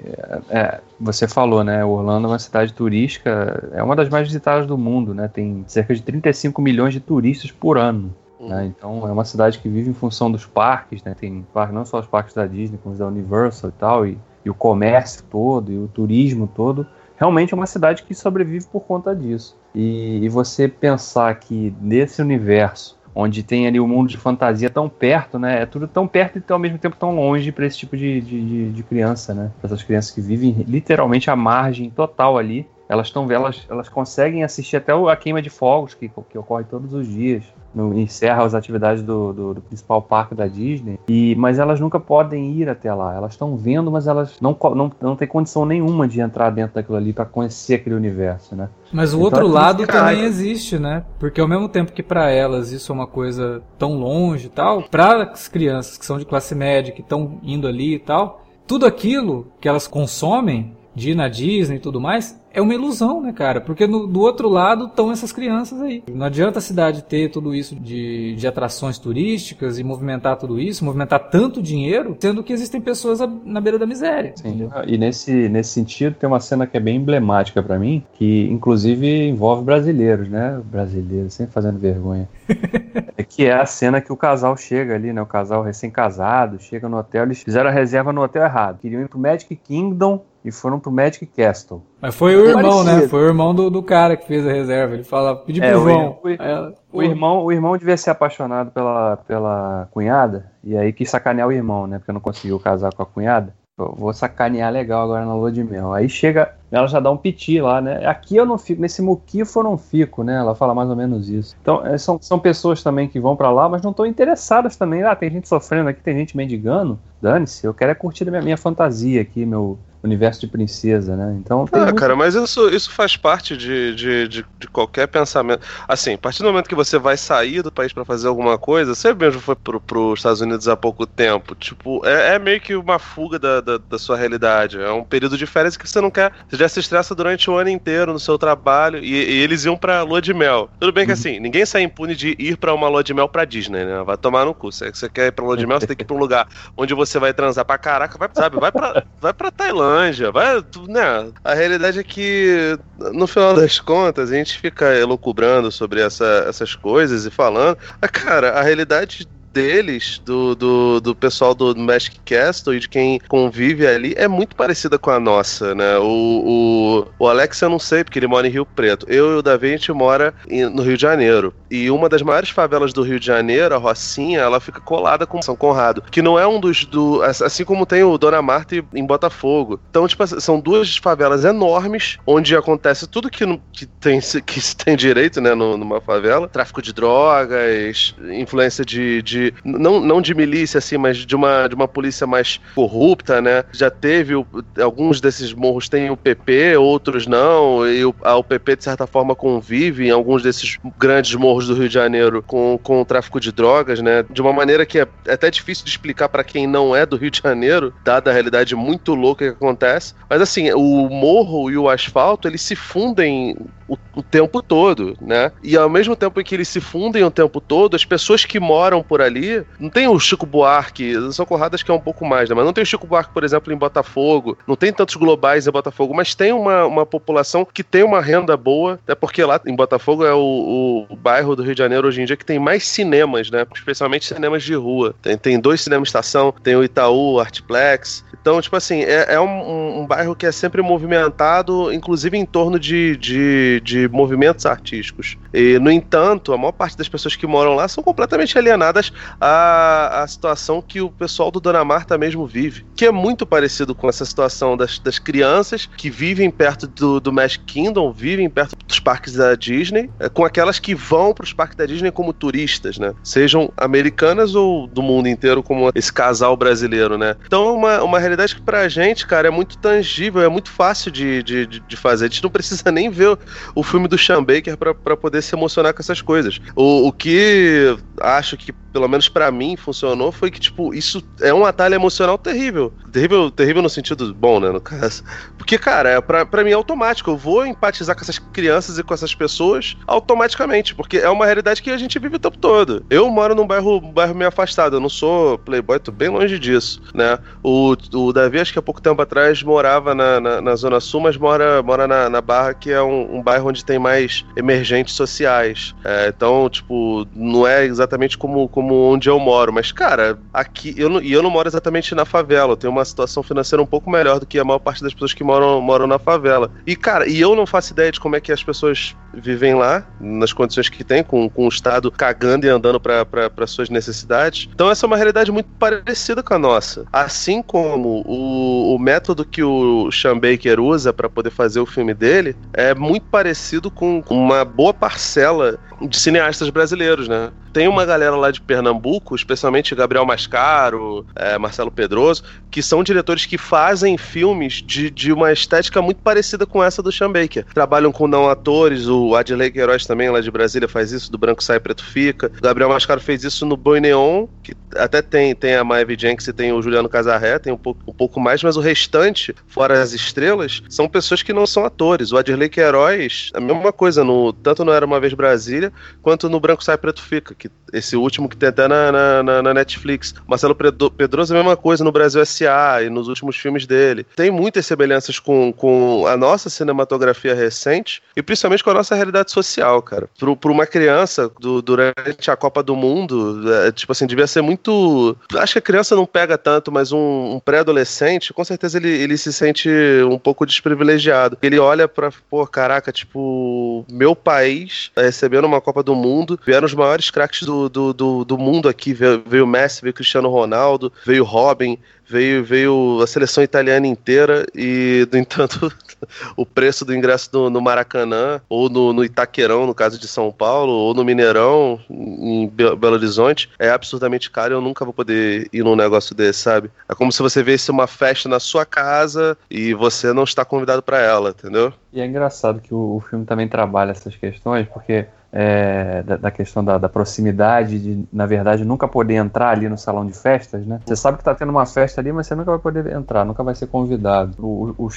é, 0.50 0.82
você 1.00 1.28
falou, 1.28 1.64
né? 1.64 1.86
Orlando 1.86 2.26
é 2.26 2.32
uma 2.32 2.40
cidade 2.40 2.74
turística, 2.74 3.70
é 3.72 3.84
uma 3.84 3.96
das 3.96 4.10
mais 4.10 4.28
visitadas 4.28 4.66
do 4.66 4.76
mundo, 4.80 5.14
né? 5.14 5.28
Tem 5.28 5.64
cerca 5.68 5.94
de 5.94 6.02
35 6.02 6.60
milhões 6.60 6.92
de 6.92 7.00
turistas 7.00 7.52
por 7.52 7.78
ano. 7.78 8.16
Né? 8.48 8.66
Então 8.66 9.08
é 9.08 9.12
uma 9.12 9.26
cidade 9.26 9.60
que 9.60 9.70
vive 9.70 9.90
em 9.90 9.94
função 9.94 10.32
dos 10.32 10.46
parques, 10.46 11.04
né? 11.04 11.16
Tem 11.18 11.46
parques, 11.54 11.74
não 11.74 11.86
só 11.86 12.00
os 12.00 12.08
parques 12.08 12.34
da 12.34 12.46
Disney, 12.46 12.80
como 12.82 12.94
os 12.94 13.00
da 13.00 13.08
Universal 13.08 13.70
e 13.70 13.74
tal, 13.74 14.06
e, 14.06 14.18
e 14.44 14.50
o 14.50 14.54
comércio 14.54 15.24
todo, 15.30 15.72
e 15.72 15.78
o 15.78 15.88
turismo 15.88 16.48
todo. 16.48 16.86
Realmente 17.16 17.54
é 17.54 17.58
uma 17.58 17.68
cidade 17.68 18.04
que 18.04 18.14
sobrevive 18.14 18.66
por 18.68 18.82
conta 18.82 19.16
disso. 19.16 19.58
E, 19.74 20.20
e 20.24 20.30
você 20.30 20.68
pensar 20.68 21.34
que 21.36 21.74
nesse 21.80 22.22
universo 22.22 22.98
onde 23.16 23.44
tem 23.44 23.68
ali 23.68 23.80
o 23.80 23.88
mundo 23.88 24.10
de 24.10 24.18
fantasia 24.18 24.70
tão 24.70 24.90
perto, 24.90 25.38
né? 25.38 25.62
É 25.62 25.66
tudo 25.66 25.88
tão 25.88 26.08
perto 26.08 26.38
e 26.38 26.52
ao 26.52 26.60
mesmo 26.60 26.78
tempo 26.78 26.96
tão 26.98 27.16
longe 27.16 27.52
para 27.52 27.66
esse 27.66 27.78
tipo 27.78 27.96
de, 27.96 28.20
de, 28.22 28.72
de, 28.72 28.84
criança, 28.84 29.34
né? 29.34 29.52
Essas 29.62 29.84
crianças 29.84 30.12
que 30.12 30.22
vivem 30.22 30.66
literalmente 30.68 31.30
à 31.30 31.36
margem 31.36 31.90
total 31.90 32.38
ali. 32.38 32.68
Elas 32.94 33.08
estão 33.08 33.30
elas, 33.32 33.66
elas 33.68 33.90
conseguem 33.90 34.44
assistir 34.44 34.78
até 34.78 34.94
a 34.94 35.16
queima 35.16 35.42
de 35.42 35.50
fogos 35.50 35.96
que, 35.96 36.12
que 36.30 36.38
ocorre 36.38 36.64
todos 36.64 36.94
os 36.94 37.08
dias 37.08 37.44
no, 37.74 37.98
encerra 37.98 38.44
as 38.44 38.54
atividades 38.54 39.02
do, 39.02 39.34
do, 39.34 39.54
do, 39.56 39.62
principal 39.62 40.00
parque 40.00 40.36
da 40.36 40.46
Disney, 40.46 41.00
e, 41.08 41.36
mas 41.36 41.58
elas 41.58 41.80
nunca 41.80 42.00
podem 42.00 42.52
ir 42.52 42.70
até 42.70 42.94
lá. 42.94 43.16
Elas 43.16 43.32
estão 43.32 43.58
vendo, 43.58 43.90
mas 43.90 44.06
elas 44.06 44.40
não, 44.40 44.56
não, 44.76 44.92
não 45.02 45.16
têm 45.16 45.28
condição 45.28 45.66
nenhuma 45.66 46.08
de 46.08 46.22
entrar 46.22 46.52
dentro 46.52 46.76
daquilo 46.76 46.98
ali 46.98 47.12
para 47.12 47.26
conhecer 47.26 47.76
aquele 47.76 47.96
universo, 47.96 48.56
né? 48.56 48.70
Mas 48.92 49.12
o 49.12 49.18
então, 49.18 49.26
outro 49.26 49.48
é 49.48 49.52
lado 49.52 49.88
também 49.88 50.22
existe, 50.22 50.78
né? 50.78 51.04
Porque 51.18 51.42
ao 51.42 51.48
mesmo 51.48 51.68
tempo 51.68 51.92
que 51.92 52.04
para 52.04 52.30
elas 52.30 52.72
isso 52.72 52.92
é 52.92 52.96
uma 52.96 53.08
coisa 53.08 53.64
tão 53.80 53.98
longe 53.98 54.46
e 54.46 54.52
tal, 54.52 54.84
para 54.84 55.24
as 55.24 55.48
crianças 55.48 55.98
que 55.98 56.06
são 56.06 56.20
de 56.20 56.26
classe 56.26 56.54
média, 56.54 56.94
que 56.94 57.02
estão 57.02 57.40
indo 57.42 57.68
ali 57.68 57.96
e 57.96 58.00
tal, 58.00 58.44
tudo 58.68 58.86
aquilo 58.86 59.48
que 59.60 59.68
elas 59.68 59.88
consomem 59.88 60.78
de 60.96 61.12
ir 61.12 61.16
na 61.16 61.28
Disney 61.28 61.78
e 61.78 61.80
tudo 61.80 62.00
mais, 62.00 62.40
é 62.54 62.62
uma 62.62 62.74
ilusão, 62.74 63.22
né, 63.22 63.34
cara? 63.34 63.60
Porque 63.60 63.88
no, 63.88 64.06
do 64.06 64.22
outro 64.22 64.48
lado 64.48 64.86
estão 64.86 65.12
essas 65.12 65.32
crianças 65.32 65.82
aí. 65.82 66.04
Não 66.14 66.26
adianta 66.26 66.60
a 66.60 66.62
cidade 66.62 67.04
ter 67.04 67.32
tudo 67.32 67.56
isso 67.56 67.76
de, 67.76 68.36
de 68.36 68.48
atrações 68.48 69.00
turísticas 69.00 69.80
e 69.80 69.84
movimentar 69.84 70.38
tudo 70.38 70.60
isso, 70.60 70.86
movimentar 70.86 71.32
tanto 71.32 71.62
dinheiro, 71.62 72.16
sendo 72.20 72.44
que 72.44 72.54
existem 72.54 72.80
pessoas 72.80 73.20
na 73.44 73.60
beira 73.60 73.80
da 73.80 73.88
miséria. 73.88 74.34
Sim. 74.36 74.70
E 74.86 74.98
nesse, 74.98 75.50
nesse 75.50 75.72
sentido 75.72 76.16
tem 76.16 76.28
uma 76.28 76.40
cena 76.40 76.68
que 76.68 76.78
é 76.78 76.80
bem 76.80 76.98
emblemática 76.98 77.64
para 77.64 77.80
mim, 77.80 78.04
que 78.14 78.48
inclusive 78.52 79.30
envolve 79.30 79.64
brasileiros, 79.64 80.30
né? 80.30 80.62
Brasileiros, 80.66 81.34
sempre 81.34 81.54
fazendo 81.54 81.80
vergonha. 81.80 82.30
é 83.18 83.24
que 83.24 83.46
é 83.46 83.54
a 83.54 83.66
cena 83.66 84.00
que 84.00 84.14
o 84.14 84.18
casal 84.18 84.56
chega 84.56 84.94
ali, 84.94 85.12
né? 85.12 85.22
O 85.22 85.26
casal 85.26 85.64
recém-casado, 85.64 86.60
chega 86.60 86.88
no 86.88 86.98
hotel, 86.98 87.24
eles 87.24 87.42
fizeram 87.42 87.70
a 87.70 87.74
reserva 87.74 88.14
no 88.14 88.22
hotel 88.22 88.44
errado. 88.44 88.80
Queriam 88.80 89.02
ir 89.02 89.08
pro 89.08 89.18
Magic 89.18 89.56
Kingdom 89.56 90.24
e 90.44 90.52
foram 90.52 90.80
pro 90.80 90.92
Magic 90.92 91.26
Castle. 91.26 91.82
Mas 92.02 92.14
foi 92.14 92.36
o 92.36 92.46
irmão, 92.46 92.84
né? 92.84 92.92
parecido. 92.92 93.02
né? 93.02 93.08
Foi 93.08 93.24
o 93.24 93.28
irmão 93.28 93.56
do, 93.56 93.70
do 93.70 93.82
cara 93.82 94.18
que 94.18 94.28
fez 94.28 94.46
a 94.46 94.52
reserva. 94.52 94.94
Ele 94.94 95.04
fala, 95.04 95.36
pedi 95.36 95.60
pro 95.60 95.70
é, 95.70 95.74
João. 95.74 96.20
O, 96.22 96.28
o, 96.28 97.00
o, 97.00 97.04
irmão. 97.04 97.44
O 97.46 97.52
irmão 97.52 97.78
devia 97.78 97.98
ser 97.98 98.10
apaixonado 98.10 98.72
pela, 98.72 99.18
pela 99.18 99.88
cunhada, 99.92 100.52
e 100.64 100.76
aí 100.76 100.92
quis 100.92 101.10
sacanear 101.10 101.48
o 101.48 101.52
irmão, 101.52 101.88
né? 101.88 102.00
Porque 102.00 102.12
não 102.12 102.20
conseguiu 102.22 102.60
casar 102.60 102.94
com 102.94 103.04
a 103.04 103.06
cunhada. 103.06 103.54
Vou 103.76 104.14
sacanear 104.14 104.72
legal 104.72 105.04
agora 105.04 105.26
na 105.26 105.34
lua 105.34 105.52
de 105.52 105.64
mel. 105.64 105.94
Aí 105.94 106.08
chega, 106.08 106.54
ela 106.70 106.86
já 106.86 107.00
dá 107.00 107.10
um 107.10 107.18
piti 107.18 107.60
lá, 107.60 107.82
né? 107.82 108.06
Aqui 108.06 108.36
eu 108.36 108.46
não 108.46 108.56
fico, 108.56 108.80
nesse 108.80 109.02
muquifo 109.02 109.60
eu 109.60 109.64
não 109.64 109.80
fico, 109.80 110.24
né? 110.24 110.36
Ela 110.36 110.54
fala 110.54 110.76
mais 110.76 110.92
ou 110.92 110.96
menos 110.96 111.28
isso. 111.28 111.56
Então, 111.60 111.84
é, 111.84 111.98
são, 111.98 112.22
são 112.22 112.38
pessoas 112.38 112.84
também 112.84 113.10
que 113.10 113.20
vão 113.20 113.36
para 113.36 113.50
lá, 113.50 113.68
mas 113.68 113.82
não 113.82 113.90
estão 113.90 114.06
interessadas 114.06 114.76
também. 114.76 115.02
Ah, 115.02 115.16
tem 115.16 115.32
gente 115.32 115.48
sofrendo 115.48 115.90
aqui, 115.90 116.04
tem 116.04 116.16
gente 116.16 116.38
mendigando. 116.38 117.00
Dane-se, 117.20 117.66
eu 117.66 117.74
quero 117.74 117.92
é 117.92 117.96
curtir 117.96 118.28
a 118.28 118.30
minha, 118.30 118.44
minha 118.44 118.58
fantasia 118.58 119.20
aqui, 119.20 119.44
meu, 119.44 119.80
universo 120.04 120.42
de 120.42 120.48
princesa, 120.48 121.16
né? 121.16 121.36
Então. 121.40 121.66
ah, 121.72 121.78
muito... 121.78 121.96
cara, 121.96 122.16
mas 122.16 122.36
isso, 122.36 122.68
isso 122.70 122.92
faz 122.92 123.16
parte 123.16 123.56
de, 123.56 123.96
de, 123.96 124.28
de, 124.28 124.46
de, 124.60 124.68
qualquer 124.68 125.08
pensamento. 125.08 125.66
Assim, 125.88 126.14
a 126.14 126.18
partir 126.18 126.44
do 126.44 126.50
momento 126.50 126.68
que 126.68 126.76
você 126.76 127.00
vai 127.00 127.16
sair 127.16 127.62
do 127.62 127.72
país 127.72 127.94
para 127.94 128.04
fazer 128.04 128.28
alguma 128.28 128.58
coisa, 128.58 128.94
você 128.94 129.14
mesmo 129.14 129.40
foi 129.40 129.56
pro, 129.56 129.80
pros 129.80 130.20
Estados 130.20 130.42
Unidos 130.42 130.68
há 130.68 130.76
pouco 130.76 131.06
tempo. 131.06 131.56
Tipo, 131.56 132.06
é, 132.06 132.36
é 132.36 132.40
meio 132.40 132.60
que 132.60 132.76
uma 132.76 133.00
fuga 133.00 133.40
da, 133.40 133.62
da, 133.62 133.78
da, 133.78 133.98
sua 133.98 134.18
realidade. 134.18 134.80
É 134.80 134.92
um 134.92 135.04
período 135.04 135.38
de 135.38 135.46
férias 135.46 135.78
que 135.78 135.88
você 135.88 136.02
não 136.02 136.12
quer. 136.12 136.34
Você 136.50 136.58
já 136.58 136.68
se 136.68 136.80
estressa 136.82 137.16
durante 137.16 137.50
o 137.50 137.56
ano 137.56 137.70
inteiro 137.70 138.12
no 138.12 138.20
seu 138.20 138.38
trabalho 138.38 139.00
e, 139.00 139.14
e 139.14 139.42
eles 139.42 139.64
iam 139.64 139.78
pra 139.78 140.02
lua 140.02 140.22
de 140.22 140.34
mel. 140.34 140.70
Tudo 140.80 140.92
bem 140.92 141.06
que 141.06 141.12
uhum. 141.12 141.18
assim, 141.18 141.40
ninguém 141.40 141.66
sai 141.66 141.84
impune 141.84 142.16
de 142.16 142.36
ir 142.38 142.58
para 142.58 142.74
uma 142.74 142.90
lua 142.90 143.04
de 143.04 143.14
mel 143.14 143.30
pra 143.30 143.46
Disney, 143.46 143.86
né? 143.86 144.04
Vai 144.04 144.18
tomar 144.18 144.46
no 144.46 144.54
cu. 144.54 144.72
Se 144.72 144.90
você 144.92 145.08
quer 145.08 145.28
ir 145.28 145.32
pra 145.32 145.46
lua 145.46 145.56
de 145.56 145.66
mel, 145.66 145.80
você 145.80 145.88
tem 145.88 145.96
que 145.96 146.04
ir 146.04 146.06
pra 146.06 146.16
um 146.16 146.20
lugar 146.20 146.48
onde 146.76 146.94
você 146.94 147.18
vai 147.20 147.34
transar 147.34 147.64
pra 147.64 147.78
caraca, 147.78 148.18
vai, 148.18 148.30
sabe? 148.34 148.60
Vai 148.60 148.72
pra, 148.72 149.04
vai 149.22 149.34
pra 149.34 149.50
Tailândia 149.50 149.93
Anja, 149.94 150.32
vai, 150.32 150.58
né? 150.88 151.32
A 151.44 151.54
realidade 151.54 152.00
é 152.00 152.04
que, 152.04 152.78
no 153.14 153.28
final 153.28 153.56
das 153.56 153.80
contas, 153.80 154.32
a 154.32 154.36
gente 154.36 154.58
fica 154.58 154.94
elocubrando 154.96 155.72
sobre 155.72 156.02
essa, 156.02 156.46
essas 156.48 156.76
coisas 156.76 157.26
e 157.26 157.32
falando. 157.32 157.78
Cara, 158.12 158.52
a 158.52 158.62
realidade 158.62 159.28
deles, 159.54 160.20
do, 160.26 160.56
do, 160.56 161.00
do 161.00 161.16
pessoal 161.16 161.54
do 161.54 161.76
Magic 161.76 162.20
Castle 162.26 162.74
e 162.74 162.80
de 162.80 162.90
quem 162.90 163.20
convive 163.28 163.86
ali, 163.86 164.14
é 164.18 164.28
muito 164.28 164.56
parecida 164.56 164.98
com 164.98 165.12
a 165.12 165.20
nossa, 165.20 165.76
né? 165.76 165.98
O, 166.00 167.06
o, 167.20 167.24
o 167.24 167.28
Alex 167.28 167.62
eu 167.62 167.70
não 167.70 167.80
sei, 167.80 168.04
porque 168.04 168.18
ele 168.18 168.28
mora 168.28 168.48
em 168.48 168.52
Rio 168.52 168.66
Preto. 168.66 169.06
Eu 169.08 169.34
e 169.34 169.38
o 169.38 169.42
Davi, 169.42 169.68
a 169.68 169.72
gente 169.72 169.92
mora 169.92 170.34
em, 170.50 170.66
no 170.66 170.82
Rio 170.82 170.98
de 170.98 171.02
Janeiro. 171.02 171.54
E 171.70 171.90
uma 171.92 172.10
das 172.10 172.22
maiores 172.22 172.50
favelas 172.50 172.92
do 172.94 173.04
Rio 173.04 173.20
de 173.20 173.26
Janeiro, 173.26 173.76
a 173.76 173.78
Rocinha, 173.78 174.40
ela 174.40 174.60
fica 174.60 174.82
colada 174.82 175.26
com 175.28 175.42
São 175.42 175.56
Conrado, 175.56 176.04
que 176.10 176.22
não 176.22 176.40
é 176.40 176.48
um 176.48 176.60
dos. 176.60 176.86
Do, 176.86 177.22
assim 177.22 177.64
como 177.64 177.86
tem 177.86 178.04
o 178.04 178.18
Dona 178.18 178.42
Marta 178.42 178.76
em 178.94 179.06
Botafogo. 179.06 179.80
Então, 179.90 180.08
tipo, 180.08 180.26
são 180.42 180.60
duas 180.60 180.98
favelas 180.98 181.46
enormes, 181.46 182.18
onde 182.26 182.56
acontece 182.56 183.08
tudo 183.08 183.30
que, 183.30 183.46
que, 183.72 183.86
tem, 183.86 184.20
que 184.46 184.76
tem 184.76 184.96
direito, 184.96 185.40
né, 185.40 185.54
numa 185.54 186.02
favela: 186.02 186.48
tráfico 186.48 186.82
de 186.82 186.94
drogas, 186.94 188.16
influência 188.32 188.84
de, 188.84 189.22
de 189.22 189.43
não, 189.64 190.00
não 190.00 190.22
de 190.22 190.34
milícia, 190.34 190.78
assim, 190.78 190.98
mas 190.98 191.18
de 191.18 191.36
uma, 191.36 191.68
de 191.68 191.76
uma 191.76 191.88
polícia 191.88 192.28
mais 192.28 192.60
corrupta, 192.76 193.42
né? 193.42 193.64
Já 193.72 193.90
teve, 193.90 194.36
o, 194.36 194.46
alguns 194.80 195.20
desses 195.20 195.54
morros 195.54 195.90
têm 195.90 196.10
o 196.10 196.18
PP, 196.18 196.78
outros 196.78 197.28
não, 197.28 197.88
e 197.88 198.06
o, 198.06 198.14
a 198.22 198.36
UPP, 198.38 198.76
de 198.76 198.84
certa 198.84 199.08
forma, 199.08 199.36
convive 199.36 200.08
em 200.08 200.12
alguns 200.12 200.44
desses 200.44 200.78
grandes 200.98 201.34
morros 201.36 201.68
do 201.68 201.74
Rio 201.74 201.88
de 201.88 201.94
Janeiro 201.94 202.44
com, 202.44 202.80
com 202.82 203.02
o 203.02 203.06
tráfico 203.06 203.40
de 203.40 203.52
drogas, 203.52 204.00
né? 204.02 204.24
De 204.30 204.42
uma 204.42 204.54
maneira 204.54 204.86
que 204.86 205.00
é, 205.00 205.08
é 205.26 205.34
até 205.34 205.50
difícil 205.50 205.86
de 205.86 205.92
explicar 205.92 206.30
para 206.30 206.44
quem 206.44 206.68
não 206.68 206.96
é 206.96 207.06
do 207.06 207.18
Rio 207.18 207.32
de 207.32 207.42
Janeiro, 207.44 207.94
dada 208.04 208.30
a 208.30 208.34
realidade 208.34 208.76
muito 208.76 209.16
louca 209.16 209.46
que 209.46 209.52
acontece. 209.52 210.14
Mas, 210.30 210.42
assim, 210.42 210.72
o 210.74 211.10
morro 211.10 211.70
e 211.70 211.78
o 211.78 211.90
asfalto, 211.90 212.48
eles 212.48 212.62
se 212.62 212.76
fundem 212.76 213.56
o, 213.88 213.98
o, 214.16 214.24
tempo 214.24 214.62
todo, 214.62 215.16
né? 215.22 215.52
E 215.62 215.78
ao 215.78 215.90
mesmo 215.90 216.16
tempo 216.16 216.40
em 216.40 216.44
que 216.44 216.56
eles 216.56 216.68
se 216.68 216.80
fundem 216.80 217.24
o 217.24 217.32
tempo 217.32 217.60
todo, 217.60 217.96
as 217.96 218.06
pessoas 218.06 218.46
que 218.46 218.60
moram 218.60 219.04
por 219.04 219.22
ali, 219.22 219.33
não 219.80 219.90
tem 219.90 220.08
o 220.08 220.20
Chico 220.20 220.46
Buarque, 220.46 221.14
são 221.32 221.46
Conrado 221.46 221.78
que 221.84 221.92
é 221.92 221.94
um 221.94 222.00
pouco 222.00 222.26
mais, 222.26 222.50
né? 222.50 222.56
Mas 222.56 222.66
não 222.66 222.74
tem 222.74 222.84
o 222.84 222.86
Chico 222.86 223.08
Buarque, 223.08 223.34
por 223.34 223.44
exemplo, 223.44 223.74
em 223.74 223.78
Botafogo, 223.78 224.58
não 224.68 224.76
tem 224.76 224.94
tantos 224.94 225.16
globais 225.16 225.68
em 225.68 225.72
Botafogo, 225.72 226.14
mas 226.14 226.36
tem 226.36 226.54
uma, 226.54 226.86
uma 226.86 227.06
população 227.06 227.66
que 227.66 227.84
tem 227.84 228.04
uma 228.04 228.22
renda 228.22 228.56
boa, 228.56 229.00
até 229.04 229.16
porque 229.16 229.44
lá 229.44 229.60
em 229.66 229.76
Botafogo 229.76 230.26
é 230.26 230.34
o, 230.34 231.06
o, 231.10 231.16
bairro 231.16 231.56
do 231.56 231.64
Rio 231.64 231.74
de 231.74 231.80
Janeiro 231.80 232.08
hoje 232.08 232.22
em 232.22 232.26
dia 232.26 232.38
que 232.38 232.46
tem 232.46 232.60
mais 232.60 232.88
cinemas, 232.88 233.50
né? 233.50 233.66
Especialmente 233.74 234.26
cinemas 234.26 234.64
de 234.64 234.76
rua. 234.76 235.16
Tem, 235.22 235.38
tem 235.38 235.60
dois 235.60 235.82
cinemas 235.82 236.10
estação, 236.10 236.54
tem 236.64 236.76
o 236.76 236.84
Itaú, 236.84 237.34
o 237.34 237.40
Artplex. 237.40 238.24
Então, 238.40 238.62
tipo 238.62 238.76
assim, 238.76 239.04
é, 239.04 239.34
é 239.34 239.40
um, 239.40 239.48
um, 239.48 240.02
um 240.02 240.08
bairro 240.08 240.36
que 240.36 240.46
é 240.46 240.52
sempre 240.52 240.82
movimentado, 240.82 241.92
inclusive 241.94 242.38
em 242.38 242.46
torno 242.46 242.80
de, 242.80 243.16
de 243.18 243.64
de, 243.82 244.08
movimentos 244.10 244.66
artísticos. 244.66 245.38
E, 245.54 245.78
no 245.80 245.92
entanto, 245.92 246.54
a 246.54 246.58
maior 246.58 246.72
parte 246.72 246.98
das 246.98 247.08
pessoas 247.08 247.36
que 247.36 247.46
moram 247.46 247.76
lá 247.76 247.88
são 247.88 248.04
completamente 248.04 248.58
alienadas 248.58 249.12
à, 249.40 250.24
à 250.24 250.28
situação 250.28 250.82
que 250.82 251.02
o 251.02 251.10
pessoal 251.10 251.52
do 251.52 251.60
Dona 251.60 251.84
Marta 251.84 252.18
mesmo 252.18 252.46
vive, 252.46 252.86
que 252.96 253.06
é 253.06 253.12
muito 253.12 253.46
parecido 253.46 253.96
com 253.96 254.10
essa 254.10 254.26
situação 254.26 254.76
das, 254.78 255.00
das 255.00 255.20
crianças 255.20 255.86
que 255.86 256.10
vivem 256.10 256.50
perto 256.50 256.88
do, 256.88 257.20
do 257.20 257.32
Magic 257.32 257.64
Kingdom, 257.66 258.12
vivem 258.12 258.50
perto 258.50 258.76
dos 258.88 259.00
parques 259.00 259.34
da 259.34 259.56
Disney, 259.56 260.10
é, 260.20 260.30
com 260.30 260.46
aquelas 260.46 260.80
que 260.80 260.96
vão 260.96 261.34
para 261.34 261.44
os 261.44 261.54
parques 261.54 261.76
da 261.76 261.86
Disney 261.86 262.12
como 262.12 262.34
turistas, 262.34 262.98
né? 262.98 263.14
Sejam 263.24 263.72
americanas 263.78 264.56
ou 264.56 264.88
do 264.88 265.02
mundo 265.02 265.28
inteiro, 265.28 265.64
como 265.64 265.92
esse 265.96 266.12
casal 266.12 266.56
brasileiro, 266.58 267.18
né? 267.18 267.36
Então, 267.46 267.68
é 267.68 267.72
uma, 267.72 268.04
uma 268.04 268.20
realidade 268.20 268.56
que 268.56 268.62
pra 268.62 268.88
gente, 268.88 269.26
cara, 269.28 269.48
é 269.48 269.52
muito 269.52 269.78
tangível, 269.78 270.42
é 270.42 270.50
muito 270.50 270.70
fácil 270.70 271.12
de, 271.12 271.44
de, 271.44 271.66
de 271.66 271.96
fazer. 271.96 272.26
A 272.26 272.30
gente 272.30 272.44
não 272.44 272.50
precisa 272.50 272.92
nem 272.92 273.10
ver 273.10 273.38
o 273.76 273.84
filme 273.84 274.08
do 274.08 274.18
Sean 274.18 274.44
Baker 274.44 274.78
para 274.78 275.18
poder 275.18 275.42
se 275.42 275.56
emocionar 275.56 275.94
com 275.94 276.02
essas 276.02 276.22
coisas. 276.22 276.60
O, 276.76 277.08
o 277.08 277.12
que 277.12 277.96
acho 278.20 278.58
que, 278.58 278.72
pelo 278.72 279.08
menos 279.08 279.13
para 279.30 279.52
mim, 279.52 279.76
funcionou, 279.76 280.32
foi 280.32 280.50
que, 280.52 280.60
tipo, 280.60 280.94
isso 280.94 281.24
é 281.42 281.54
um 281.54 281.66
atalho 281.66 281.96
emocional 281.96 282.38
terrível. 282.38 282.94
Terrível, 283.12 283.52
terrível 283.52 283.82
no 283.82 283.90
sentido 283.90 284.34
bom, 284.34 284.60
né, 284.60 284.70
no 284.70 284.82
caso. 284.82 285.24
Porque, 285.58 285.78
cara, 285.78 286.10
é, 286.10 286.22
pra, 286.22 286.64
mim 286.64 286.72
é 286.72 286.74
automático. 286.74 287.30
Eu 287.30 287.38
vou 287.38 287.66
empatizar 287.66 288.16
com 288.16 288.22
essas 288.22 288.40
crianças 288.40 288.98
e 288.98 289.04
com 289.04 289.14
essas 289.14 289.34
pessoas 289.34 289.96
automaticamente, 290.08 290.96
porque 290.96 291.18
é 291.18 291.30
uma 291.30 291.46
realidade 291.46 291.82
que 291.82 291.92
a 291.92 291.98
gente 291.98 292.18
vive 292.20 292.36
o 292.36 292.40
tempo 292.40 292.58
todo. 292.58 293.06
Eu 293.10 293.30
moro 293.30 293.56
num 293.56 293.68
bairro, 293.68 294.00
bairro 294.00 294.36
meio 294.36 294.48
afastado, 294.48 294.96
eu 294.96 295.00
não 295.00 295.10
sou 295.10 295.58
playboy, 295.58 296.00
tô 296.00 296.12
bem 296.12 296.30
longe 296.30 296.58
disso, 296.60 297.02
né? 297.14 297.38
O, 297.62 297.96
o 298.14 298.34
Davi, 298.34 298.60
acho 298.60 298.74
que 298.74 298.80
há 298.80 298.82
pouco 298.82 299.02
tempo 299.02 299.22
atrás, 299.22 299.62
morava 299.64 300.14
na, 300.14 300.40
na, 300.40 300.62
na 300.62 300.76
Zona 300.76 301.00
Sul, 301.00 301.22
mas 301.22 301.38
mora, 301.38 301.82
mora 301.82 302.08
na, 302.08 302.30
na 302.30 302.42
Barra, 302.42 302.74
que 302.74 302.92
é 302.92 303.02
um, 303.02 303.38
um 303.38 303.42
bairro 303.42 303.70
onde 303.70 303.86
tem 303.86 304.00
mais 304.00 304.46
emergentes 304.56 305.14
sociais. 305.14 305.96
É, 306.04 306.28
então, 306.28 306.70
tipo, 306.70 307.28
não 307.36 307.66
é 307.68 307.86
exatamente 307.86 308.38
como, 308.38 308.68
como 308.68 308.93
onde 308.94 309.30
eu 309.30 309.40
moro, 309.40 309.72
mas, 309.72 309.92
cara, 309.92 310.40
aqui, 310.54 310.94
eu 310.98 311.22
e 311.22 311.32
eu 311.32 311.44
não 311.44 311.50
moro 311.50 311.68
exatamente 311.68 312.16
na 312.16 312.26
favela, 312.26 312.74
eu 312.74 312.78
tenho 312.78 312.92
uma 312.92 313.06
situação 313.06 313.44
financeira 313.44 313.82
um 313.82 313.86
pouco 313.86 314.10
melhor 314.10 314.40
do 314.40 314.46
que 314.46 314.60
a 314.60 314.64
maior 314.64 314.80
parte 314.80 315.04
das 315.04 315.14
pessoas 315.14 315.34
que 315.34 315.44
moram, 315.44 315.82
moram 315.82 316.08
na 316.08 316.20
favela. 316.20 316.72
E, 316.86 316.96
cara, 316.96 317.28
e 317.28 317.40
eu 317.40 317.56
não 317.56 317.66
faço 317.66 317.94
ideia 317.94 318.12
de 318.12 318.20
como 318.20 318.36
é 318.36 318.42
que 318.42 318.52
as 318.52 318.64
pessoas 318.64 319.16
vivem 319.34 319.74
lá, 319.74 320.06
nas 320.20 320.54
condições 320.54 320.90
que 320.90 321.04
tem, 321.04 321.24
com, 321.24 321.50
com 321.50 321.66
o 321.66 321.70
Estado 321.70 322.12
cagando 322.12 322.66
e 322.66 322.70
andando 322.70 323.00
para 323.00 323.68
suas 323.68 323.90
necessidades. 323.90 324.70
Então, 324.74 324.90
essa 324.90 325.06
é 325.06 325.08
uma 325.08 325.18
realidade 325.18 325.52
muito 325.52 325.70
parecida 325.80 326.44
com 326.44 326.54
a 326.54 326.60
nossa. 326.60 327.06
Assim 327.12 327.62
como 327.62 328.24
o, 328.26 328.96
o 328.96 329.00
método 329.00 329.46
que 329.46 329.64
o 329.64 330.12
Sean 330.12 330.38
Baker 330.38 330.80
usa 330.80 331.12
para 331.12 331.30
poder 331.30 331.50
fazer 331.50 331.80
o 331.80 331.86
filme 331.86 332.14
dele 332.14 332.56
é 332.74 332.94
muito 332.94 333.26
parecido 333.28 333.90
com 333.90 334.24
uma 334.30 334.64
boa 334.64 334.94
parcela 334.94 335.80
de 336.02 336.20
cineastas 336.20 336.70
brasileiros, 336.70 337.28
né? 337.28 337.52
Tem 337.74 337.88
uma 337.88 338.06
galera 338.06 338.36
lá 338.36 338.52
de 338.52 338.62
Pernambuco, 338.62 339.36
especialmente 339.36 339.96
Gabriel 339.96 340.26
Mascaro, 340.26 341.26
é, 341.36 341.58
Marcelo 341.58 341.90
Pedroso, 341.90 342.44
que 342.70 342.84
são 342.84 343.04
diretores 343.04 343.48
que 343.48 343.58
fazem 343.58 344.16
filmes 344.16 344.76
de, 344.86 345.10
de 345.10 345.34
uma 345.34 345.52
estética 345.52 346.00
muito 346.00 346.22
parecida 346.22 346.68
com 346.68 346.84
essa 346.84 347.02
do 347.02 347.12
Sean 347.12 347.32
Baker. 347.32 347.66
Trabalham 347.74 348.12
com 348.12 348.28
não 348.28 348.48
atores, 348.48 349.08
o 349.08 349.36
Adley 349.36 349.72
Queiroz 349.72 350.06
também, 350.06 350.30
lá 350.30 350.40
de 350.40 350.52
Brasília, 350.52 350.88
faz 350.88 351.12
isso, 351.12 351.32
do 351.32 351.38
Branco 351.38 351.64
Sai 351.64 351.80
Preto 351.80 352.06
Fica. 352.06 352.52
O 352.56 352.62
Gabriel 352.62 352.90
Mascaro 352.90 353.20
fez 353.20 353.44
isso 353.44 353.66
no 353.66 353.76
Boi 353.76 354.00
Neon, 354.00 354.46
que 354.62 354.76
até 354.96 355.24
tem, 355.24 355.56
tem 355.56 355.76
a 355.76 355.84
Maeve 355.84 356.16
Jenks 356.16 356.48
e 356.48 356.54
tem 356.54 356.72
o 356.72 356.82
Juliano 356.82 357.10
Casarré, 357.10 357.58
tem 357.58 357.74
um 357.74 357.78
pouco, 357.78 358.00
um 358.08 358.14
pouco 358.14 358.40
mais, 358.40 358.62
mas 358.62 358.78
o 358.78 358.82
restante, 358.82 359.56
fora 359.68 360.00
as 360.00 360.14
estrelas, 360.14 360.84
são 360.90 361.10
pessoas 361.10 361.42
que 361.42 361.54
não 361.54 361.66
são 361.66 361.86
atores. 361.86 362.32
O 362.32 362.38
Adley 362.38 362.70
Queiroz, 362.70 363.50
a 363.56 363.60
mesma 363.60 363.92
coisa, 363.92 364.24
no, 364.24 364.54
tanto 364.54 364.86
no 364.86 364.92
Era 364.92 365.06
Uma 365.06 365.20
Vez 365.20 365.34
Brasília, 365.34 365.92
quanto 366.22 366.48
no 366.50 366.60
Branco 366.60 366.84
Sai 366.84 366.98
Preto 366.98 367.22
Fica, 367.22 367.56
que 367.64 367.72
esse 367.94 368.16
último 368.16 368.50
que 368.50 368.58
tem 368.58 368.70
até 368.70 368.88
na, 368.88 369.44
na, 369.44 369.62
na 369.62 369.74
Netflix. 369.74 370.34
Marcelo 370.48 370.76
Pedroso 370.76 371.54
é 371.54 371.58
a 371.58 371.60
mesma 371.64 371.78
coisa 371.78 372.04
no 372.04 372.12
Brasil 372.12 372.42
S.A. 372.42 373.04
e 373.04 373.10
nos 373.10 373.28
últimos 373.28 373.56
filmes 373.56 373.86
dele. 373.86 374.26
Tem 374.36 374.50
muitas 374.50 374.86
semelhanças 374.86 375.40
com, 375.40 375.72
com 375.72 376.26
a 376.28 376.36
nossa 376.36 376.70
cinematografia 376.70 377.54
recente 377.54 378.22
e 378.36 378.42
principalmente 378.42 378.84
com 378.84 378.90
a 378.90 378.96
nossa 378.96 379.16
realidade 379.16 379.52
social, 379.52 380.02
cara. 380.02 380.28
Para 380.60 380.72
uma 380.72 380.88
criança, 380.88 381.50
do, 381.60 381.82
durante 381.82 382.50
a 382.50 382.56
Copa 382.56 382.82
do 382.82 382.96
Mundo, 382.96 383.72
é, 383.72 383.92
tipo 383.92 384.12
assim, 384.12 384.26
devia 384.26 384.48
ser 384.48 384.62
muito. 384.62 385.38
Acho 385.56 385.74
que 385.74 385.80
a 385.80 385.84
criança 385.84 386.16
não 386.16 386.26
pega 386.26 386.58
tanto, 386.58 386.92
mas 386.92 387.12
um, 387.12 387.56
um 387.56 387.60
pré-adolescente, 387.60 388.54
com 388.54 388.64
certeza 388.64 388.98
ele, 388.98 389.10
ele 389.10 389.38
se 389.38 389.54
sente 389.54 389.90
um 390.28 390.40
pouco 390.40 390.66
desprivilegiado. 390.66 391.58
Ele 391.62 391.78
olha 391.78 392.08
pra, 392.08 392.32
pô, 392.50 392.66
caraca, 392.66 393.12
tipo, 393.12 394.06
meu 394.10 394.36
país 394.36 395.12
recebendo 395.16 395.66
uma 395.66 395.80
Copa 395.80 396.02
do 396.02 396.16
Mundo, 396.16 396.60
vieram 396.66 396.86
os 396.86 396.94
maiores 396.94 397.30
craques 397.30 397.53
do, 397.62 397.90
do, 397.90 398.14
do, 398.14 398.46
do 398.46 398.58
mundo 398.58 398.90
aqui. 398.90 399.14
Veio, 399.14 399.44
veio 399.46 399.68
Messi, 399.68 400.02
veio 400.02 400.14
Cristiano 400.14 400.50
Ronaldo, 400.50 401.12
veio 401.26 401.44
Robin, 401.44 401.98
veio, 402.28 402.64
veio 402.64 403.20
a 403.22 403.28
seleção 403.28 403.64
italiana 403.64 404.08
inteira 404.08 404.66
e, 404.74 405.28
no 405.32 405.38
entanto, 405.38 405.92
o 406.58 406.66
preço 406.66 407.06
do 407.06 407.14
ingresso 407.14 407.50
no, 407.54 407.70
no 407.70 407.82
Maracanã, 407.82 408.62
ou 408.70 408.90
no, 408.90 409.14
no, 409.14 409.24
Itaquerão, 409.24 409.86
no 409.86 409.94
caso 409.94 410.20
de 410.20 410.28
São 410.28 410.52
Paulo, 410.52 410.92
ou 410.92 411.14
no 411.14 411.24
Mineirão, 411.24 412.00
em 412.10 412.68
Belo 412.68 413.14
Horizonte, 413.14 413.70
é 413.78 413.90
absurdamente 413.90 414.50
caro 414.50 414.74
e 414.74 414.76
eu 414.76 414.82
nunca 414.82 415.06
vou 415.06 415.14
poder 415.14 415.68
ir 415.72 415.84
num 415.84 415.96
negócio 415.96 416.36
desse, 416.36 416.60
sabe? 416.60 416.90
É 417.08 417.14
como 417.14 417.32
se 417.32 417.42
você 417.42 417.62
visse 417.62 417.92
uma 417.92 418.08
festa 418.08 418.50
na 418.50 418.60
sua 418.60 418.86
casa 418.86 419.58
e 419.70 419.94
você 419.94 420.34
não 420.34 420.44
está 420.44 420.66
convidado 420.66 421.02
para 421.02 421.20
ela, 421.20 421.50
entendeu? 421.52 421.94
E 422.12 422.22
é 422.22 422.26
engraçado 422.26 422.82
que 422.82 422.94
o, 422.94 423.16
o 423.16 423.20
filme 423.20 423.46
também 423.46 423.68
trabalha 423.68 424.12
essas 424.12 424.36
questões, 424.36 424.88
porque 424.88 425.26
é, 425.56 426.24
da, 426.24 426.36
da, 426.36 426.52
questão 426.52 426.84
da, 426.84 426.98
da, 426.98 427.08
proximidade, 427.08 428.00
de, 428.00 428.26
na 428.34 428.48
verdade, 428.48 428.84
nunca 428.84 429.08
poder 429.08 429.36
entrar 429.36 429.70
ali 429.70 429.88
no 429.88 429.98
salão 430.00 430.26
de 430.26 430.34
festas, 430.34 430.84
né? 430.84 431.00
Você 431.06 431.16
sabe 431.16 431.38
que 431.38 431.42
está 431.42 431.54
tendo 431.54 431.70
uma 431.70 431.86
festa 431.86 432.20
ali, 432.20 432.32
mas 432.32 432.48
você 432.48 432.56
nunca 432.56 432.72
vai 432.72 432.80
poder 432.80 433.06
entrar, 433.14 433.46
nunca 433.46 433.64
vai 433.64 433.76
ser 433.76 433.86
convidado. 433.86 434.56
O, 434.58 434.96
o 434.98 435.10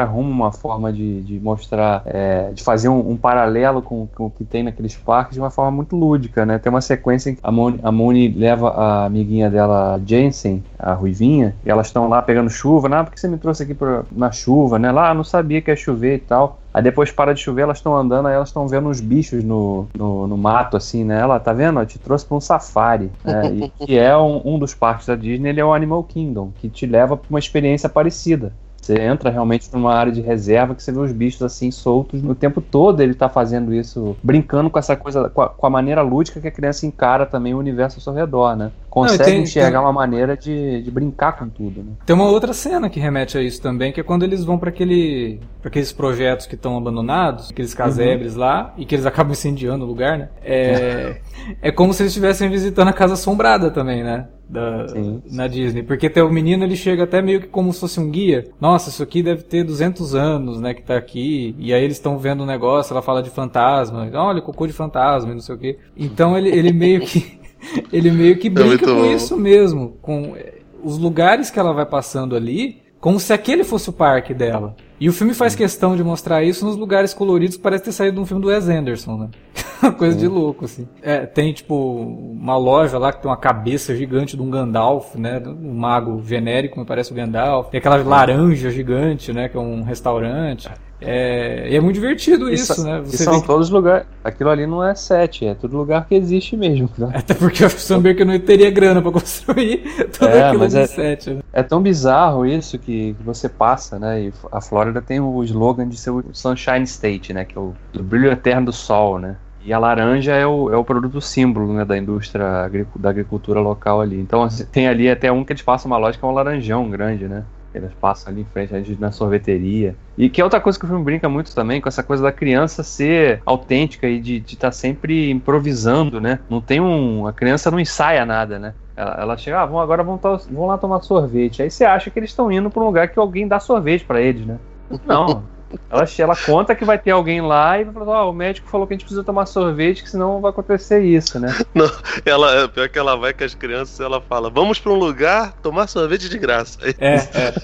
arruma 0.00 0.30
uma 0.30 0.52
forma 0.52 0.92
de, 0.92 1.22
de 1.22 1.38
mostrar, 1.38 2.02
é, 2.06 2.50
de 2.50 2.64
fazer 2.64 2.88
um, 2.88 3.12
um 3.12 3.16
paralelo 3.16 3.80
com, 3.80 4.08
com, 4.08 4.26
o 4.26 4.30
que 4.30 4.44
tem 4.44 4.64
naqueles 4.64 4.96
parques 4.96 5.34
de 5.34 5.40
uma 5.40 5.50
forma 5.50 5.70
muito 5.70 5.94
lúdica, 5.94 6.44
né? 6.44 6.58
Tem 6.58 6.70
uma 6.70 6.80
sequência 6.80 7.30
em 7.30 7.36
que 7.36 7.40
a 7.42 7.52
Moni, 7.52 7.78
a 7.80 7.92
Moni 7.92 8.28
leva 8.28 8.70
a 8.70 9.04
amiguinha 9.04 9.48
dela, 9.48 10.00
Jensen, 10.04 10.64
a 10.76 10.92
Ruivinha, 10.92 11.54
e 11.64 11.70
elas 11.70 11.86
estão 11.86 12.08
lá 12.08 12.20
pegando 12.20 12.50
chuva, 12.50 12.88
né? 12.88 12.96
Ah, 12.96 13.04
por 13.04 13.12
que 13.12 13.20
você 13.20 13.28
me 13.28 13.38
trouxe 13.38 13.62
aqui 13.62 13.74
pra, 13.74 14.02
na 14.10 14.32
chuva, 14.32 14.76
né? 14.76 14.90
Lá, 14.90 15.10
ah, 15.10 15.14
não 15.14 15.22
sabia 15.22 15.62
que 15.62 15.70
ia 15.70 15.76
chover 15.76 16.16
e 16.16 16.20
tal. 16.20 16.58
Aí 16.74 16.82
depois 16.82 17.12
para 17.12 17.32
de 17.32 17.40
chover, 17.40 17.62
elas 17.62 17.78
estão 17.78 17.96
andando, 17.96 18.26
aí 18.26 18.34
elas 18.34 18.48
estão 18.48 18.66
vendo 18.66 18.88
uns 18.88 19.00
bichos 19.00 19.44
no, 19.44 19.86
no, 19.96 20.26
no, 20.26 20.36
mato, 20.36 20.76
assim, 20.76 21.04
né? 21.04 21.20
Ela 21.20 21.38
tá 21.38 21.52
vendo? 21.52 21.78
Eu 21.78 21.86
te 21.86 22.00
trouxe 22.00 22.26
para 22.26 22.36
um 22.36 22.40
safari. 22.40 23.12
Né? 23.22 23.54
E 23.54 23.68
que 23.86 23.96
é 23.96 24.16
um, 24.16 24.42
um 24.44 24.58
dos 24.58 24.74
parques 24.74 25.06
da 25.06 25.14
Disney, 25.14 25.50
ele 25.50 25.60
é 25.60 25.64
o 25.64 25.72
Animal 25.72 26.02
Kingdom, 26.02 26.50
que 26.56 26.68
te 26.68 26.84
leva 26.84 27.16
para 27.16 27.30
uma 27.30 27.38
experiência 27.38 27.88
parecida. 27.88 28.52
Você 28.84 29.00
entra 29.00 29.30
realmente 29.30 29.70
numa 29.72 29.94
área 29.94 30.12
de 30.12 30.20
reserva 30.20 30.74
que 30.74 30.82
você 30.82 30.92
vê 30.92 30.98
os 30.98 31.10
bichos 31.10 31.40
assim 31.40 31.70
soltos 31.70 32.22
o 32.22 32.34
tempo 32.34 32.60
todo. 32.60 33.00
Ele 33.00 33.14
tá 33.14 33.30
fazendo 33.30 33.72
isso, 33.72 34.14
brincando 34.22 34.68
com 34.68 34.78
essa 34.78 34.94
coisa, 34.94 35.30
com 35.30 35.40
a, 35.40 35.48
com 35.48 35.66
a 35.66 35.70
maneira 35.70 36.02
lúdica 36.02 36.38
que 36.38 36.48
a 36.48 36.50
criança 36.50 36.84
encara 36.84 37.24
também 37.24 37.54
o 37.54 37.58
universo 37.58 37.96
ao 37.96 38.02
seu 38.02 38.12
redor, 38.12 38.54
né? 38.54 38.72
Consegue 38.90 39.18
Não, 39.18 39.24
tem, 39.24 39.42
enxergar 39.42 39.78
tem... 39.78 39.86
uma 39.86 39.92
maneira 39.92 40.36
de, 40.36 40.82
de 40.82 40.90
brincar 40.90 41.32
com 41.32 41.48
tudo, 41.48 41.82
né? 41.82 41.92
Tem 42.04 42.14
uma 42.14 42.26
outra 42.26 42.52
cena 42.52 42.90
que 42.90 43.00
remete 43.00 43.38
a 43.38 43.42
isso 43.42 43.60
também, 43.60 43.90
que 43.90 44.00
é 44.00 44.04
quando 44.04 44.22
eles 44.22 44.44
vão 44.44 44.58
para 44.58 44.68
aquele, 44.68 45.40
pra 45.62 45.70
aqueles 45.70 45.90
projetos 45.90 46.46
que 46.46 46.54
estão 46.54 46.76
abandonados, 46.76 47.50
aqueles 47.50 47.72
casebres 47.72 48.34
uhum. 48.34 48.40
lá, 48.40 48.74
e 48.76 48.84
que 48.84 48.94
eles 48.94 49.06
acabam 49.06 49.32
incendiando 49.34 49.84
o 49.84 49.88
lugar, 49.88 50.18
né? 50.18 50.28
É, 50.44 51.16
é 51.62 51.72
como 51.72 51.94
se 51.94 52.02
eles 52.02 52.12
estivessem 52.12 52.50
visitando 52.50 52.88
a 52.88 52.92
casa 52.92 53.14
assombrada 53.14 53.70
também, 53.70 54.04
né? 54.04 54.28
Da, 54.48 54.88
sim, 54.88 55.22
sim. 55.26 55.36
na 55.36 55.46
Disney. 55.46 55.82
Porque 55.82 56.08
o 56.20 56.30
menino 56.30 56.64
ele 56.64 56.76
chega 56.76 57.04
até 57.04 57.20
meio 57.22 57.40
que 57.40 57.46
como 57.48 57.72
se 57.72 57.80
fosse 57.80 58.00
um 58.00 58.10
guia. 58.10 58.48
Nossa, 58.60 58.90
isso 58.90 59.02
aqui 59.02 59.22
deve 59.22 59.42
ter 59.42 59.64
200 59.64 60.14
anos, 60.14 60.60
né, 60.60 60.74
que 60.74 60.82
tá 60.82 60.96
aqui. 60.96 61.54
E 61.58 61.72
aí 61.72 61.82
eles 61.82 61.96
estão 61.96 62.18
vendo 62.18 62.42
um 62.42 62.46
negócio, 62.46 62.92
ela 62.92 63.02
fala 63.02 63.22
de 63.22 63.30
fantasma. 63.30 64.10
Olha, 64.14 64.40
cocô 64.40 64.66
de 64.66 64.72
fantasma 64.72 65.30
e 65.30 65.34
não 65.34 65.40
sei 65.40 65.54
o 65.54 65.58
que. 65.58 65.78
Então 65.96 66.36
ele, 66.36 66.50
ele 66.50 66.72
meio 66.72 67.00
que. 67.00 67.38
ele 67.92 68.10
meio 68.10 68.38
que 68.38 68.48
é 68.48 68.50
brinca 68.50 68.84
é 68.84 68.88
com 68.88 68.94
bom. 68.94 69.12
isso 69.12 69.36
mesmo. 69.36 69.96
Com 70.02 70.34
eh, 70.36 70.60
os 70.82 70.98
lugares 70.98 71.50
que 71.50 71.58
ela 71.58 71.72
vai 71.72 71.86
passando 71.86 72.36
ali, 72.36 72.82
como 73.00 73.18
se 73.18 73.32
aquele 73.32 73.64
fosse 73.64 73.90
o 73.90 73.92
parque 73.92 74.32
dela. 74.32 74.76
E 75.00 75.08
o 75.08 75.12
filme 75.12 75.34
faz 75.34 75.54
questão 75.54 75.96
de 75.96 76.04
mostrar 76.04 76.42
isso 76.42 76.64
nos 76.64 76.76
lugares 76.76 77.12
coloridos 77.12 77.56
que 77.56 77.62
parece 77.62 77.84
ter 77.84 77.92
saído 77.92 78.16
de 78.16 78.20
um 78.22 78.26
filme 78.26 78.42
do 78.42 78.48
Wes 78.48 78.68
Anderson, 78.68 79.18
né? 79.18 79.28
Uma 79.84 79.92
coisa 79.92 80.16
de 80.16 80.26
louco, 80.26 80.64
assim. 80.64 80.88
É, 81.02 81.26
tem, 81.26 81.52
tipo, 81.52 81.74
uma 81.74 82.56
loja 82.56 82.98
lá 82.98 83.12
que 83.12 83.20
tem 83.20 83.30
uma 83.30 83.36
cabeça 83.36 83.94
gigante 83.94 84.36
de 84.36 84.42
um 84.42 84.50
Gandalf, 84.50 85.14
né? 85.14 85.42
Um 85.46 85.74
mago 85.74 86.22
genérico, 86.26 86.78
me 86.78 86.86
parece 86.86 87.12
o 87.12 87.14
Gandalf. 87.14 87.68
Tem 87.70 87.78
aquela 87.78 87.96
laranja 87.96 88.70
gigante, 88.70 89.32
né? 89.32 89.48
Que 89.48 89.56
é 89.56 89.60
um 89.60 89.82
restaurante. 89.82 90.68
É, 91.00 91.68
e 91.70 91.76
é 91.76 91.80
muito 91.80 91.96
divertido 91.96 92.50
isso, 92.50 92.72
isso 92.72 92.84
né? 92.84 93.00
Você 93.04 93.16
e 93.16 93.18
são 93.18 93.40
todos 93.40 93.68
lugares. 93.68 94.06
Aquilo 94.22 94.50
ali 94.50 94.66
não 94.66 94.82
é 94.82 94.94
set, 94.94 95.44
é 95.44 95.54
todo 95.54 95.76
lugar 95.76 96.06
que 96.06 96.14
existe 96.14 96.56
mesmo. 96.56 96.88
Né? 96.96 97.10
Até 97.14 97.34
porque 97.34 97.62
eu 97.62 97.66
acho 97.66 97.76
que 97.76 97.82
o 97.82 97.84
Samber 97.84 98.24
não 98.24 98.38
teria 98.38 98.70
grana 98.70 99.02
para 99.02 99.12
construir 99.12 99.78
tudo 100.12 100.28
é, 100.28 100.48
aquilo 100.48 100.66
de 100.66 100.78
é, 100.78 100.86
set. 100.86 101.30
Né? 101.30 101.42
É 101.52 101.62
tão 101.62 101.82
bizarro 101.82 102.46
isso 102.46 102.78
que 102.78 103.14
você 103.22 103.48
passa, 103.48 103.98
né? 103.98 104.22
E 104.22 104.32
a 104.50 104.60
Flórida 104.60 105.02
tem 105.02 105.20
o 105.20 105.42
slogan 105.44 105.88
de 105.88 105.96
ser 105.96 106.10
o 106.10 106.24
Sunshine 106.32 106.84
State, 106.84 107.32
né? 107.32 107.44
Que 107.44 107.58
é 107.58 107.60
o, 107.60 107.74
o 107.94 108.02
brilho 108.02 108.30
eterno 108.30 108.66
do 108.66 108.72
sol, 108.72 109.18
né? 109.18 109.36
E 109.64 109.72
a 109.72 109.78
laranja 109.78 110.32
é 110.32 110.46
o, 110.46 110.70
é 110.70 110.76
o 110.76 110.84
produto 110.84 111.20
símbolo 111.20 111.72
né, 111.72 111.84
da 111.84 111.96
indústria 111.96 112.68
da 112.96 113.08
agricultura 113.08 113.60
local 113.60 114.00
ali. 114.00 114.20
Então 114.20 114.42
assim, 114.42 114.64
tem 114.66 114.86
ali 114.86 115.08
até 115.08 115.32
um 115.32 115.44
que 115.44 115.52
eles 115.52 115.62
passam 115.62 115.90
uma 115.90 115.96
loja 115.96 116.18
que 116.18 116.24
é 116.24 116.28
um 116.28 116.32
laranjão 116.32 116.88
grande, 116.90 117.26
né? 117.26 117.44
Eles 117.74 117.90
passam 118.00 118.32
ali 118.32 118.42
em 118.42 118.44
frente, 118.44 118.96
na 119.00 119.10
sorveteria. 119.10 119.96
E 120.16 120.28
que 120.28 120.40
é 120.40 120.44
outra 120.44 120.60
coisa 120.60 120.78
que 120.78 120.84
o 120.84 120.88
filme 120.88 121.02
brinca 121.02 121.28
muito 121.28 121.52
também, 121.52 121.80
com 121.80 121.88
essa 121.88 122.04
coisa 122.04 122.22
da 122.22 122.30
criança 122.30 122.84
ser 122.84 123.42
autêntica 123.44 124.06
e 124.06 124.20
de 124.20 124.36
estar 124.36 124.68
tá 124.68 124.72
sempre 124.72 125.28
improvisando, 125.28 126.20
né? 126.20 126.38
Não 126.48 126.60
tem 126.60 126.80
um. 126.80 127.26
A 127.26 127.32
criança 127.32 127.72
não 127.72 127.80
ensaia 127.80 128.24
nada, 128.24 128.60
né? 128.60 128.74
Ela, 128.96 129.16
ela 129.20 129.36
chega, 129.36 129.60
ah, 129.60 129.66
vamos, 129.66 129.82
agora 129.82 130.04
vamos, 130.04 130.20
vamos 130.22 130.68
lá 130.68 130.78
tomar 130.78 131.00
sorvete. 131.00 131.62
Aí 131.62 131.70
você 131.70 131.84
acha 131.84 132.10
que 132.10 132.18
eles 132.18 132.30
estão 132.30 132.52
indo 132.52 132.70
para 132.70 132.80
um 132.80 132.86
lugar 132.86 133.08
que 133.08 133.18
alguém 133.18 133.48
dá 133.48 133.58
sorvete 133.58 134.04
para 134.04 134.20
eles, 134.20 134.46
né? 134.46 134.56
Não. 135.04 135.42
Ela, 135.90 136.04
ela 136.18 136.36
conta 136.36 136.74
que 136.74 136.84
vai 136.84 136.98
ter 136.98 137.10
alguém 137.10 137.40
lá 137.40 137.78
e 137.78 137.84
vai 137.84 137.94
falar, 137.94 138.24
ó, 138.24 138.30
o 138.30 138.34
médico 138.34 138.68
falou 138.68 138.86
que 138.86 138.94
a 138.94 138.96
gente 138.96 139.04
precisa 139.04 139.24
tomar 139.24 139.46
sorvete, 139.46 140.02
que 140.02 140.10
senão 140.10 140.40
vai 140.40 140.50
acontecer 140.50 141.02
isso, 141.02 141.38
né? 141.38 141.54
Não, 141.74 141.90
ela, 142.24 142.68
pior 142.68 142.88
que 142.88 142.98
ela 142.98 143.16
vai 143.16 143.32
com 143.32 143.44
as 143.44 143.54
crianças 143.54 144.00
ela 144.00 144.20
fala, 144.20 144.50
vamos 144.50 144.78
pra 144.78 144.92
um 144.92 144.96
lugar 144.96 145.52
tomar 145.62 145.86
sorvete 145.86 146.28
de 146.28 146.38
graça. 146.38 146.78
É, 146.98 147.14
é. 147.34 147.54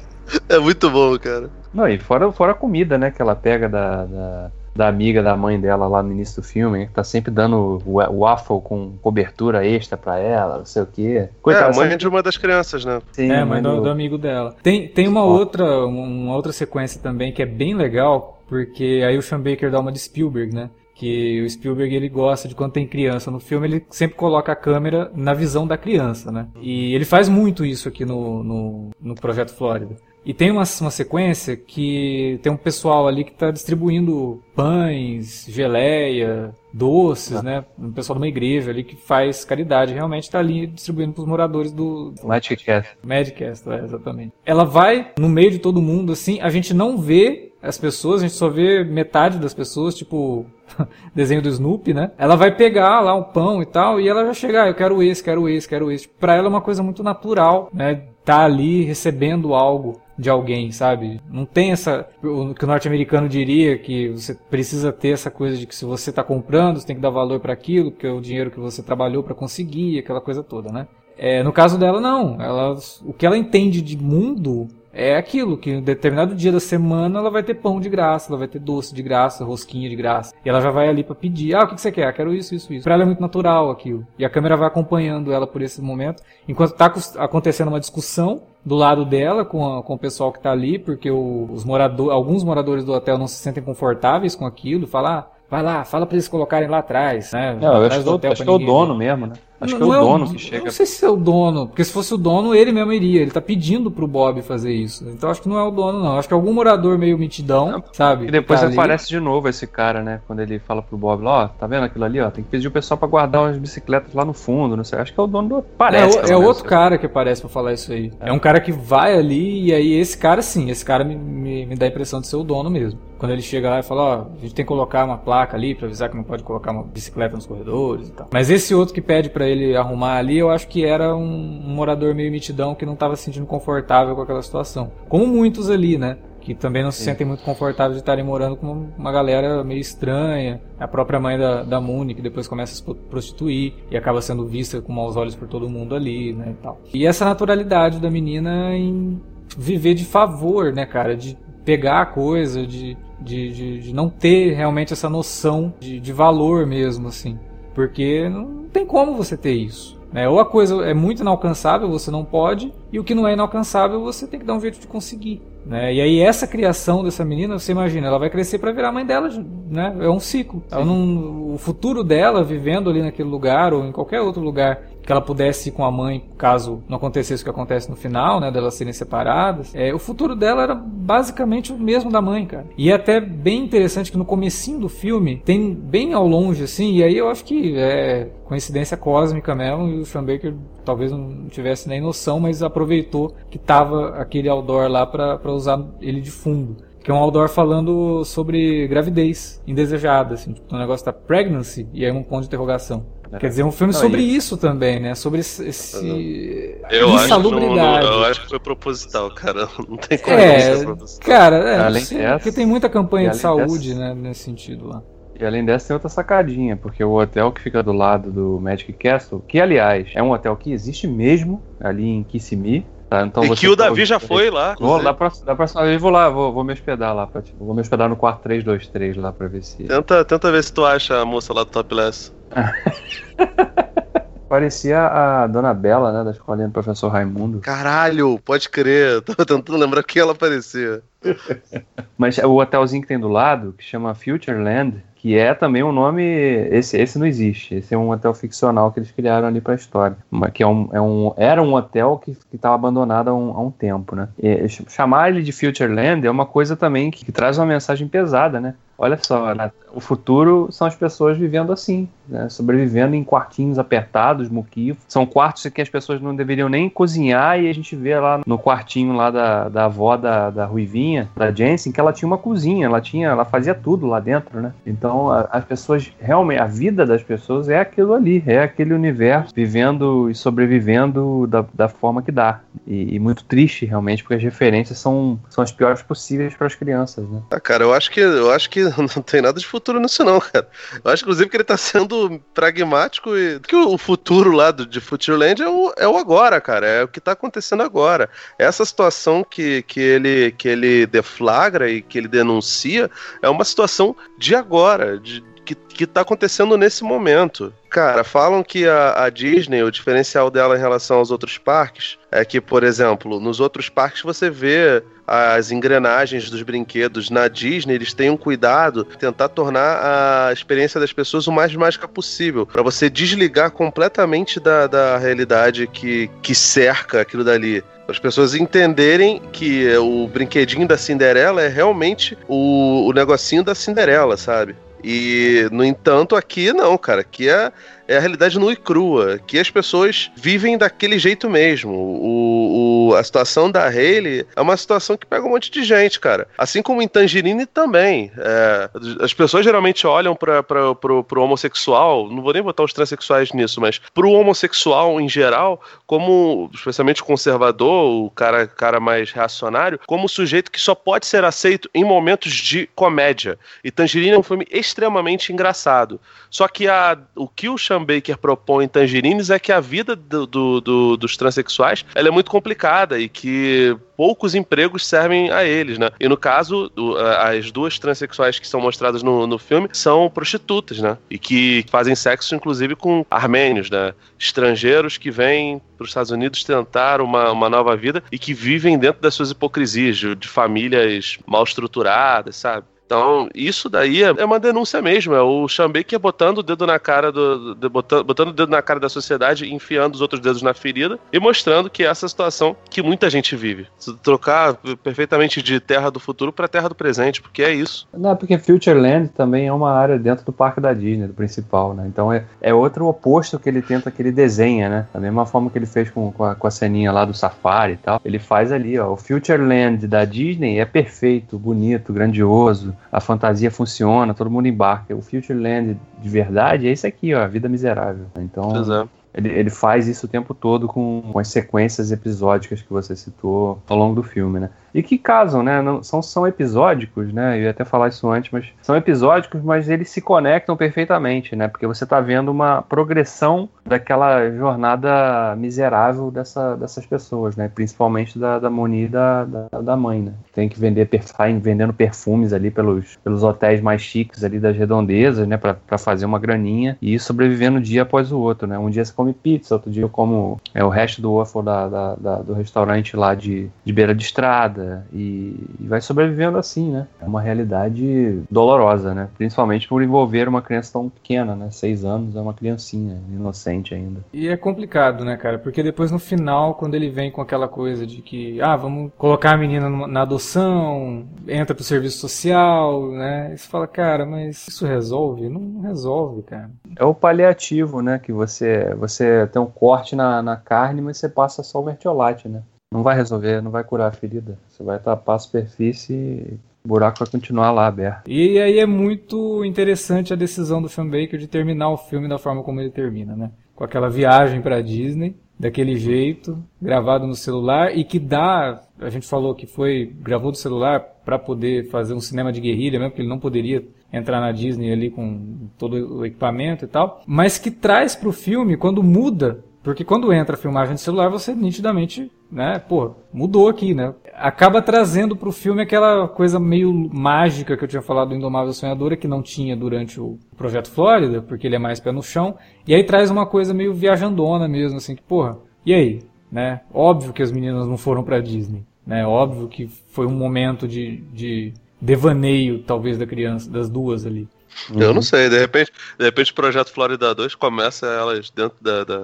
É 0.49 0.59
muito 0.59 0.89
bom, 0.89 1.19
cara. 1.19 1.51
Não, 1.75 1.89
e 1.89 1.99
fora, 1.99 2.31
fora 2.31 2.53
a 2.53 2.55
comida, 2.55 2.97
né, 2.97 3.11
que 3.11 3.21
ela 3.21 3.35
pega 3.35 3.69
da, 3.69 4.05
da, 4.05 4.53
da 4.75 4.89
amiga 4.89 5.23
da 5.23 5.37
mãe 5.37 5.59
dela 5.61 5.87
lá 5.89 6.03
no 6.03 6.13
início 6.13 6.41
do 6.41 6.47
filme, 6.47 6.87
que 6.87 6.93
tá 6.93 7.03
sempre 7.05 7.31
dando 7.31 7.83
wa- 7.87 8.09
waffle 8.09 8.61
com 8.63 8.93
cobertura 9.03 9.67
extra 9.67 9.97
pra 9.99 10.19
ela, 10.19 10.59
não 10.59 10.65
sei 10.65 10.83
o 10.83 10.87
quê. 10.87 11.29
é, 11.49 11.55
a 11.55 11.67
mãe 11.67 11.75
sabe? 11.75 11.97
de 11.97 12.09
uma 12.09 12.23
das 12.23 12.37
crianças, 12.37 12.85
né? 12.85 13.01
Sim, 13.13 13.31
É, 13.31 13.45
mãe 13.45 13.61
do, 13.61 13.77
do- 13.77 13.83
do 13.83 13.91
amigo 13.91 14.17
dela. 14.17 14.55
Tem, 14.63 14.87
tem 14.89 15.09
uma 15.09 15.25
outra, 15.25 15.65
uma 15.87 16.35
outra 16.35 16.53
sequência 16.53 17.01
também 17.03 17.33
que 17.33 17.43
é 17.43 17.47
bem 17.47 17.75
legal, 17.75 18.41
porque 18.49 19.03
aí 19.07 19.19
o 19.19 19.23
Sean 19.23 19.41
Baker 19.41 19.71
dá 19.71 19.81
uma 19.81 19.93
de 19.93 19.99
Spielberg, 19.99 20.55
né? 20.55 20.71
Que 20.95 21.41
o 21.43 21.49
Spielberg 21.49 21.95
ele 21.95 22.09
gosta 22.11 22.47
de 22.47 22.55
quando 22.55 22.73
tem 22.73 22.87
criança 22.87 23.31
no 23.31 23.41
filme, 23.41 23.67
ele 23.67 23.87
sempre 23.89 24.17
coloca 24.19 24.53
a 24.53 24.57
câmera 24.57 25.11
na 25.15 25.33
visão 25.33 25.67
da 25.67 25.79
criança, 25.79 26.31
né? 26.31 26.47
E 26.61 26.95
ele 26.95 27.07
faz 27.07 27.27
muito 27.27 27.65
isso 27.65 27.89
aqui 27.89 28.05
no, 28.05 28.45
no, 28.45 28.91
no 29.01 29.15
Projeto 29.15 29.55
Flórida. 29.55 29.97
E 30.25 30.35
tem 30.35 30.51
uma, 30.51 30.65
uma 30.81 30.91
sequência 30.91 31.57
que 31.57 32.39
tem 32.43 32.53
um 32.53 32.57
pessoal 32.57 33.09
ali 33.09 33.25
que 33.25 33.33
está 33.33 33.51
distribuindo 33.51 34.43
pães, 34.55 35.47
geleia, 35.49 36.55
doces, 36.73 37.43
né? 37.43 37.65
Um 37.79 37.91
pessoal 37.91 38.17
de 38.17 38.23
uma 38.23 38.29
igreja 38.29 38.71
ali 38.71 38.85
que 38.85 38.97
faz 38.97 39.45
caridade, 39.45 39.95
realmente 39.95 40.25
está 40.25 40.39
ali 40.39 40.67
distribuindo 40.67 41.15
para 41.15 41.23
os 41.23 41.29
moradores 41.29 41.73
do, 41.73 42.15
Magic 42.23 42.65
Cat. 42.65 42.89
Madcast, 43.03 43.69
é, 43.69 43.85
exatamente. 43.85 44.33
Ela 44.45 44.65
vai 44.65 45.13
no 45.19 45.29
meio 45.29 45.51
de 45.51 45.59
todo 45.59 45.81
mundo, 45.83 46.13
assim, 46.13 46.41
a 46.41 46.51
gente 46.51 46.75
não 46.75 46.99
vê 46.99 47.53
as 47.63 47.77
pessoas, 47.77 48.21
a 48.21 48.27
gente 48.27 48.37
só 48.37 48.49
vê 48.49 48.85
metade 48.85 49.39
das 49.39 49.53
pessoas, 49.53 49.95
tipo 49.95 50.47
desenho 51.15 51.43
do 51.43 51.49
Snoopy, 51.49 51.93
né? 51.93 52.11
Ela 52.17 52.37
vai 52.37 52.55
pegar 52.55 53.01
lá 53.01 53.15
o 53.15 53.25
pão 53.25 53.63
e 53.63 53.67
tal, 53.67 54.01
e 54.01 54.09
ela 54.09 54.25
já 54.27 54.35
chega, 54.35 54.63
ah, 54.65 54.69
eu 54.69 54.75
quero 54.75 55.03
esse, 55.03 55.23
quero 55.23 55.49
esse, 55.49 55.69
quero 55.69 55.91
esse. 55.91 56.09
Pra 56.09 56.35
ela 56.35 56.47
é 56.47 56.49
uma 56.49 56.61
coisa 56.61 56.83
muito 56.83 57.03
natural, 57.03 57.69
né? 57.73 58.03
Tá 58.25 58.45
ali 58.45 58.85
recebendo 58.85 59.55
algo 59.55 60.01
de 60.21 60.29
alguém, 60.29 60.71
sabe? 60.71 61.19
Não 61.31 61.47
tem 61.47 61.73
essa. 61.73 62.07
O 62.23 62.55
que 62.55 62.65
o 62.65 62.69
norte-americano 62.69 63.27
diria 63.27 63.79
que 63.79 64.09
você 64.11 64.35
precisa 64.35 64.93
ter 64.93 65.09
essa 65.09 65.31
coisa 65.31 65.57
de 65.57 65.67
que 65.67 65.75
se 65.75 65.87
você 65.87 66.13
tá 66.13 66.23
comprando, 66.23 66.79
você 66.79 66.87
tem 66.87 66.97
que 66.97 67.03
dar 67.03 67.09
valor 67.09 67.41
para 67.41 67.55
aquilo, 67.55 67.91
porque 67.91 68.07
é 68.07 68.13
o 68.13 68.21
dinheiro 68.21 68.51
que 68.51 68.61
você 68.61 68.83
trabalhou 68.83 69.23
para 69.23 69.35
conseguir, 69.35 69.99
aquela 69.99 70.21
coisa 70.21 70.43
toda, 70.43 70.71
né? 70.71 70.87
É, 71.17 71.43
no 71.43 71.53
caso 71.53 71.79
dela, 71.79 72.01
não. 72.01 72.41
Ela, 72.41 72.77
o 73.05 73.15
que 73.15 73.25
ela 73.25 73.37
entende 73.37 73.81
de 73.81 73.97
mundo 73.97 74.69
é 74.93 75.17
aquilo, 75.17 75.57
que 75.57 75.71
em 75.71 75.81
determinado 75.83 76.35
dia 76.35 76.51
da 76.51 76.61
semana 76.61 77.19
ela 77.19 77.31
vai 77.31 77.43
ter 77.43 77.55
pão 77.55 77.81
de 77.81 77.89
graça, 77.89 78.31
ela 78.31 78.39
vai 78.39 78.49
ter 78.49 78.59
doce 78.59 78.95
de 78.95 79.03
graça, 79.03 79.45
rosquinha 79.45 79.89
de 79.89 79.95
graça. 79.97 80.35
E 80.45 80.49
ela 80.49 80.61
já 80.61 80.71
vai 80.71 80.89
ali 80.89 81.05
pra 81.05 81.15
pedir, 81.15 81.55
ah, 81.55 81.65
o 81.65 81.69
que 81.69 81.81
você 81.81 81.93
quer? 81.93 82.13
Quero 82.13 82.35
isso, 82.35 82.55
isso, 82.55 82.73
isso. 82.73 82.85
Pra 82.85 82.95
ela 82.95 83.03
é 83.05 83.07
muito 83.07 83.21
natural 83.21 83.71
aquilo. 83.71 84.07
E 84.19 84.25
a 84.25 84.31
câmera 84.31 84.57
vai 84.57 84.67
acompanhando 84.67 85.33
ela 85.33 85.47
por 85.47 85.63
esse 85.63 85.81
momento, 85.81 86.23
enquanto 86.49 86.75
tá 86.75 86.93
acontecendo 87.19 87.69
uma 87.69 87.81
discussão 87.81 88.43
do 88.65 88.75
lado 88.75 89.05
dela 89.05 89.45
com, 89.45 89.79
a- 89.79 89.83
com 89.83 89.95
o 89.95 89.99
pessoal 89.99 90.33
que 90.33 90.41
tá 90.41 90.51
ali, 90.53 90.79
porque 90.79 91.11
o- 91.11 91.49
os 91.53 91.65
moradores, 91.65 92.13
alguns 92.13 92.45
moradores 92.45 92.85
do 92.85 92.93
hotel 92.93 93.17
não 93.17 93.27
se 93.27 93.37
sentem 93.37 93.63
confortáveis 93.63 94.35
com 94.35 94.45
aquilo, 94.45 94.87
falar, 94.87 95.19
ah, 95.19 95.40
vai 95.51 95.63
lá, 95.63 95.85
fala 95.85 96.07
pra 96.07 96.15
eles 96.15 96.29
colocarem 96.29 96.69
lá 96.69 96.79
atrás, 96.79 97.33
né? 97.33 97.57
Não, 97.61 97.69
eu 97.69 97.85
atrás 97.85 97.93
acho, 97.95 98.01
do 98.05 98.05
que, 98.11 98.15
hotel 98.17 98.33
acho 98.33 98.43
que 98.45 98.49
é 98.49 98.53
o 98.53 98.59
dono 98.59 98.97
ver. 98.97 99.05
mesmo, 99.07 99.27
né? 99.27 99.33
Acho 99.61 99.79
Não- 99.79 99.79
que 99.79 99.83
é 99.83 99.87
o 99.87 99.89
não 99.91 99.95
é 99.95 100.01
dono 100.13 100.25
o- 100.25 100.31
que 100.33 100.39
chega. 100.39 100.65
Não 100.65 100.71
sei 100.71 100.87
se 100.87 101.05
é 101.05 101.11
o 101.11 101.17
dono, 101.17 101.67
porque 101.67 101.85
se 101.85 101.93
fosse 101.93 102.15
o 102.15 102.17
dono, 102.17 102.55
ele 102.55 102.73
mesmo 102.73 102.91
iria. 102.95 103.21
Ele 103.21 103.31
tá 103.31 103.43
pedindo 103.43 103.91
pro 103.91 104.07
Bob 104.07 104.41
fazer 104.41 104.73
isso. 104.73 105.07
Então 105.11 105.29
acho 105.29 105.43
que 105.43 105.51
não 105.51 105.59
é 105.59 105.63
o 105.63 105.71
dono, 105.71 105.99
não. 106.03 106.17
Acho 106.19 106.27
que 106.27 106.33
é 106.33 106.37
algum 106.37 106.51
morador 106.51 106.97
meio 106.97 107.19
mitidão, 107.19 107.85
sabe? 107.93 108.29
E 108.29 108.31
depois 108.31 108.59
tá 108.61 108.65
ali. 108.67 108.75
aparece 108.75 109.09
de 109.11 109.21
novo 109.21 109.51
esse 109.51 109.67
cara, 109.67 110.03
né? 110.03 110.23
Quando 110.27 110.41
ele 110.41 110.59
fala 110.61 110.81
pro 110.81 110.97
Bob, 110.97 111.23
ó, 111.27 111.49
tá 111.49 111.67
vendo 111.67 111.85
aquilo 111.85 112.07
ali, 112.07 112.19
ó? 112.23 112.31
Tem 112.31 112.43
que 112.43 112.49
pedir 112.49 112.69
o 112.69 112.71
pessoal 112.71 112.97
pra 112.97 113.07
guardar 113.07 113.43
umas 113.43 113.59
bicicletas 113.59 114.15
lá 114.15 114.25
no 114.25 114.33
fundo, 114.33 114.79
não 114.79 114.85
sei. 114.85 114.99
Acho 114.99 115.13
que 115.13 115.21
é 115.21 115.23
o 115.23 115.27
dono 115.27 115.49
do. 115.51 115.59
É, 115.59 115.63
Parece. 115.77 116.19
é 116.21 116.23
menos. 116.23 116.47
outro 116.47 116.65
cara 116.65 116.97
que 116.97 117.05
aparece 117.05 117.43
pra 117.43 117.51
falar 117.51 117.75
isso 117.75 117.93
aí. 117.93 118.11
É 118.19 118.33
um 118.33 118.39
cara 118.39 118.61
que 118.61 118.73
vai 118.73 119.15
ali 119.15 119.67
e 119.67 119.75
aí 119.75 119.93
esse 119.93 120.17
cara 120.17 120.41
sim, 120.41 120.71
esse 120.71 120.83
cara 120.87 121.05
me, 121.05 121.15
me, 121.17 121.67
me 121.67 121.77
dá 121.77 121.85
a 121.85 121.89
impressão 121.91 122.19
de 122.23 122.29
ser 122.29 122.37
o 122.37 122.43
dono 122.43 122.71
mesmo. 122.71 122.99
Quando 123.21 123.33
ele 123.33 123.43
chega 123.43 123.69
lá 123.69 123.81
e 123.81 123.83
fala, 123.83 124.01
ó, 124.03 124.15
a 124.35 124.41
gente 124.41 124.55
tem 124.55 124.65
que 124.65 124.69
colocar 124.69 125.05
uma 125.05 125.19
placa 125.19 125.55
ali 125.55 125.75
pra 125.75 125.85
avisar 125.87 126.09
que 126.09 126.17
não 126.17 126.25
pode 126.25 126.43
colocar 126.43 126.73
uma 126.73 126.83
bicicleta 126.83 127.37
nos 127.37 127.45
corredores 127.45 128.09
e 128.09 128.13
tal. 128.13 128.29
Mas 128.33 128.49
esse 128.49 128.75
outro 128.75 128.95
que 128.95 129.03
pede 129.03 129.29
pra 129.29 129.47
ele 129.47 129.77
arrumar 129.77 130.17
ali, 130.17 130.39
eu 130.39 130.49
acho 130.51 130.67
que 130.67 130.87
era 130.87 131.15
um, 131.15 131.23
um 131.23 131.75
morador 131.75 132.15
meio 132.15 132.33
mitidão 132.33 132.75
que 132.75 132.87
não 132.87 132.97
tava 132.97 133.15
se 133.17 133.25
sentindo 133.25 133.45
confortável 133.45 134.17
com 134.17 134.23
aquela 134.23 134.41
situação. 134.43 134.91
Como 135.07 135.27
muitos 135.27 135.69
ali, 135.69 135.99
né? 135.99 136.17
Que 136.41 136.55
também 136.55 136.83
não 136.83 136.91
se 136.91 137.03
sentem 137.03 137.27
muito 137.27 137.45
confortáveis 137.45 137.97
de 137.97 138.01
estarem 138.01 138.25
morando 138.25 138.57
com 138.57 138.87
uma 138.97 139.13
galera 139.13 139.63
meio 139.63 139.81
estranha. 139.81 140.59
A 140.79 140.89
própria 140.89 141.21
mãe 141.21 141.39
da, 141.39 141.63
da 141.63 141.79
Mooney, 141.79 142.15
que 142.15 142.23
depois 142.23 142.49
começa 142.49 142.73
a 142.73 142.77
se 142.77 142.83
pro- 142.83 142.95
prostituir 142.95 143.75
e 143.91 143.97
acaba 143.99 144.23
sendo 144.23 144.47
vista 144.47 144.81
com 144.81 144.91
maus 144.95 145.15
olhos 145.17 145.35
por 145.35 145.47
todo 145.47 145.69
mundo 145.69 145.95
ali, 145.95 146.33
né? 146.33 146.53
E, 146.59 146.63
tal. 146.63 146.81
e 146.95 147.07
essa 147.07 147.27
naturalidade 147.27 148.01
da 148.01 148.11
menina 148.11 148.75
em 148.75 149.21
viver 149.59 149.93
de 149.93 150.07
favor, 150.07 150.73
né, 150.73 150.87
cara? 150.87 151.15
De 151.15 151.37
pegar 151.63 152.01
a 152.01 152.07
coisa, 152.07 152.67
de, 152.67 152.97
de, 153.21 153.53
de, 153.53 153.81
de 153.81 153.95
não 153.95 154.09
ter 154.09 154.55
realmente 154.55 154.93
essa 154.93 155.09
noção 155.09 155.73
de, 155.79 156.01
de 156.01 156.13
valor 156.13 156.67
mesmo, 156.67 157.09
assim. 157.09 157.39
Porque 157.75 158.29
não 158.29 158.65
tem 158.73 158.85
como 158.85 159.15
você 159.15 159.37
ter 159.37 159.53
isso. 159.53 160.01
Né? 160.13 160.29
Ou 160.29 160.41
a 160.41 160.45
coisa 160.45 160.85
é 160.85 160.93
muito 160.93 161.23
inalcançável, 161.23 161.89
você 161.89 162.11
não 162.11 162.25
pode, 162.25 162.73
e 162.93 162.99
o 162.99 163.05
que 163.05 163.15
não 163.15 163.29
é 163.29 163.33
inalcançável, 163.33 164.01
você 164.01 164.27
tem 164.27 164.41
que 164.41 164.47
dar 164.47 164.55
um 164.55 164.61
jeito 164.61 164.81
de 164.81 164.87
conseguir. 164.87 165.41
Né? 165.65 165.95
E 165.95 166.01
aí 166.01 166.21
essa 166.21 166.47
criação 166.47 167.05
dessa 167.05 167.25
menina, 167.25 167.59
você 167.59 167.73
imagina, 167.73 168.09
ela 168.09 168.19
vai 168.19 168.31
crescer 168.31 168.59
para 168.59 168.73
virar 168.73 168.91
mãe 168.91 169.05
dela, 169.05 169.29
né? 169.71 169.95
É 170.01 170.09
um 170.09 170.19
ciclo. 170.19 170.63
Não, 170.71 171.55
o 171.55 171.59
futuro 171.59 172.03
dela 172.03 172.43
vivendo 172.43 172.91
ali 172.91 173.03
naquele 173.03 173.29
lugar 173.29 173.73
ou 173.73 173.85
em 173.85 173.93
qualquer 173.93 174.21
outro 174.21 174.43
lugar 174.43 174.81
que 175.03 175.11
ela 175.11 175.21
pudesse 175.21 175.69
ir 175.69 175.73
com 175.73 175.85
a 175.85 175.91
mãe, 175.91 176.25
caso 176.37 176.83
não 176.89 176.97
acontecesse 176.97 177.43
o 177.43 177.45
que 177.45 177.51
acontece 177.51 177.91
no 177.91 177.97
final, 177.97 178.41
né, 178.41 178.51
delas 178.51 178.75
serem 178.75 178.93
separadas. 178.93 179.75
É, 179.75 179.93
o 179.95 179.99
futuro 179.99 180.37
dela 180.37 180.63
era 180.63 180.75
basicamente 180.75 181.73
o 181.73 181.79
mesmo 181.79 182.11
da 182.11 182.21
mãe, 182.21 182.47
cara. 182.47 182.67
E 182.77 182.91
é 182.91 182.95
até 182.95 183.21
bem 183.21 183.65
interessante 183.65 184.11
que 184.11 184.19
no 184.19 184.25
comecinho 184.25 184.81
do 184.81 184.89
filme 184.89 185.43
tem 185.45 185.75
bem 185.75 186.13
ao 186.13 186.27
longe 186.27 186.65
assim, 186.65 186.97
e 186.97 187.03
aí 187.03 187.17
eu 187.17 187.29
acho 187.29 187.45
que 187.45 187.77
é 187.77 188.31
coincidência 188.45 188.97
cósmica 188.97 189.55
mesmo, 189.55 189.89
e 189.89 189.99
o 189.99 190.05
Sean 190.05 190.25
Baker 190.25 190.55
talvez 190.85 191.13
não 191.13 191.47
tivesse 191.49 191.89
nem 191.89 192.01
noção, 192.01 192.41
mas 192.41 192.63
aproveitou 192.63 193.35
que 193.51 193.59
tava 193.59 194.11
aquele 194.17 194.49
outdoor 194.49 194.89
lá 194.89 195.07
para 195.07 195.53
usar 195.53 195.85
ele 196.01 196.21
de 196.21 196.31
fundo. 196.31 196.77
Que 197.03 197.11
é 197.11 197.15
um 197.15 197.17
outdoor 197.17 197.49
falando 197.49 198.25
sobre 198.25 198.87
gravidez 198.87 199.63
indesejada, 199.67 200.35
assim, 200.35 200.53
tipo, 200.53 200.75
o 200.75 200.79
negócio 200.79 201.07
da 201.07 201.13
pregnancy 201.13 201.89
e 201.95 202.05
aí 202.05 202.13
um 202.13 202.23
ponto 202.23 202.43
de 202.43 202.49
interrogação. 202.49 203.07
Quer 203.39 203.49
dizer, 203.49 203.63
um 203.63 203.71
filme 203.71 203.93
Não, 203.93 204.01
sobre 204.01 204.23
e- 204.23 204.35
isso 204.37 204.57
também, 204.57 204.99
né? 204.99 205.15
Sobre 205.15 205.39
esse, 205.41 205.67
esse 205.69 206.77
Eu 206.91 206.91
acho, 206.91 206.91
que 206.91 207.01
não- 207.01 207.25
insalubridade. 207.25 208.07
eu 208.07 208.25
acho 208.25 208.43
que 208.43 208.49
foi 208.49 208.59
proposital, 208.59 209.31
cara. 209.35 209.69
Não 209.89 209.97
tem 209.97 210.19
como 210.19 210.37
É, 210.37 210.71
não 210.71 210.79
ser 210.79 210.85
proposital. 210.87 211.27
cara, 211.29 211.57
é, 211.57 211.79
não 211.79 211.85
Além 211.87 212.05
sei, 212.05 212.19
dessa- 212.19 212.35
porque 212.39 212.53
tem 212.53 212.67
muita 212.67 212.89
campanha 212.89 213.31
de 213.31 213.37
saúde, 213.37 213.91
dessa- 213.95 214.15
né, 214.15 214.15
nesse 214.15 214.41
sentido 214.41 214.89
lá. 214.89 215.03
E 215.39 215.45
além 215.45 215.65
dessa, 215.65 215.87
tem 215.89 215.95
outra 215.95 216.09
sacadinha, 216.09 216.77
porque 216.77 217.03
o 217.03 217.13
hotel 217.13 217.51
que 217.53 217.61
fica 217.63 217.83
do 217.83 217.93
lado 217.93 218.31
do 218.31 218.61
Magic 218.61 218.93
Castle, 218.93 219.43
que 219.47 219.59
aliás 219.61 220.09
é 220.15 220.23
um 220.23 220.33
hotel 220.33 220.55
que 220.57 220.71
existe 220.73 221.07
mesmo 221.07 221.63
ali 221.81 222.07
em 222.07 222.23
Kissimmee. 222.25 222.85
Tá? 223.11 223.23
Então 223.27 223.45
e 223.45 223.57
que 223.57 223.67
o 223.67 223.77
pode- 223.77 223.89
Davi 223.89 224.05
já 224.05 224.21
foi 224.21 224.51
lá. 224.51 224.77
Vou, 224.79 225.03
da, 225.03 225.13
próxima, 225.13 225.45
da 225.47 225.57
próxima 225.57 225.83
vez 225.83 226.01
vou 226.01 226.13
lá, 226.13 226.29
vou, 226.29 226.53
vou 226.53 226.63
me 226.63 226.73
hospedar 226.73 227.13
lá. 227.13 227.27
Pra, 227.27 227.43
tipo, 227.43 227.65
vou 227.65 227.75
me 227.75 227.81
hospedar 227.81 228.09
no 228.09 228.15
quarto 228.17 228.41
323 228.43 229.17
lá 229.17 229.33
pra 229.33 229.49
ver 229.49 229.65
se. 229.65 229.83
Tenta, 229.83 230.25
tenta 230.25 230.53
ver 230.53 230.63
se 230.63 230.73
tu 230.73 230.85
acha 230.87 231.21
a 231.21 231.25
moça 231.25 231.53
lá 231.53 231.65
do 231.65 231.71
Topless. 231.71 232.31
Parecia 234.49 235.07
a 235.07 235.47
dona 235.47 235.73
Bela, 235.73 236.13
né, 236.13 236.25
da 236.25 236.33
escolinha 236.33 236.67
do 236.67 236.73
professor 236.73 237.09
Raimundo. 237.09 237.61
Caralho, 237.61 238.37
pode 238.45 238.69
crer. 238.69 239.21
Tava 239.23 239.47
tentando 239.47 239.77
lembrar 239.79 240.03
que 240.03 240.19
ela 240.19 240.35
parecia. 240.35 241.03
Mas 242.19 242.37
o 242.39 242.57
hotelzinho 242.61 243.01
que 243.03 243.07
tem 243.09 243.19
do 243.19 243.29
lado, 243.29 243.73
que 243.79 243.85
chama 243.85 244.13
Futureland, 244.15 245.05
que 245.21 245.37
é 245.37 245.55
também 245.55 245.83
um 245.83 245.93
nome. 245.93 246.23
Esse, 246.71 246.97
esse 246.97 247.19
não 247.19 247.27
existe. 247.27 247.75
Esse 247.75 247.95
é 247.95 247.99
um 247.99 248.11
hotel 248.11 248.33
ficcional 248.33 248.91
que 248.91 248.99
eles 249.01 249.11
criaram 249.11 249.49
ali 249.49 249.61
pra 249.61 249.75
história. 249.75 250.17
Mas 250.31 250.51
Que 250.53 250.63
é 250.63 250.67
um, 250.67 250.89
é 250.93 251.01
um, 251.01 251.33
era 251.37 251.63
um 251.63 251.75
hotel 251.75 252.19
que 252.19 252.37
estava 252.55 252.75
abandonado 252.75 253.29
há 253.29 253.35
um, 253.35 253.51
há 253.51 253.61
um 253.61 253.71
tempo, 253.71 254.17
né? 254.17 254.29
E 254.39 254.67
ch- 254.69 254.83
chamar 254.89 255.29
ele 255.29 255.43
de 255.43 255.53
Futureland 255.53 256.27
é 256.27 256.31
uma 256.31 256.47
coisa 256.47 256.75
também 256.75 257.11
que, 257.11 257.25
que 257.25 257.33
traz 257.33 257.59
uma 257.59 257.67
mensagem 257.67 258.09
pesada, 258.09 258.61
né? 258.61 258.75
Olha 258.97 259.19
só, 259.23 259.55
né? 259.55 259.71
o 259.93 260.01
futuro 260.01 260.69
são 260.71 260.87
as 260.87 260.95
pessoas 260.95 261.37
vivendo 261.37 261.73
assim, 261.73 262.09
né, 262.31 262.49
sobrevivendo 262.49 263.15
em 263.15 263.25
quartinhos 263.25 263.79
apertados, 263.79 264.49
muquifos. 264.49 265.03
São 265.09 265.27
quartos 265.27 265.67
que 265.67 265.81
as 265.81 265.89
pessoas 265.89 266.21
não 266.21 266.35
deveriam 266.35 266.69
nem 266.69 266.89
cozinhar 266.89 267.61
e 267.61 267.69
a 267.69 267.75
gente 267.75 267.97
vê 267.97 268.19
lá 268.19 268.41
no 268.47 268.59
quartinho 268.59 269.15
lá 269.15 269.31
da, 269.31 269.69
da 269.69 269.85
avó 269.87 270.17
da, 270.17 270.51
da 270.51 270.65
Ruivinha, 270.65 271.29
da 271.37 271.51
Jensen, 271.51 271.93
que 271.93 272.01
ela 272.01 272.13
tinha 272.13 272.27
uma 272.27 272.39
cozinha, 272.39 272.87
ela 272.87 273.01
tinha, 273.01 273.29
ela 273.29 273.45
fazia 273.45 273.75
tudo 273.75 274.07
lá 274.07 274.21
dentro, 274.21 274.61
né? 274.61 274.73
Então 274.87 275.31
a, 275.31 275.49
as 275.51 275.65
pessoas, 275.65 276.13
realmente, 276.21 276.61
a 276.61 276.67
vida 276.67 277.05
das 277.05 277.23
pessoas 277.23 277.69
é 277.69 277.81
aquilo 277.81 278.15
ali, 278.15 278.43
é 278.47 278.63
aquele 278.63 278.95
universo 278.95 279.53
vivendo 279.55 280.31
e 280.31 280.35
sobrevivendo 280.35 281.47
da, 281.47 281.65
da 281.75 281.89
forma 281.89 282.23
que 282.23 282.31
dá. 282.31 282.61
E, 282.87 283.17
e 283.17 283.19
muito 283.19 283.45
triste, 283.45 283.85
realmente, 283.85 284.23
porque 284.23 284.35
as 284.35 284.43
referências 284.43 284.99
são, 284.99 285.39
são 285.49 285.63
as 285.63 285.73
piores 285.73 286.03
possíveis 286.03 286.55
para 286.55 286.67
as 286.67 286.75
crianças, 286.75 287.29
né? 287.29 287.43
Ah, 287.51 287.61
cara, 287.61 287.85
eu 287.85 287.93
acho 287.93 288.11
que 288.11 288.21
eu 288.21 288.51
acho 288.51 288.71
que 288.71 288.83
não 288.97 289.23
tem 289.23 289.43
nada 289.43 289.59
de 289.59 289.67
futuro 289.67 289.99
nisso, 289.99 290.25
não, 290.25 290.41
cara. 290.41 290.69
Eu 291.05 291.11
acho, 291.11 291.23
inclusive, 291.23 291.49
que 291.49 291.57
ele 291.57 291.65
tá 291.65 291.77
sendo 291.77 292.20
pragmático 292.53 293.37
e 293.37 293.61
que 293.61 293.77
o 293.77 293.97
futuro 293.97 294.53
lá 294.53 294.71
do, 294.71 294.85
de 294.85 295.01
Futureland 295.01 295.63
é 295.63 295.69
o, 295.69 295.93
é 295.97 296.09
o 296.09 296.17
agora, 296.17 296.61
cara. 296.61 296.87
É 296.87 297.05
o 297.05 297.09
que 297.09 297.21
tá 297.21 297.33
acontecendo 297.33 297.83
agora. 297.83 298.29
Essa 298.59 298.85
situação 298.85 299.45
que, 299.49 299.83
que, 299.83 300.01
ele, 300.01 300.53
que 300.53 300.69
ele 300.69 301.07
deflagra 301.07 301.89
e 301.89 302.03
que 302.03 302.19
ele 302.19 302.29
denuncia 302.29 303.11
é 303.41 303.49
uma 303.49 303.65
situação 303.65 304.17
de 304.39 304.55
agora, 304.55 305.19
de, 305.19 305.43
que, 305.65 305.75
que 305.75 306.07
tá 306.07 306.23
acontecendo 306.23 306.77
nesse 306.77 307.05
momento. 307.05 307.73
Cara, 307.89 308.25
falam 308.25 308.63
que 308.63 308.87
a, 308.87 309.25
a, 309.25 309.31
Disney, 309.31 309.83
o 309.83 309.91
diferencial 309.91 310.51
dela 310.51 310.77
em 310.77 310.81
relação 310.81 311.19
aos 311.19 311.31
outros 311.31 311.59
parques, 311.59 312.19
é 312.31 312.45
que, 312.45 312.61
por 312.61 312.83
exemplo, 312.83 313.41
nos 313.41 313.61
outros 313.61 313.89
parques 313.89 314.23
você 314.23 314.49
vê 314.49 315.03
as 315.31 315.71
engrenagens 315.71 316.51
dos 316.51 316.61
brinquedos 316.63 317.31
na 317.31 317.47
Disney, 317.47 317.95
eles 317.95 318.13
têm 318.13 318.31
um 318.31 318.37
cuidado 318.37 319.05
tentar 319.05 319.49
tornar 319.49 320.49
a 320.49 320.53
experiência 320.53 320.99
das 320.99 321.13
pessoas 321.13 321.47
o 321.47 321.53
mais 321.53 321.73
mágica 321.77 322.09
possível, 322.09 322.67
para 322.67 322.83
você 322.83 323.09
desligar 323.09 323.71
completamente 323.71 324.59
da, 324.59 324.89
da 324.89 325.17
realidade 325.19 325.87
que, 325.87 326.29
que 326.43 326.53
cerca 326.53 327.21
aquilo 327.21 327.45
dali 327.45 327.85
as 328.09 328.19
pessoas 328.19 328.57
entenderem 328.57 329.41
que 329.53 329.97
o 329.97 330.27
brinquedinho 330.27 330.89
da 330.89 330.99
Cinderela 330.99 331.63
é 331.63 331.69
realmente 331.69 332.37
o, 332.49 333.07
o 333.07 333.13
negocinho 333.13 333.63
da 333.63 333.73
Cinderela, 333.73 334.37
sabe? 334.37 334.75
E, 335.03 335.69
no 335.71 335.85
entanto, 335.85 336.37
aqui 336.37 336.73
não, 336.73 336.99
cara. 336.99 337.21
Aqui 337.21 337.49
é, 337.49 337.73
é 338.11 338.17
a 338.17 338.21
realidade 338.21 338.59
nua 338.59 338.73
e 338.73 338.77
crua. 338.77 339.39
Que 339.47 339.57
as 339.59 339.71
pessoas 339.71 340.33
vivem 340.35 340.77
daquele 340.77 341.17
jeito 341.17 341.49
mesmo. 341.49 341.93
O, 341.93 343.11
o, 343.11 343.15
a 343.15 343.23
situação 343.23 343.71
da 343.71 343.87
Hayley 343.87 344.45
é 344.57 344.61
uma 344.61 344.77
situação 344.77 345.17
que 345.17 345.25
pega 345.25 345.47
um 345.47 345.51
monte 345.51 345.71
de 345.71 345.85
gente, 345.85 346.19
cara. 346.19 346.49
Assim 346.59 346.83
como 346.83 347.01
em 347.01 347.07
Tangerine 347.07 347.67
também. 347.67 348.33
É, 348.37 348.91
as 349.21 349.33
pessoas 349.33 349.65
geralmente 349.65 350.09
olham 350.09 350.35
para 350.35 350.61
pro, 350.63 351.23
pro 351.23 351.43
homossexual, 351.43 352.29
não 352.29 352.43
vou 352.43 352.53
nem 352.53 352.63
botar 352.63 352.83
os 352.83 352.93
transexuais 352.93 353.53
nisso, 353.53 353.81
mas 353.81 354.01
pro 354.13 354.33
homossexual 354.33 355.21
em 355.21 355.29
geral, 355.29 355.81
como, 356.05 356.69
especialmente 356.75 357.23
conservador, 357.23 358.25
o 358.25 358.31
cara, 358.31 358.67
cara 358.67 358.99
mais 358.99 359.31
reacionário, 359.31 360.01
como 360.05 360.29
sujeito 360.29 360.73
que 360.73 360.81
só 360.81 360.97
pode 360.97 361.27
ser 361.27 361.45
aceito 361.45 361.89
em 361.95 362.05
momentos 362.05 362.53
de 362.53 362.89
comédia. 362.97 363.57
E 363.85 363.91
Tangerine 363.93 364.33
é 364.33 364.39
um 364.39 364.43
filme 364.43 364.67
extremamente 364.69 365.53
engraçado. 365.53 366.21
Só 366.51 366.67
que 366.67 366.89
a, 366.89 367.17
o 367.37 367.47
que 367.47 367.69
o 367.69 367.79
Sean 368.01 368.05
Baker 368.05 368.37
propõe 368.39 368.85
em 368.85 368.89
Tangerines 368.89 369.51
é 369.51 369.59
que 369.59 369.73
a 369.73 369.81
vida 369.81 370.17
do, 370.17 370.47
do, 370.47 370.81
do, 370.81 371.17
dos 371.17 371.37
transexuais 371.37 372.05
ela 372.15 372.29
é 372.29 372.31
muito 372.31 372.51
complicada 372.51 373.19
e 373.19 373.29
que 373.29 373.97
poucos 374.17 374.55
empregos 374.55 375.07
servem 375.07 375.51
a 375.51 375.65
eles, 375.65 375.99
né? 375.99 376.11
E 376.19 376.29
no 376.29 376.37
caso, 376.37 376.91
as 377.39 377.71
duas 377.71 377.99
transexuais 377.99 378.59
que 378.59 378.69
são 378.69 378.81
mostradas 378.81 379.23
no, 379.23 379.47
no 379.47 379.59
filme 379.59 379.89
são 379.93 380.29
prostitutas, 380.29 380.99
né? 380.99 381.17
E 381.31 381.39
que 381.39 381.85
fazem 381.91 382.15
sexo, 382.15 382.55
inclusive, 382.55 382.95
com 382.95 383.25
armênios, 383.31 383.91
né? 383.91 384.13
Estrangeiros 384.39 385.17
que 385.17 385.31
vêm 385.31 385.81
para 385.97 386.05
os 386.05 386.11
Estados 386.11 386.31
Unidos 386.31 386.65
tentar 386.65 387.21
uma, 387.21 387.51
uma 387.51 387.71
nova 387.71 387.97
vida 387.97 388.23
e 388.31 388.39
que 388.39 388.53
vivem 388.53 388.99
dentro 388.99 389.23
das 389.23 389.35
suas 389.35 389.51
hipocrisias, 389.51 390.17
de, 390.17 390.35
de 390.35 390.49
famílias 390.49 391.39
mal 391.47 391.65
estruturadas, 391.65 392.57
sabe? 392.57 392.87
Então, 393.11 393.49
isso 393.53 393.89
daí 393.89 394.23
é 394.23 394.45
uma 394.45 394.61
denúncia 394.61 395.03
mesmo. 395.03 395.35
É 395.35 395.43
o 395.43 395.67
Xambeque 395.67 396.17
botando 396.17 396.59
o 396.59 396.63
dedo 396.63 396.87
na 396.87 396.97
cara 396.97 397.33
do. 397.33 397.75
De, 397.75 397.89
botando, 397.89 398.23
botando 398.23 398.49
o 398.51 398.53
dedo 398.53 398.71
na 398.71 398.81
cara 398.81 399.01
da 399.01 399.09
sociedade, 399.09 399.69
enfiando 399.75 400.15
os 400.15 400.21
outros 400.21 400.41
dedos 400.41 400.63
na 400.63 400.73
ferida 400.73 401.19
e 401.33 401.41
mostrando 401.41 401.91
que 401.91 402.05
é 402.05 402.07
essa 402.07 402.29
situação 402.29 402.77
que 402.89 403.03
muita 403.03 403.29
gente 403.29 403.57
vive. 403.57 403.89
Trocar 404.23 404.75
perfeitamente 405.03 405.61
de 405.61 405.81
terra 405.81 406.09
do 406.09 406.21
futuro 406.21 406.53
para 406.53 406.69
terra 406.69 406.89
do 406.89 406.95
presente, 406.95 407.43
porque 407.43 407.65
é 407.65 407.73
isso. 407.73 408.07
Não, 408.17 408.37
porque 408.37 408.57
Futureland 408.59 409.31
também 409.31 409.67
é 409.67 409.73
uma 409.73 409.91
área 409.91 410.17
dentro 410.17 410.45
do 410.45 410.53
parque 410.53 410.81
da 410.81 410.93
Disney, 410.93 411.27
do 411.27 411.35
principal, 411.35 411.93
né? 411.95 412.05
Então 412.07 412.33
é, 412.33 412.45
é 412.61 412.73
outro 412.73 413.09
oposto 413.09 413.59
que 413.59 413.69
ele 413.69 413.83
tenta, 413.83 414.09
que 414.13 414.23
ele 414.23 414.31
desenha, 414.31 414.89
né? 414.89 415.07
Da 415.13 415.19
mesma 415.19 415.45
forma 415.45 415.69
que 415.69 415.77
ele 415.77 415.87
fez 415.87 416.09
com, 416.11 416.31
com, 416.31 416.45
a, 416.45 416.55
com 416.55 416.67
a 416.69 416.71
ceninha 416.71 417.11
lá 417.11 417.25
do 417.25 417.35
Safari 417.35 417.95
e 417.95 417.97
tal. 417.97 418.21
Ele 418.25 418.39
faz 418.39 418.71
ali, 418.71 418.97
ó. 419.01 419.11
O 419.11 419.17
Futureland 419.17 420.07
da 420.07 420.25
Disney 420.25 420.79
é 420.79 420.85
perfeito, 420.85 421.59
bonito, 421.59 422.13
grandioso 422.13 422.95
a 423.11 423.21
fantasia 423.21 423.71
funciona, 423.71 424.35
todo 424.35 424.51
mundo 424.51 424.67
embarca. 424.67 425.15
O 425.15 425.23
Futureland 425.23 425.99
de 426.19 426.29
verdade 426.29 426.89
é 426.89 426.93
isso 426.93 427.07
aqui, 427.07 427.35
ó, 427.35 427.43
a 427.43 427.47
vida 427.47 427.69
miserável. 427.69 428.27
Então, 428.37 428.77
Exato. 428.77 429.11
Ele, 429.33 429.49
ele 429.49 429.71
faz 429.71 430.09
isso 430.09 430.27
o 430.27 430.29
tempo 430.29 430.55
todo 430.55 430.89
com, 430.89 431.23
com 431.33 431.39
as 431.39 431.49
sequências 431.49 432.11
episódicas 432.11 432.83
que 432.83 432.91
você 432.91 433.15
citou 433.15 433.81
ao 433.89 433.97
longo 433.97 434.15
do 434.15 434.23
filme, 434.23 434.59
né? 434.59 434.71
E 434.95 435.03
que 435.03 435.19
casam, 435.19 435.63
né? 435.63 435.81
Não, 435.81 436.03
são, 436.03 436.21
são 436.23 436.47
episódicos, 436.47 437.33
né? 437.33 437.59
Eu 437.59 437.63
ia 437.63 437.71
até 437.71 437.85
falar 437.85 438.09
isso 438.09 438.29
antes, 438.29 438.51
mas 438.51 438.67
são 438.83 438.97
episódicos, 438.97 439.63
mas 439.63 439.89
eles 439.89 440.11
se 440.11 440.21
conectam 440.21 440.77
perfeitamente, 440.77 441.55
né? 441.55 441.69
Porque 441.69 441.87
você 441.87 442.05
está 442.05 442.21
vendo 442.21 442.51
uma 442.51 442.83
progressão 442.83 443.69
daquela 443.85 444.51
jornada 444.51 445.55
miserável 445.57 446.31
dessa, 446.31 446.77
dessas 446.77 447.07
pessoas, 447.07 447.57
né? 447.57 447.71
Principalmente 447.73 448.39
da, 448.39 448.59
da 448.59 448.71
Moni 448.71 449.05
e 449.05 449.09
da, 449.09 449.45
da, 449.45 449.81
da 449.81 449.97
mãe, 449.97 450.21
né? 450.21 450.33
Tem 450.53 450.69
que 450.69 450.79
vender, 450.79 451.09
saem 451.23 451.59
vendendo 451.59 451.93
perfumes 451.93 452.53
ali 452.53 452.71
pelos, 452.71 453.17
pelos 453.17 453.43
hotéis 453.43 453.81
mais 453.81 454.03
chiques 454.03 454.43
ali 454.45 454.59
das 454.59 454.77
redondezas, 454.77 455.47
né? 455.47 455.57
Para 455.57 455.99
fazer 455.99 456.27
uma 456.27 456.39
graninha 456.39 456.97
e 457.01 457.19
sobrevivendo 457.19 457.81
dia 457.81 458.03
após 458.03 458.33
o 458.33 458.39
outro, 458.39 458.67
né? 458.67 458.79
Um 458.79 458.91
dia 458.91 459.05
você 459.05 459.13
come 459.13 459.33
pizza, 459.33 459.75
outro 459.75 459.91
dia 459.91 460.03
eu 460.03 460.09
como 460.09 460.61
é, 460.75 460.85
o 460.85 460.89
resto 460.89 461.23
do 461.23 461.35
waffle 461.35 461.63
da, 461.63 461.89
da, 461.89 462.15
da, 462.15 462.37
do 462.37 462.55
restaurante 462.55 463.17
lá 463.17 463.35
de, 463.35 463.71
de 463.85 463.93
beira 463.93 464.15
de 464.15 464.23
estrada 464.23 464.80
e, 465.13 465.57
e, 465.81 465.87
vai 465.87 466.01
sobrevivendo 466.01 466.59
assim, 466.59 466.91
né? 466.91 467.07
É 467.21 467.25
uma 467.25 467.41
realidade 467.41 468.43
dolorosa, 468.51 469.15
né? 469.15 469.29
Principalmente 469.37 469.89
por 469.89 470.03
envolver 470.03 470.49
uma 470.49 470.63
criança 470.63 470.93
tão 470.93 471.09
pequena, 471.09 471.55
né? 471.55 471.71
Seis 471.71 472.05
anos 472.05 472.37
é 472.37 472.41
uma 472.41 472.55
criancinha, 472.55 473.21
inocente 473.31 473.95
ainda. 473.95 474.21
E 474.33 474.49
é 474.49 474.57
complicado, 474.57 475.25
né, 475.25 475.37
cara? 475.37 475.59
Porque 475.59 475.83
depois 475.83 476.11
no 476.11 476.19
final, 476.19 476.75
quando 476.75 476.95
ele 476.95 477.11
vem 477.11 477.31
com 477.31 477.41
aquela 477.41 477.69
coisa 477.69 478.07
de 478.07 478.23
que, 478.23 478.61
ah, 478.61 478.77
vamos 478.77 479.13
colocar 479.17 479.53
a 479.53 479.57
menina 479.57 479.89
na 479.89 480.23
adoção, 480.23 481.27
entra 481.47 481.75
pro 481.75 481.85
serviço 481.85 482.19
social, 482.19 483.11
né? 483.13 483.53
E 483.55 483.59
você 483.59 483.69
fala, 483.69 483.87
cara, 483.87 484.27
mas 484.27 484.69
isso 484.69 484.87
resolve? 484.87 485.49
Não, 485.49 485.81
resolve, 485.83 486.43
cara. 486.43 486.71
É 486.97 487.05
o 487.05 487.15
paliativo, 487.15 488.01
né? 488.03 488.19
Que 488.19 488.33
você, 488.33 488.95
você 488.95 489.47
tem 489.47 489.61
um 489.61 489.67
corte 489.67 490.15
na, 490.15 490.43
na 490.43 490.57
carne, 490.57 491.01
mas 491.01 491.19
você 491.19 491.29
passa 491.29 491.63
só 491.63 491.81
o 491.81 491.85
vertiolate, 491.85 492.49
né? 492.49 492.63
Não 492.93 493.05
vai 493.05 493.15
resolver, 493.15 493.63
não 493.63 493.71
vai 493.71 493.85
curar 493.85 494.09
a 494.09 494.13
ferida. 494.13 494.59
Você 494.69 494.83
vai 494.83 494.99
tapar 494.99 495.37
a 495.37 495.39
superfície 495.39 496.13
e 496.13 496.59
o 496.85 496.89
buraco 496.89 497.21
vai 497.21 497.29
continuar 497.29 497.71
lá 497.71 497.87
aberto. 497.87 498.29
E 498.29 498.59
aí 498.59 498.81
é 498.81 498.87
muito 498.87 499.65
interessante 499.65 500.33
a 500.33 500.37
decisão 500.37 500.83
do 500.83 500.89
Baker 500.89 501.39
de 501.39 501.47
terminar 501.47 501.91
o 501.91 501.97
filme 501.97 502.29
da 502.29 502.37
forma 502.37 502.65
como 502.65 502.81
ele 502.81 502.91
termina, 502.91 503.37
né? 503.37 503.53
Com 503.77 503.85
aquela 503.85 504.11
viagem 504.11 504.61
para 504.61 504.83
Disney, 504.83 505.37
daquele 505.57 505.97
jeito, 505.97 506.59
gravado 506.83 507.29
no 507.29 507.35
celular 507.37 507.97
e 507.97 508.03
que 508.03 508.19
dá, 508.19 508.83
a 508.99 509.09
gente 509.09 509.27
falou 509.27 509.55
que 509.55 509.67
foi 509.67 510.13
gravou 510.21 510.51
do 510.51 510.57
celular 510.57 511.01
para 511.25 511.39
poder 511.39 511.91
fazer 511.91 512.15
um 512.15 512.21
cinema 512.21 512.51
de 512.51 512.61
guerrilha, 512.61 512.99
mesmo 512.99 513.11
porque 513.11 513.23
ele 513.23 513.29
não 513.29 513.39
poderia 513.39 513.85
entrar 514.13 514.41
na 514.41 514.51
Disney 514.51 514.91
ali 514.91 515.11
com 515.11 515.69
todo 515.79 516.17
o 516.17 516.27
equipamento 516.27 516.87
e 516.87 516.89
tal, 516.89 517.23
mas 517.25 517.57
que 517.57 517.71
traz 517.71 518.17
para 518.17 518.29
o 518.29 518.33
filme 518.33 518.77
quando 518.77 519.03
muda, 519.03 519.63
porque 519.83 520.05
quando 520.05 520.33
entra 520.33 520.57
a 520.57 520.59
filmagem 520.59 520.95
de 520.95 521.01
celular 521.01 521.31
você 521.31 521.55
nitidamente, 521.55 522.31
né, 522.51 522.79
pô, 522.79 523.15
mudou 523.33 523.69
aqui, 523.69 523.95
né? 523.95 524.15
Acaba 524.35 524.83
trazendo 524.83 525.35
para 525.35 525.49
o 525.49 525.53
filme 525.53 525.83
aquela 525.83 526.29
coisa 526.29 526.61
meio 526.61 526.93
mágica 526.93 527.77
que 527.77 527.85
eu 527.85 527.89
tinha 527.89 528.03
falado 528.03 528.29
do 528.29 528.35
Indomável 528.35 528.73
Sonhadora 528.73 529.17
que 529.17 529.27
não 529.27 529.43
tinha 529.43 529.77
durante 529.77 530.21
o 530.21 530.39
Projeto 530.57 530.91
Flórida, 530.91 531.41
porque 531.41 531.67
ele 531.67 531.77
é 531.77 531.79
mais 531.79 531.99
pé 531.99 532.13
no 532.13 532.23
chão, 532.23 532.57
e 532.87 532.95
aí 532.95 533.05
traz 533.05 533.31
uma 533.31 533.47
coisa 533.47 533.73
meio 533.73 533.95
viajandona 533.95 534.69
mesmo, 534.69 534.99
assim, 534.99 535.17
que 535.17 535.23
porra, 535.23 535.59
e 535.85 535.95
aí, 535.95 536.23
né? 536.53 536.81
Óbvio 536.93 537.33
que 537.33 537.43
as 537.43 537.51
meninas 537.51 537.87
não 537.87 537.97
foram 537.97 538.23
para 538.23 538.41
Disney, 538.41 538.85
né? 539.07 539.27
Óbvio 539.27 539.69
que 539.69 539.87
foi 539.87 540.27
um 540.27 540.35
momento 540.35 540.87
de, 540.87 541.23
de 541.33 541.73
devaneio, 542.01 542.83
talvez, 542.83 543.17
da 543.17 543.27
criança, 543.27 543.71
das 543.71 543.89
duas 543.89 544.27
ali. 544.27 544.49
Eu 544.91 545.09
uhum. 545.09 545.15
não 545.15 545.23
sei, 545.23 545.49
de 545.49 545.59
repente, 545.59 545.93
de 546.19 546.25
repente 546.25 546.53
o 546.53 546.55
projeto 546.55 546.93
Florida 546.93 547.35
2 547.35 547.55
começa 547.55 548.07
elas 548.07 548.51
dentro 548.51 548.77
da. 548.81 549.05
da... 549.05 549.23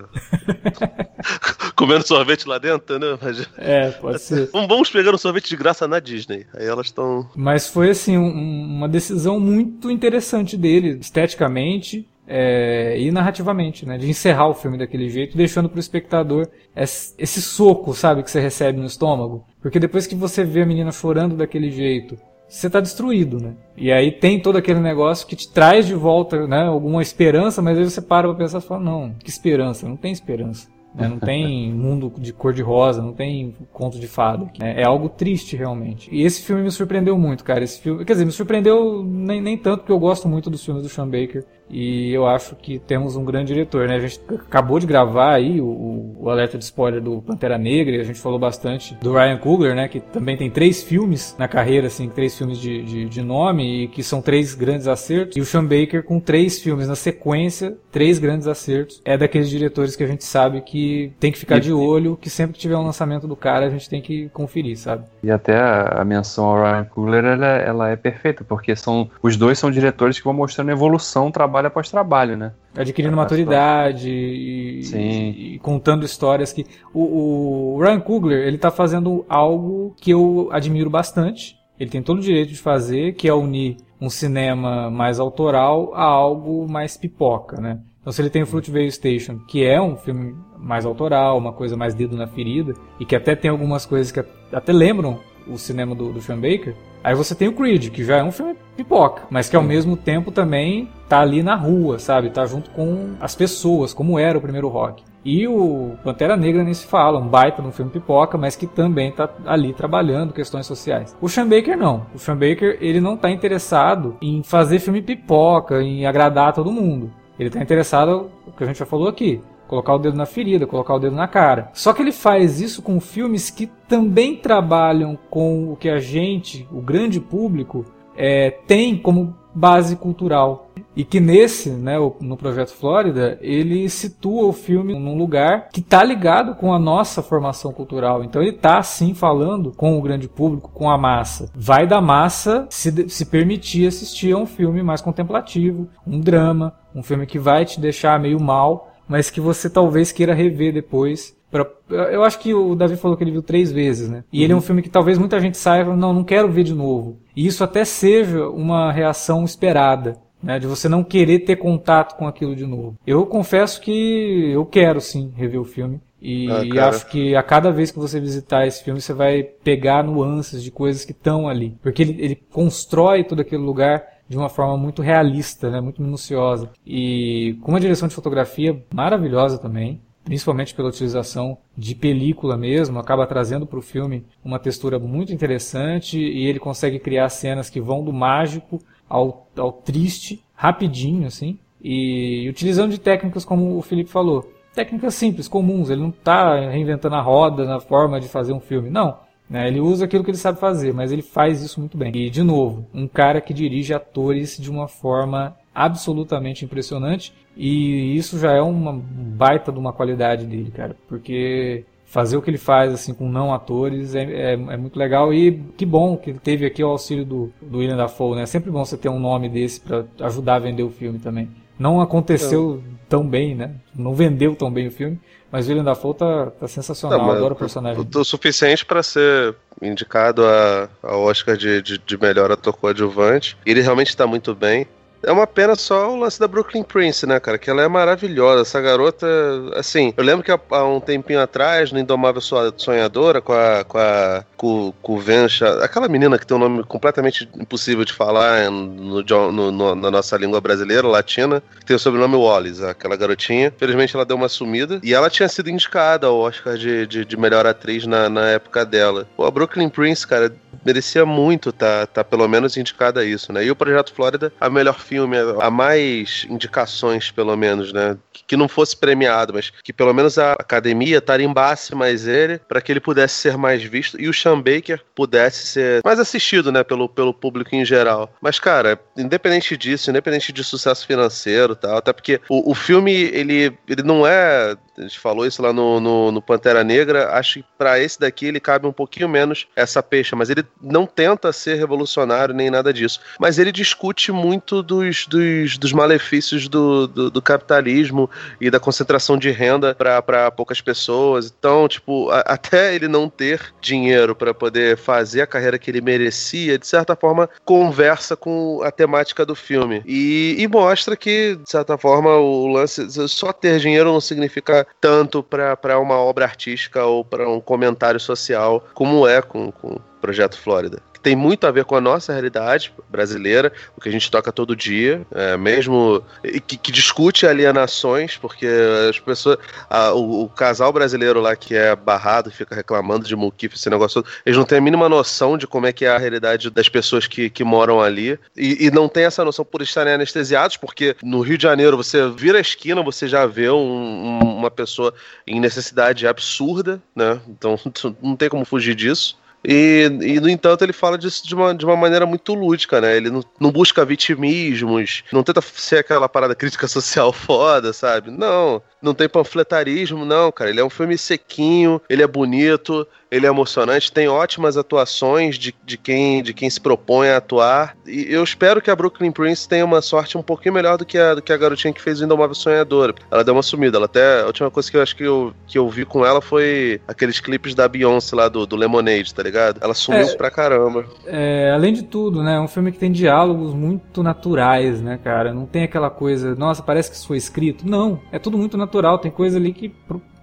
comendo 1.75 2.07
sorvete 2.07 2.47
lá 2.47 2.59
dentro, 2.59 2.99
né? 2.99 3.19
Mas... 3.21 3.49
É, 3.59 3.91
pode 3.91 4.21
ser. 4.21 4.51
Vamos 4.53 4.91
pegar 4.91 5.15
um 5.15 5.19
sorvete 5.19 5.49
de 5.49 5.57
graça 5.57 5.87
na 5.87 6.01
Disney. 6.01 6.47
Aí 6.55 6.67
elas 6.67 6.87
estão. 6.87 7.29
Mas 7.35 7.69
foi 7.69 7.91
assim, 7.91 8.17
um, 8.17 8.31
uma 8.77 8.89
decisão 8.89 9.41
muito 9.41 9.91
interessante 9.91 10.57
dele, 10.57 10.99
esteticamente, 11.01 12.07
é, 12.27 12.99
e 12.99 13.11
narrativamente, 13.11 13.87
né? 13.87 13.97
De 13.97 14.09
encerrar 14.09 14.49
o 14.49 14.55
filme 14.55 14.77
daquele 14.77 15.09
jeito, 15.09 15.37
deixando 15.37 15.69
pro 15.69 15.79
espectador 15.79 16.49
esse 16.75 17.41
soco, 17.41 17.95
sabe, 17.95 18.23
que 18.23 18.31
você 18.31 18.41
recebe 18.41 18.79
no 18.79 18.87
estômago. 18.87 19.47
Porque 19.63 19.79
depois 19.79 20.07
que 20.07 20.15
você 20.15 20.45
vê 20.45 20.63
a 20.63 20.67
menina 20.67 20.91
chorando 20.91 21.37
daquele 21.37 21.71
jeito, 21.71 22.19
você 22.49 22.71
tá 22.71 22.81
destruído, 22.81 23.41
né? 23.41 23.55
E 23.77 23.91
aí 23.93 24.13
tem 24.13 24.41
todo 24.41 24.57
aquele 24.57 24.81
negócio 24.81 25.27
que 25.27 25.37
te 25.37 25.53
traz 25.53 25.87
de 25.87 25.95
volta, 25.95 26.47
né, 26.47 26.63
alguma 26.67 27.03
esperança, 27.03 27.61
mas 27.61 27.77
aí 27.77 27.85
você 27.85 28.01
para 28.01 28.29
pra 28.29 28.37
pensar 28.37 28.59
e 28.59 28.63
fala, 28.63 28.83
não, 28.83 29.15
que 29.23 29.31
esperança? 29.31 29.89
Não 29.89 29.97
tem 29.97 30.13
esperança. 30.13 30.69
Né? 30.95 31.09
Não 31.09 31.19
tem 31.19 31.73
mundo 31.75 32.13
de 32.19 32.33
cor 32.33 32.53
de 32.53 32.63
rosa, 32.63 33.03
não 33.03 33.13
tem 33.13 33.55
conto 33.73 33.99
de 33.99 34.07
fada. 34.07 34.51
Né? 34.59 34.81
É 34.81 34.85
algo 34.85 35.09
triste 35.09 35.57
realmente. 35.57 36.09
E 36.13 36.23
esse 36.23 36.43
filme 36.43 36.63
me 36.63 36.71
surpreendeu 36.71 37.19
muito, 37.19 37.45
cara. 37.45 37.63
Esse 37.63 37.81
filme, 37.81 38.05
quer 38.05 38.15
dizer, 38.15 38.25
me 38.25 38.33
surpreendeu 38.33 39.05
nem, 39.05 39.41
nem 39.41 39.59
tanto 39.59 39.81
porque 39.81 39.93
eu 39.93 39.99
gosto 39.99 40.27
muito 40.27 40.49
dos 40.49 40.65
filmes 40.65 40.83
do 40.83 40.89
Sean 40.89 41.09
Baker. 41.09 41.45
E 41.69 42.13
eu 42.13 42.27
acho 42.27 42.55
que 42.57 42.79
temos 42.79 43.17
um 43.17 43.25
grande 43.25 43.53
diretor, 43.53 43.89
né? 43.89 43.97
A 43.97 44.01
gente 44.01 44.21
acabou 44.29 44.79
de 44.79 44.87
gravar 44.87 45.35
aí 45.35 45.61
o, 45.61 46.15
o 46.19 46.31
alerta 46.31 46.57
de 46.57 46.65
spoiler 46.65 47.01
do 47.01 47.21
Pantera 47.23 47.59
Negra 47.59 47.97
e 47.97 48.01
a 48.01 48.05
gente 48.05 48.21
falou 48.21 48.39
bastante 48.39 48.95
do 49.01 49.13
Ryan 49.13 49.39
Coogler, 49.39 49.75
né? 49.75 49.89
Que 49.89 50.01
também 50.01 50.37
tem 50.37 50.51
três 50.51 50.83
filmes 50.83 51.35
na 51.39 51.49
carreira, 51.49 51.89
assim, 51.89 52.09
três 52.09 52.37
filmes 52.37 52.59
de, 52.59 52.83
de, 52.83 53.05
de, 53.07 53.23
nome 53.23 53.85
e 53.85 53.89
que 53.89 54.03
são 54.03 54.23
três 54.23 54.55
grandes 54.55 54.87
acertos. 54.87 55.37
E 55.37 55.41
o 55.41 55.45
Sean 55.45 55.65
Baker 55.65 56.05
com 56.05 56.21
três 56.21 56.61
filmes 56.61 56.87
na 56.87 56.95
sequência, 56.95 57.77
três 57.91 58.19
grandes 58.19 58.47
acertos. 58.47 59.01
É 59.05 59.17
daqueles 59.17 59.51
diretores 59.51 59.97
que 59.97 60.05
a 60.05 60.07
gente 60.07 60.25
sabe 60.25 60.61
que 60.61 61.13
tem 61.19 61.33
que 61.33 61.39
ficar 61.39 61.59
de 61.59 61.73
olho, 61.73 62.17
que 62.17 62.31
sempre 62.31 62.55
que 62.55 62.61
tiver 62.61 62.77
um 62.77 62.85
lançamento 62.85 63.27
do 63.27 63.37
cara 63.37 63.67
a 63.67 63.71
gente 63.71 63.89
tem 63.89 64.01
que 64.01 64.29
conferir, 64.29 64.79
sabe? 64.79 65.05
E 65.27 65.31
até 65.33 65.57
a, 65.59 66.03
a 66.03 66.05
menção 66.05 66.45
ao 66.45 66.63
Ryan 66.63 66.85
Coogler, 66.85 67.25
ela, 67.25 67.47
ela 67.47 67.89
é 67.91 67.97
perfeita, 67.97 68.45
porque 68.45 68.77
são 68.77 69.11
os 69.21 69.37
dois 69.37 69.59
são 69.59 69.73
diretores 69.73 70.21
que 70.21 70.25
vão 70.25 70.33
mostrando 70.33 70.71
evolução, 70.71 71.33
trabalho 71.33 71.67
após 71.67 71.91
trabalho, 71.91 72.37
né? 72.37 72.53
Adquirindo 72.77 73.15
é, 73.15 73.17
maturidade 73.17 74.09
e, 74.09 74.83
e, 74.83 75.55
e, 75.55 75.59
contando 75.59 76.07
histórias 76.07 76.53
que. 76.53 76.65
O, 76.95 77.75
o 77.75 77.81
Ryan 77.81 77.99
Coogler, 77.99 78.47
ele 78.47 78.57
tá 78.57 78.71
fazendo 78.71 79.27
algo 79.29 79.97
que 80.01 80.13
eu 80.13 80.49
admiro 80.53 80.89
bastante. 80.89 81.59
Ele 81.77 81.91
tem 81.91 82.05
todo 82.05 82.19
o 82.19 82.23
direito 82.23 82.51
de 82.51 82.59
fazer, 82.59 83.15
que 83.15 83.27
é 83.29 83.35
unir 83.35 83.79
um 84.01 84.09
cinema 84.09 84.89
mais 84.93 85.19
autoral 85.19 85.93
a 85.93 86.05
algo 86.05 86.69
mais 86.71 86.97
pipoca, 86.97 87.61
né? 87.61 87.81
Então, 88.01 88.13
se 88.13 88.23
ele 88.23 88.31
tem 88.31 88.45
o 88.45 88.47
Fruitvale 88.47 88.93
Station, 88.93 89.41
que 89.41 89.65
é 89.65 89.83
um 89.83 89.97
filme 89.97 90.37
mais 90.57 90.87
autoral, 90.87 91.37
uma 91.37 91.53
coisa 91.53 91.77
mais 91.77 91.93
dedo 91.93 92.17
na 92.17 92.29
ferida, 92.29 92.73
e 93.01 93.05
que 93.05 93.17
até 93.17 93.35
tem 93.35 93.51
algumas 93.51 93.85
coisas 93.85 94.13
que 94.13 94.21
até 94.53 94.73
lembram 94.73 95.21
o 95.47 95.57
cinema 95.59 95.95
do, 95.95 96.13
do 96.13 96.21
Sean 96.21 96.39
Baker, 96.39 96.75
Aí 97.07 97.15
você 97.15 97.37
tem 97.37 97.47
o 97.47 97.53
Creed, 97.53 97.91
que 97.91 98.03
já 98.03 98.17
é 98.17 98.25
um 98.25 98.33
filme 98.33 98.57
pipoca, 98.77 99.23
mas 99.31 99.49
que 99.49 99.55
ao 99.55 99.63
mesmo 99.63 99.97
tempo 99.97 100.33
também 100.33 100.91
tá 101.09 101.21
ali 101.21 101.41
na 101.41 101.55
rua, 101.55 102.01
sabe? 102.01 102.31
Tá 102.31 102.45
junto 102.47 102.69
com 102.71 103.15
as 103.21 103.33
pessoas, 103.33 103.95
como 103.95 104.19
era 104.19 104.37
o 104.37 104.41
primeiro 104.41 104.67
rock. 104.67 105.05
E 105.25 105.47
o 105.47 105.93
Pantera 106.03 106.37
Negra 106.37 106.65
nem 106.65 106.75
se 106.75 106.85
fala, 106.85 107.21
um 107.21 107.29
baita 107.29 107.63
no 107.63 107.71
filme 107.71 107.93
pipoca, 107.93 108.37
mas 108.37 108.57
que 108.57 108.67
também 108.67 109.13
tá 109.13 109.31
ali 109.47 109.73
trabalhando 109.73 110.33
questões 110.33 110.67
sociais. 110.67 111.17
O 111.21 111.29
Sean 111.29 111.49
Baker 111.49 111.77
não. 111.77 112.07
O 112.13 112.19
Sean 112.19 112.37
Baker, 112.37 112.77
ele 112.81 113.01
não 113.01 113.17
tá 113.17 113.31
interessado 113.31 114.17
em 114.21 114.43
fazer 114.43 114.81
filme 114.81 115.01
pipoca, 115.01 115.81
em 115.81 116.07
agradar 116.07 116.55
todo 116.55 116.73
mundo. 116.73 117.13
Ele 117.39 117.51
tá 117.51 117.63
interessado, 117.63 118.33
o 118.45 118.51
que 118.51 118.65
a 118.65 118.67
gente 118.67 118.81
já 118.81 118.87
falou 118.87 119.07
aqui, 119.07 119.41
colocar 119.67 119.95
o 119.95 119.99
dedo 119.99 120.17
na 120.17 120.27
ferida, 120.27 120.67
colocar 120.67 120.95
o 120.95 120.99
dedo 120.99 121.17
na 121.17 121.29
cara. 121.29 121.71
Só 121.73 121.93
que 121.93 122.03
ele 122.03 122.13
faz 122.13 122.61
isso 122.61 122.83
com 122.83 123.01
filmes 123.01 123.51
que 123.51 123.67
também 123.89 124.37
trabalham 124.37 125.19
com 125.31 125.73
o 125.73 125.77
que 125.77 125.89
a 125.89 125.99
gente, 125.99 126.67
o 126.73 126.81
grande 126.81 127.21
público, 127.21 127.85
é, 128.17 128.51
tem 128.67 128.97
como 128.97 129.35
base 129.55 129.97
cultural. 129.97 130.71
E 130.95 131.05
que 131.05 131.21
nesse, 131.21 131.71
né, 131.71 131.97
no 132.21 132.37
Projeto 132.37 132.73
Flórida, 132.73 133.39
ele 133.43 133.89
situa 133.89 134.47
o 134.47 134.53
filme 134.53 134.99
num 134.99 135.17
lugar 135.17 135.69
que 135.71 135.81
está 135.81 136.03
ligado 136.03 136.55
com 136.55 136.73
a 136.73 136.79
nossa 136.79 137.23
formação 137.23 137.71
cultural. 137.71 138.25
Então 138.25 138.41
ele 138.41 138.53
está 138.53 138.83
sim 138.83 139.13
falando 139.13 139.73
com 139.73 139.99
o 139.99 140.03
grande 140.03 140.27
público, 140.27 140.71
com 140.73 140.91
a 140.91 140.97
massa. 140.97 141.51
Vai 141.55 141.87
da 141.87 142.01
massa 142.01 142.67
se, 142.71 143.09
se 143.11 143.27
permitir 143.27 143.87
assistir 143.87 144.33
a 144.33 144.39
um 144.39 144.47
filme 144.47 144.83
mais 144.83 145.03
contemplativo, 145.03 145.87
um 146.07 146.19
drama, 146.19 146.75
um 146.95 147.03
filme 147.03 147.27
que 147.27 147.39
vai 147.39 147.67
te 147.67 147.79
deixar 147.79 148.19
meio 148.19 148.41
mal, 148.41 148.96
mas 149.09 149.31
que 149.31 149.41
você 149.41 149.69
talvez 149.71 150.13
queira 150.13 150.35
rever 150.35 150.73
depois. 150.73 151.37
Pra... 151.51 151.67
Eu 151.89 152.25
acho 152.25 152.39
que 152.39 152.53
o 152.53 152.75
Davi 152.75 152.97
falou 152.97 153.17
que 153.17 153.25
ele 153.25 153.31
viu 153.31 153.43
três 153.43 153.71
vezes, 153.71 154.09
né? 154.09 154.25
E 154.33 154.39
uhum. 154.39 154.45
ele 154.45 154.53
é 154.53 154.57
um 154.57 154.59
uhum. 154.59 154.65
filme 154.65 154.83
que 154.83 154.91
talvez 154.91 155.19
muita 155.19 155.41
gente 155.41 155.57
saiba, 155.57 155.95
não, 155.95 156.13
não 156.13 156.25
quero 156.25 156.51
ver 156.51 156.65
de 156.65 156.75
novo. 156.75 157.19
E 157.35 157.47
isso 157.47 157.63
até 157.63 157.85
seja 157.85 158.49
uma 158.49 158.93
reação 158.93 159.45
esperada. 159.45 160.25
Né, 160.43 160.59
de 160.61 160.67
você 160.67 160.87
não 160.87 161.03
querer 161.03 161.41
ter 161.41 161.57
contato 161.57 162.15
com 162.15 162.29
aquilo 162.29 162.55
de 162.55 162.65
novo. 162.67 162.95
Eu 163.07 163.25
confesso 163.25 163.81
que 163.81 164.51
eu 164.53 164.65
quero 164.67 165.01
sim 165.01 165.33
rever 165.35 165.59
o 165.59 165.65
filme. 165.65 165.99
E, 166.21 166.51
ah, 166.51 166.65
e, 166.65 166.79
acho 166.79 167.09
que 167.09 167.35
a 167.35 167.43
cada 167.43 167.73
vez 167.73 167.91
que 167.91 167.99
você 167.99 168.21
visitar 168.21 168.67
esse 168.67 168.85
filme, 168.85 169.01
você 169.01 169.13
vai 169.13 169.43
pegar 169.43 170.05
nuances 170.05 170.63
de 170.63 170.71
coisas 170.71 171.05
que 171.05 171.13
estão 171.13 171.49
ali. 171.49 171.77
Porque 171.83 172.03
ele, 172.03 172.17
ele 172.21 172.35
constrói 172.53 173.25
todo 173.25 173.41
aquele 173.41 173.63
lugar 173.63 174.05
de 174.29 174.37
uma 174.37 174.49
forma 174.49 174.77
muito 174.77 175.03
realista, 175.03 175.71
né, 175.71 175.81
muito 175.81 176.03
minuciosa. 176.03 176.71
E 176.87 177.57
com 177.63 177.73
uma 177.73 177.81
direção 177.81 178.09
de 178.09 178.15
fotografia 178.15 178.83
maravilhosa 178.93 179.59
também, 179.59 180.01
principalmente 180.25 180.75
pela 180.75 180.89
utilização 180.89 181.57
de 181.77 181.95
película 181.95 182.57
mesmo, 182.57 182.99
acaba 182.99 183.27
trazendo 183.27 183.65
para 183.65 183.79
o 183.79 183.83
filme 183.83 184.25
uma 184.45 184.59
textura 184.59 184.99
muito 184.99 185.33
interessante 185.33 186.19
e 186.19 186.47
ele 186.47 186.59
consegue 186.59 186.99
criar 186.99 187.29
cenas 187.29 187.71
que 187.71 187.81
vão 187.81 188.05
do 188.05 188.13
mágico 188.13 188.81
ao, 189.09 189.47
ao 189.57 189.73
triste, 189.73 190.43
rapidinho, 190.53 191.29
assim, 191.29 191.59
e 191.81 192.49
utilizando 192.49 192.91
de 192.91 192.99
técnicas 192.99 193.45
como 193.45 193.77
o 193.77 193.83
Felipe 193.83 194.11
falou. 194.11 194.51
Técnicas 194.75 195.15
simples, 195.15 195.47
comuns, 195.47 195.91
ele 195.91 196.01
não 196.01 196.11
está 196.11 196.69
reinventando 196.71 197.15
a 197.15 197.21
roda 197.21 197.65
na 197.65 197.79
forma 197.79 198.21
de 198.21 198.29
fazer 198.29 198.53
um 198.53 198.61
filme, 198.61 198.91
não. 198.91 199.19
Né? 199.49 199.69
Ele 199.69 199.81
usa 199.81 200.05
aquilo 200.05 200.25
que 200.25 200.31
ele 200.31 200.39
sabe 200.39 200.59
fazer, 200.59 200.93
mas 200.93 201.13
ele 201.13 201.23
faz 201.23 201.63
isso 201.63 201.81
muito 201.81 201.97
bem. 201.97 202.15
E, 202.15 202.31
de 202.31 202.43
novo, 202.43 202.87
um 202.93 203.07
cara 203.07 203.41
que 203.41 203.55
dirige 203.55 203.95
atores 203.95 204.57
de 204.57 204.71
uma 204.71 204.89
forma 204.89 205.57
absolutamente 205.75 206.65
impressionante. 206.65 207.33
E 207.57 208.17
isso 208.17 208.39
já 208.39 208.53
é 208.53 208.61
uma 208.61 208.93
baita 208.93 209.71
de 209.71 209.79
uma 209.79 209.93
qualidade 209.93 210.47
dele, 210.47 210.71
cara. 210.71 210.97
Porque 211.09 211.85
fazer 212.07 212.37
o 212.37 212.43
que 212.43 212.49
ele 212.49 212.59
faz 212.59 212.93
assim 212.93 213.13
com 213.13 213.29
não 213.29 213.53
atores 213.53 214.15
é, 214.15 214.23
é, 214.23 214.53
é, 214.53 214.77
muito 214.77 214.99
legal 214.99 215.35
e 215.35 215.61
que 215.77 215.85
bom 215.85 216.17
que 216.17 216.31
ele 216.31 216.39
teve 216.39 216.65
aqui 216.65 216.83
o 216.83 216.89
auxílio 216.89 217.25
do, 217.25 217.53
do 217.61 217.79
William 217.79 217.97
Dafoe, 217.97 218.37
né? 218.37 218.43
É 218.43 218.47
sempre 218.47 218.71
bom 218.71 218.85
você 218.85 218.97
ter 218.97 219.09
um 219.09 219.19
nome 219.19 219.49
desse 219.49 219.81
para 219.81 220.05
ajudar 220.21 220.55
a 220.55 220.61
vender 220.61 220.83
o 220.83 220.91
filme 220.91 221.19
também. 221.19 221.49
Não 221.79 222.01
aconteceu 222.01 222.83
tão 223.09 223.27
bem, 223.27 223.55
né? 223.55 223.75
Não 223.95 224.15
vendeu 224.15 224.55
tão 224.55 224.71
bem 224.71 224.87
o 224.87 224.91
filme, 224.91 225.19
mas 225.57 225.65
o 225.65 225.71
William 225.71 225.85
Dafoe 225.85 226.13
tá, 226.13 226.51
tá 226.51 226.69
sensacional, 226.69 227.19
não, 227.19 227.31
adoro 227.31 227.55
o 227.55 227.57
personagem. 227.57 228.07
O, 228.15 228.19
o 228.19 228.25
suficiente 228.27 228.85
para 228.85 229.03
ser 229.03 229.55
indicado 229.81 230.45
a, 230.45 230.87
a 231.03 231.17
Oscar 231.17 231.57
de, 231.57 231.81
de, 231.81 231.97
de 231.97 232.19
melhor 232.21 232.53
ator 232.53 232.75
coadjuvante. 232.75 233.57
Ele 233.65 233.81
realmente 233.81 234.09
está 234.09 234.27
muito 234.27 234.55
bem. 234.55 234.87
É 235.23 235.33
uma 235.33 235.47
pena 235.47 235.75
só 235.75 236.13
o 236.13 236.17
lance 236.17 236.39
da 236.39 236.47
Brooklyn 236.47 236.83
Prince, 236.83 237.27
né, 237.27 237.41
cara? 237.41 237.59
Que 237.59 237.71
ela 237.71 237.83
é 237.83 237.89
maravilhosa. 237.89 238.63
Essa 238.63 238.81
garota, 238.81 239.27
assim, 239.75 240.13
eu 240.17 240.25
lembro 240.25 240.45
que 240.45 240.53
há 240.53 240.85
um 240.85 241.01
tempinho 241.01 241.41
atrás, 241.41 241.91
no 241.93 241.99
Indomável 241.99 242.41
Sonhadora, 242.41 243.41
com 243.41 243.53
a. 243.53 243.85
com 243.85 243.99
a. 243.99 244.45
com, 244.57 244.93
com 245.03 245.15
o 245.15 245.19
Vencha, 245.19 245.85
aquela 245.85 246.09
menina 246.09 246.39
que 246.39 246.47
tem 246.47 246.57
um 246.57 246.61
nome 246.61 246.85
completamente 246.85 247.49
impossível 247.57 248.05
de 248.05 248.13
falar 248.13 248.71
no, 248.71 249.23
no, 249.23 249.73
no, 249.73 249.95
na 249.95 250.11
nossa 250.11 250.37
língua 250.37 250.61
brasileira, 250.61 251.07
latina, 251.07 251.63
que 251.79 251.87
tem 251.87 251.97
o 251.97 251.99
sobrenome 251.99 252.37
Wallace, 252.37 252.85
aquela 252.85 253.17
garotinha. 253.17 253.73
Felizmente 253.77 254.15
ela 254.15 254.25
deu 254.25 254.37
uma 254.37 254.49
sumida. 254.49 255.01
E 255.03 255.15
ela 255.15 255.31
tinha 255.31 255.49
sido 255.49 255.71
indicada 255.71 256.27
ao 256.27 256.39
Oscar 256.39 256.77
de, 256.77 257.07
de, 257.07 257.25
de 257.25 257.37
melhor 257.37 257.67
atriz 257.67 258.07
na, 258.07 258.29
na 258.29 258.49
época 258.49 258.85
dela. 258.85 259.27
Pô, 259.37 259.45
a 259.45 259.51
Brooklyn 259.51 259.89
Prince, 259.89 260.27
cara, 260.27 260.53
merecia 260.85 261.27
muito 261.27 261.73
tá, 261.73 262.07
tá 262.07 262.23
pelo 262.23 262.47
menos 262.47 262.77
indicada 262.77 263.21
a 263.21 263.25
isso, 263.25 263.53
né? 263.53 263.65
E 263.65 263.71
o 263.71 263.77
Projeto 263.77 264.15
Flórida, 264.15 264.53
a 264.61 264.71
melhor 264.71 264.99
filme, 264.99 265.16
a 265.61 265.71
mais 265.71 266.47
indicações, 266.49 267.31
pelo 267.31 267.57
menos, 267.57 267.93
né? 267.93 268.17
Que 268.47 268.57
não 268.57 268.69
fosse 268.69 268.97
premiado, 268.97 269.53
mas 269.55 269.73
que 269.83 269.93
pelo 269.93 270.13
menos 270.13 270.39
a 270.39 270.53
academia 270.53 271.21
tarimbasse 271.21 271.95
mais 271.95 272.27
ele 272.27 272.59
para 272.59 272.81
que 272.81 272.93
ele 272.93 273.01
pudesse 273.01 273.35
ser 273.35 273.57
mais 273.57 273.83
visto 273.83 274.21
e 274.21 274.29
o 274.29 274.35
Sean 274.35 274.61
Baker 274.61 275.03
pudesse 275.15 275.67
ser 275.67 276.01
mais 276.05 276.19
assistido, 276.19 276.71
né? 276.71 276.85
Pelo, 276.85 277.09
pelo 277.09 277.35
público 277.35 277.75
em 277.75 277.85
geral. 277.85 278.33
Mas, 278.41 278.59
cara, 278.59 278.99
independente 279.17 279.77
disso, 279.77 280.11
independente 280.11 280.53
de 280.53 280.63
sucesso 280.63 281.07
financeiro 281.07 281.75
tal, 281.75 281.97
até 281.97 282.13
porque 282.13 282.41
o, 282.49 282.71
o 282.71 282.75
filme, 282.75 283.13
ele, 283.13 283.77
ele 283.89 284.03
não 284.03 284.27
é 284.27 284.77
A 284.99 285.03
gente 285.03 285.19
falou 285.19 285.47
isso 285.47 285.63
lá 285.63 285.73
no, 285.73 286.01
no, 286.01 286.33
no 286.33 286.43
Pantera 286.43 286.83
Negra. 286.83 287.31
Acho 287.33 287.61
que 287.61 287.65
pra 287.77 287.99
esse 287.99 288.19
daqui 288.19 288.47
ele 288.47 288.61
cabe 288.61 288.87
um 288.87 288.93
pouquinho 288.93 289.29
menos 289.29 289.67
essa 289.77 290.03
peixa, 290.03 290.35
mas 290.35 290.51
ele 290.51 290.65
não 290.81 291.07
tenta 291.07 291.53
ser 291.53 291.77
revolucionário 291.77 292.55
nem 292.55 292.71
nada 292.71 292.93
disso. 292.93 293.21
Mas 293.39 293.59
ele 293.59 293.71
discute 293.71 294.33
muito 294.33 294.83
dos, 294.83 295.27
dos, 295.27 295.77
dos 295.79 295.93
malefícios 295.93 296.69
do, 296.69 297.07
do, 297.07 297.31
do 297.31 297.43
capitalismo 297.43 298.31
e 298.61 298.71
da 298.71 298.81
concentração 298.81 299.37
de 299.37 299.51
renda 299.51 299.95
para 299.95 300.51
poucas 300.51 300.81
pessoas. 300.81 301.53
Então, 301.57 301.87
tipo, 301.89 302.31
a, 302.31 302.41
até 302.41 302.95
ele 302.95 303.09
não 303.09 303.29
ter 303.29 303.75
dinheiro 303.81 304.35
para 304.35 304.55
poder 304.55 304.97
fazer 304.97 305.43
a 305.43 305.47
carreira 305.47 305.79
que 305.79 305.91
ele 305.91 306.01
merecia, 306.01 306.79
de 306.79 306.87
certa 306.87 307.15
forma, 307.15 307.49
conversa 307.65 308.37
com 308.37 308.81
a 308.83 308.91
temática 308.91 309.45
do 309.45 309.55
filme. 309.55 310.03
E, 310.07 310.57
e 310.59 310.67
mostra 310.69 311.17
que, 311.17 311.57
de 311.57 311.71
certa 311.71 311.99
forma, 311.99 312.37
o 312.37 312.67
lance. 312.67 313.07
Só 313.29 313.53
ter 313.53 313.79
dinheiro 313.79 314.13
não 314.13 314.21
significa 314.21 314.86
tanto 315.01 315.43
para 315.43 315.99
uma 315.99 316.17
obra 316.17 316.45
artística 316.45 317.05
ou 317.05 317.25
para 317.25 317.49
um 317.49 317.61
comentário 317.61 318.19
social 318.19 318.85
como 318.95 319.27
é 319.27 319.43
com, 319.43 319.71
com 319.71 319.99
Projeto 320.21 320.59
Flórida 320.59 321.03
tem 321.27 321.35
muito 321.35 321.67
a 321.67 321.73
ver 321.73 321.85
com 321.85 321.97
a 321.97 322.01
nossa 322.01 322.33
realidade 322.33 322.95
brasileira, 323.11 323.73
o 323.97 324.01
que 324.01 324.09
a 324.09 324.13
gente 324.13 324.31
toca 324.31 324.53
todo 324.53 324.77
dia, 324.77 325.27
é, 325.35 325.57
mesmo 325.57 326.23
que, 326.69 326.77
que, 326.77 326.93
discute 326.93 327.45
alienações, 327.45 328.37
porque 328.37 328.65
as 329.11 329.19
pessoas, 329.19 329.59
a, 329.91 330.13
o, 330.13 330.45
o, 330.45 330.49
casal 330.49 330.93
brasileiro 330.93 331.41
lá 331.41 331.57
que 331.57 331.75
é 331.75 331.97
barrado, 331.97 332.49
fica 332.49 332.77
reclamando 332.77 333.27
de 333.27 333.35
muquif, 333.35 333.75
esse 333.75 333.91
negócio 333.91 334.25
eles 334.45 334.57
não 334.57 334.65
têm 334.65 334.79
a 334.79 334.81
mínima 334.81 335.09
noção 335.09 335.59
de 335.59 335.67
como 335.67 335.89
é 335.89 335.93
que 335.93 336.05
é 336.05 336.11
a 336.11 336.17
realidade 336.17 336.71
das 336.71 336.89
pessoas 336.89 337.27
que, 337.27 337.51
que 337.51 337.65
moram 337.65 338.01
ali 338.01 338.39
e, 338.57 338.87
e 338.87 338.91
não 338.93 339.09
tem 339.09 339.25
essa 339.25 339.45
noção 339.45 339.65
por 339.65 339.83
estarem 339.83 340.13
anestesiados, 340.13 340.77
porque 340.77 341.17
no 341.25 341.41
Rio 341.41 341.59
de 341.59 341.65
Janeiro 341.65 341.97
você 341.97 342.31
vira 342.31 342.59
a 342.59 342.61
esquina, 342.61 343.03
você 343.03 343.27
já 343.27 343.47
vê 343.47 343.69
um, 343.69 344.39
uma 344.39 344.71
pessoa 344.71 345.13
em 345.45 345.59
necessidade 345.59 346.25
absurda, 346.25 347.03
né? 347.17 347.41
Então 347.49 347.77
não 348.23 348.37
tem 348.37 348.49
como 348.49 348.65
fugir 348.65 348.95
disso. 348.95 349.37
E, 349.65 350.09
e, 350.23 350.41
no 350.41 350.49
entanto, 350.49 350.85
ele 350.85 350.93
fala 350.93 351.19
disso 351.19 351.47
de 351.47 351.55
uma, 351.55 351.75
de 351.75 351.85
uma 351.85 351.97
maneira 351.97 352.25
muito 352.25 352.55
lúdica, 352.55 353.01
né? 353.01 353.17
Ele 353.17 353.31
não, 353.31 353.43
não 353.61 353.73
busca 353.73 354.05
vitimismos, 354.05 355.25
não 355.33 355.43
tenta 355.43 355.61
ser 355.61 355.99
aquela 355.99 356.29
parada 356.29 356.55
crítica 356.55 356.87
social 356.87 357.33
foda, 357.35 357.93
sabe? 357.93 358.31
Não, 358.31 358.81
não 359.07 359.15
tem 359.15 359.29
panfletarismo, 359.29 360.25
não, 360.25 360.53
cara. 360.53 360.71
Ele 360.71 360.81
é 360.81 360.85
um 360.85 360.91
filme 360.91 361.17
sequinho, 361.17 362.01
ele 362.09 362.23
é 362.23 362.27
bonito, 362.27 363.07
ele 363.31 363.47
é 363.47 363.49
emocionante, 363.49 364.13
tem 364.13 364.29
ótimas 364.29 364.77
atuações 364.77 365.59
de, 365.59 365.75
de, 365.85 365.97
quem, 365.97 366.43
de 366.43 366.55
quem 366.55 366.71
se 366.71 366.81
propõe 366.81 367.29
a 367.29 367.39
atuar. 367.39 367.97
E 368.07 368.27
eu 368.33 368.43
espero 368.43 368.81
que 368.81 368.91
a 368.91 368.97
Brooklyn 368.97 369.33
Prince 369.33 369.69
tenha 369.69 369.85
uma 369.85 370.01
sorte 370.01 370.39
um 370.39 370.43
pouquinho 370.43 370.75
melhor 370.75 370.97
do 370.97 371.05
que 371.05 371.19
a, 371.19 371.35
do 371.35 371.43
que 371.43 371.53
a 371.53 371.57
garotinha 371.57 371.93
que 371.93 372.01
fez 372.01 372.21
o 372.21 372.25
Indomável 372.25 372.55
Sonhadora. 372.55 373.15
Ela 373.31 373.43
deu 373.43 373.55
uma 373.55 373.63
sumida. 373.63 373.99
Ela 373.99 374.07
até. 374.07 374.43
A 374.43 374.47
última 374.47 374.71
coisa 374.71 374.91
que 374.91 374.97
eu 374.97 375.03
acho 375.03 375.17
que 375.17 375.25
eu, 375.25 375.53
que 375.67 375.79
eu 375.79 375.89
vi 375.89 376.05
com 376.05 376.25
ela 376.25 376.41
foi 376.41 377.01
aqueles 377.07 377.41
clipes 377.41 377.75
da 377.75 377.89
Beyoncé 377.89 378.37
lá 378.37 378.49
do, 378.49 378.67
do 378.67 378.77
Lemonade, 378.77 379.35
tá 379.35 379.43
ligado? 379.43 379.79
Ela 379.83 379.95
sumiu 379.95 380.21
é, 380.21 380.37
pra 380.37 380.51
caramba. 380.51 381.05
É, 381.27 381.73
além 381.75 381.93
de 381.93 382.03
tudo, 382.05 382.43
né? 382.43 382.57
É 382.57 382.61
um 382.61 382.69
filme 382.69 382.93
que 382.93 382.99
tem 382.99 383.11
diálogos 383.11 383.75
muito 383.75 384.23
naturais, 384.23 385.01
né, 385.01 385.19
cara? 385.23 385.53
Não 385.53 385.67
tem 385.67 385.85
aquela 385.85 386.11
coisa, 386.11 386.55
nossa, 386.55 386.83
parece 386.83 387.11
que 387.11 387.17
isso 387.17 387.27
foi 387.27 387.37
escrito. 387.37 387.89
Não, 387.89 388.21
é 388.31 388.39
tudo 388.39 388.57
muito 388.57 388.77
natural. 388.77 388.96
Tem 389.19 389.31
coisa 389.31 389.59
ali 389.59 389.73
que 389.73 389.93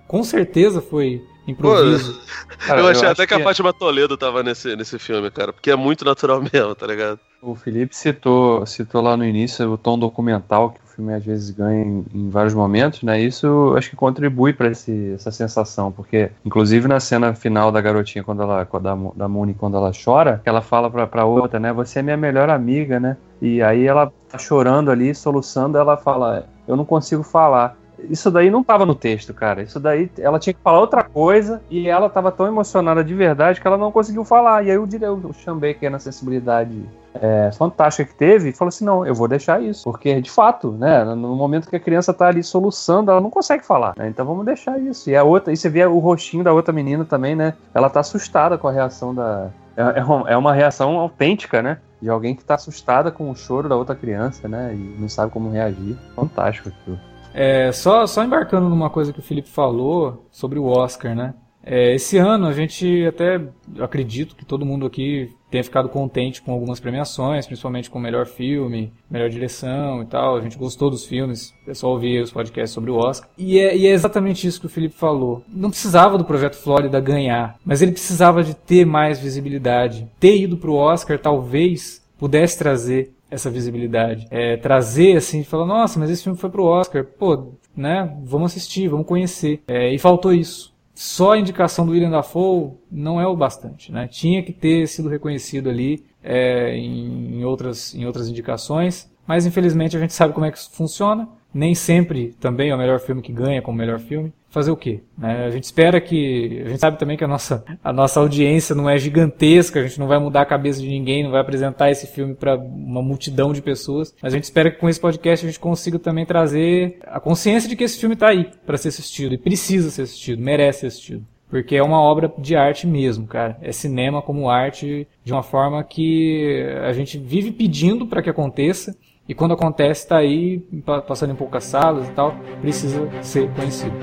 com 0.08 0.24
certeza 0.24 0.82
foi 0.82 1.22
improviso. 1.48 2.14
Pô, 2.14 2.68
cara, 2.68 2.82
eu 2.82 2.88
achei 2.88 3.08
eu 3.08 3.12
até 3.12 3.28
que 3.28 3.34
a 3.34 3.40
Fátima 3.40 3.74
Toledo 3.74 4.18
tava 4.18 4.44
nesse, 4.44 4.76
nesse 4.76 4.98
filme, 4.98 5.30
cara, 5.30 5.52
porque 5.52 5.72
é 5.72 5.76
muito 5.76 6.06
natural 6.06 6.42
mesmo, 6.54 6.74
tá 6.76 6.88
ligado? 6.88 7.20
O 7.42 7.56
Felipe 7.56 7.96
citou, 7.96 8.66
citou 8.66 9.02
lá 9.02 9.18
no 9.18 9.26
início 9.26 9.70
o 9.70 9.78
tom 9.78 10.00
documental 10.00 10.72
que 10.72 10.80
o 10.80 10.88
filme 10.88 11.14
às 11.14 11.26
vezes 11.26 11.50
ganha 11.50 11.84
em, 11.84 12.06
em 12.14 12.30
vários 12.30 12.54
momentos, 12.54 13.04
né? 13.04 13.20
Isso 13.20 13.74
acho 13.78 13.90
que 13.90 13.96
contribui 13.98 14.54
para 14.54 14.70
essa 14.70 15.32
sensação, 15.32 15.92
porque 15.92 16.32
inclusive 16.46 16.88
na 16.88 17.02
cena 17.02 17.34
final 17.34 17.70
da 17.70 17.82
garotinha 17.82 18.24
quando 18.24 18.44
ela 18.44 18.64
da, 18.64 18.96
da 19.16 19.28
Moni 19.28 19.54
quando 19.54 19.76
ela 19.76 19.92
chora, 19.92 20.42
ela 20.46 20.62
fala 20.62 20.90
pra, 20.90 21.06
pra 21.06 21.26
outra, 21.26 21.60
né? 21.60 21.74
Você 21.74 22.00
é 22.00 22.02
minha 22.02 22.16
melhor 22.16 22.50
amiga, 22.50 22.98
né? 22.98 23.18
E 23.42 23.62
aí 23.62 23.86
ela 23.86 24.12
tá 24.30 24.38
chorando 24.38 24.90
ali, 24.90 25.14
soluçando, 25.14 25.78
ela 25.78 25.98
fala, 25.98 26.48
eu 26.66 26.78
não 26.78 26.86
consigo 26.86 27.24
falar. 27.24 27.78
Isso 28.10 28.30
daí 28.32 28.50
não 28.50 28.64
tava 28.64 28.86
no 28.86 28.96
texto, 28.96 29.34
cara. 29.34 29.62
Isso 29.62 29.80
daí 29.80 30.10
ela 30.18 30.40
tinha 30.40 30.54
que 30.54 30.62
falar 30.62 30.80
outra 30.80 31.04
coisa 31.04 31.62
e 31.70 31.88
ela 31.88 32.10
tava 32.10 32.32
tão 32.32 32.48
emocionada 32.48 33.04
de 33.04 33.14
verdade 33.14 33.62
que 33.62 33.68
ela 33.68 33.78
não 33.78 33.92
conseguiu 33.92 34.24
falar. 34.24 34.64
E 34.66 34.72
aí 34.72 34.78
o, 34.78 34.84
o 34.84 35.34
Sean 35.34 35.58
Baker, 35.58 35.90
na 35.90 36.00
sensibilidade 36.00 36.84
é, 37.16 37.52
fantástica 37.52 38.12
que 38.12 38.18
teve, 38.18 38.52
falou 38.54 38.70
assim: 38.70 38.86
não, 38.86 39.06
eu 39.06 39.14
vou 39.14 39.28
deixar 39.28 39.62
isso. 39.62 39.84
Porque, 39.84 40.22
de 40.22 40.32
fato, 40.32 40.72
né, 40.72 41.04
no 41.04 41.36
momento 41.36 41.70
que 41.70 41.76
a 41.76 41.80
criança 41.80 42.14
tá 42.14 42.28
ali 42.28 42.44
soluçando, 42.44 43.12
ela 43.12 43.22
não 43.22 43.30
consegue 43.30 43.66
falar. 43.66 43.94
Né, 43.98 44.08
então 44.08 44.26
vamos 44.26 44.46
deixar 44.46 44.80
isso. 44.80 45.10
E 45.10 45.16
a 45.16 45.24
outra, 45.24 45.54
e 45.54 45.58
você 45.58 45.70
vê 45.70 45.86
o 45.86 46.00
rostinho 46.00 46.44
da 46.44 46.54
outra 46.54 46.74
menina 46.74 47.06
também, 47.06 47.36
né? 47.36 47.54
Ela 47.74 47.90
tá 47.90 48.00
assustada 48.00 48.58
com 48.58 48.68
a 48.68 48.72
reação 48.72 49.14
da. 49.14 49.50
É, 49.76 50.00
é 50.00 50.04
uma, 50.04 50.30
é 50.30 50.38
uma 50.38 50.54
reação 50.54 51.00
autêntica, 51.00 51.62
né? 51.62 51.78
De 52.02 52.10
alguém 52.10 52.36
que 52.36 52.44
tá 52.44 52.56
assustada 52.56 53.12
com 53.12 53.30
o 53.30 53.36
choro 53.36 53.70
da 53.70 53.76
outra 53.76 53.96
criança, 53.96 54.48
né? 54.48 54.74
E 54.74 54.96
não 55.00 55.08
sabe 55.08 55.32
como 55.32 55.50
reagir. 55.50 55.98
Fantástico 56.16 56.70
aquilo. 56.70 57.13
É, 57.34 57.72
só, 57.72 58.06
só 58.06 58.24
embarcando 58.24 58.70
numa 58.70 58.90
coisa 58.90 59.12
que 59.12 59.20
o 59.20 59.24
Felipe 59.24 59.50
falou 59.50 60.28
sobre 60.32 60.60
o 60.60 60.66
Oscar, 60.66 61.16
né? 61.16 61.34
É, 61.66 61.96
esse 61.96 62.18
ano 62.18 62.46
a 62.46 62.52
gente 62.52 63.06
até 63.06 63.42
acredito 63.80 64.36
que 64.36 64.44
todo 64.44 64.66
mundo 64.66 64.86
aqui 64.86 65.30
tenha 65.50 65.64
ficado 65.64 65.88
contente 65.88 66.42
com 66.42 66.52
algumas 66.52 66.80
premiações, 66.80 67.46
principalmente 67.46 67.90
com 67.90 68.00
o 68.00 68.02
melhor 68.02 68.26
filme, 68.26 68.92
melhor 69.10 69.30
direção 69.30 70.02
e 70.02 70.06
tal. 70.06 70.36
A 70.36 70.42
gente 70.42 70.58
gostou 70.58 70.90
dos 70.90 71.06
filmes, 71.06 71.54
é 71.66 71.74
só 71.74 71.90
ouvir 71.90 72.22
os 72.22 72.32
podcasts 72.32 72.74
sobre 72.74 72.92
o 72.92 72.98
Oscar. 72.98 73.30
E 73.38 73.60
é, 73.60 73.78
e 73.78 73.88
é 73.88 73.92
exatamente 73.92 74.46
isso 74.46 74.60
que 74.60 74.66
o 74.66 74.70
Felipe 74.70 74.96
falou. 74.96 75.42
Não 75.48 75.70
precisava 75.70 76.18
do 76.18 76.26
Projeto 76.26 76.56
Flórida 76.56 77.00
ganhar, 77.00 77.58
mas 77.64 77.82
ele 77.82 77.94
precisava 77.94 78.44
de 78.44 78.54
ter 78.54 78.86
mais 78.86 79.20
visibilidade. 79.20 80.10
Ter 80.20 80.36
ido 80.36 80.58
para 80.58 80.72
o 80.72 80.76
Oscar 80.76 81.18
talvez 81.18 82.04
pudesse 82.18 82.58
trazer 82.58 83.13
essa 83.34 83.50
visibilidade. 83.50 84.28
É, 84.30 84.58
trazer 84.58 85.18
assim, 85.18 85.44
falar, 85.44 85.66
nossa, 85.66 86.00
mas 86.00 86.10
esse 86.10 86.24
filme 86.24 86.38
foi 86.38 86.50
pro 86.50 86.66
Oscar, 86.66 87.04
pô, 87.04 87.54
né? 87.76 88.16
Vamos 88.24 88.52
assistir, 88.52 88.88
vamos 88.88 89.08
conhecer. 89.08 89.62
É, 89.68 89.94
e 89.94 89.98
faltou 89.98 90.34
isso. 90.34 90.74
Só 90.94 91.34
a 91.34 91.40
indicação 91.40 91.86
do 91.86 91.92
William 91.92 92.12
Dafoe 92.12 92.74
não 92.92 93.20
é 93.20 93.26
o 93.26 93.36
bastante, 93.36 93.92
né? 93.92 94.08
Tinha 94.08 94.44
que 94.44 94.54
ter 94.54 94.88
sido 94.88 95.10
reconhecido 95.10 95.70
ali 95.70 96.06
é, 96.24 96.78
em, 96.78 97.44
outras, 97.44 97.96
em 97.96 98.06
outras 98.06 98.30
indicações, 98.30 99.12
mas 99.26 99.46
infelizmente 99.46 99.98
a 99.98 100.00
gente 100.00 100.14
sabe 100.14 100.34
como 100.34 100.46
é 100.46 100.52
que 100.52 100.58
isso 100.58 100.72
funciona. 100.72 101.28
Nem 101.52 101.76
sempre 101.76 102.34
também 102.40 102.70
é 102.70 102.76
o 102.76 102.78
melhor 102.78 103.00
filme 103.00 103.22
que 103.22 103.32
ganha 103.32 103.62
como 103.62 103.78
melhor 103.78 104.00
filme 104.00 104.34
fazer 104.54 104.70
o 104.70 104.78
quê? 104.78 105.02
Né? 105.18 105.46
A 105.46 105.50
gente 105.50 105.64
espera 105.64 106.00
que. 106.00 106.62
A 106.64 106.70
gente 106.70 106.80
sabe 106.80 107.00
também 107.00 107.18
que 107.18 107.24
a 107.24 107.28
nossa, 107.28 107.66
a 107.84 107.92
nossa 107.92 108.20
audiência 108.20 108.76
não 108.76 108.88
é 108.88 108.98
gigantesca, 109.00 109.80
a 109.80 109.84
gente 109.84 110.00
não 110.00 110.08
vai 110.08 110.20
mudar 110.20 110.42
a 110.42 110.46
cabeça 110.46 110.80
de 110.80 110.88
ninguém, 110.88 111.24
não 111.24 111.32
vai 111.32 111.42
apresentar 111.42 111.90
esse 111.90 112.06
filme 112.06 112.36
para 112.36 112.56
uma 112.56 113.02
multidão 113.02 113.52
de 113.52 113.64
pessoas. 113.64 114.14
Mas 114.22 114.32
a 114.32 114.38
gente 114.38 114.44
espera 114.44 114.70
que 114.70 114.78
com 114.78 114.88
esse 114.88 115.00
podcast 115.00 115.44
a 115.44 115.50
gente 115.50 115.60
consiga 115.60 115.98
também 115.98 116.24
trazer 116.24 117.00
a 117.08 117.20
consciência 117.20 117.68
de 117.68 117.76
que 117.76 117.84
esse 117.84 117.98
filme 117.98 118.14
está 118.14 118.28
aí 118.28 118.48
para 118.64 118.78
ser 118.78 118.90
assistido 118.90 119.34
e 119.34 119.40
precisa 119.40 119.90
ser 119.90 120.04
assistido, 120.04 120.42
merece 120.42 120.82
ser 120.82 120.88
assistido. 120.88 121.26
Porque 121.50 121.76
é 121.76 121.84
uma 121.84 122.00
obra 122.00 122.32
de 122.38 122.56
arte 122.56 122.86
mesmo, 122.86 123.28
cara. 123.28 123.58
É 123.62 123.72
cinema 123.72 124.22
como 124.22 124.50
arte 124.50 125.08
de 125.24 125.34
uma 125.34 125.44
forma 125.44 125.84
que 125.84 126.64
a 126.84 126.94
gente 126.94 127.18
vive 127.18 127.52
pedindo 127.52 128.06
para 128.06 128.22
que 128.22 128.30
aconteça 128.30 128.96
e 129.28 129.34
quando 129.34 129.54
acontece, 129.54 130.04
está 130.04 130.18
aí, 130.18 130.60
passando 131.08 131.32
em 131.32 131.36
poucas 131.36 131.64
salas 131.64 132.08
e 132.10 132.12
tal, 132.12 132.36
precisa 132.62 133.10
ser 133.22 133.50
conhecido. 133.54 133.96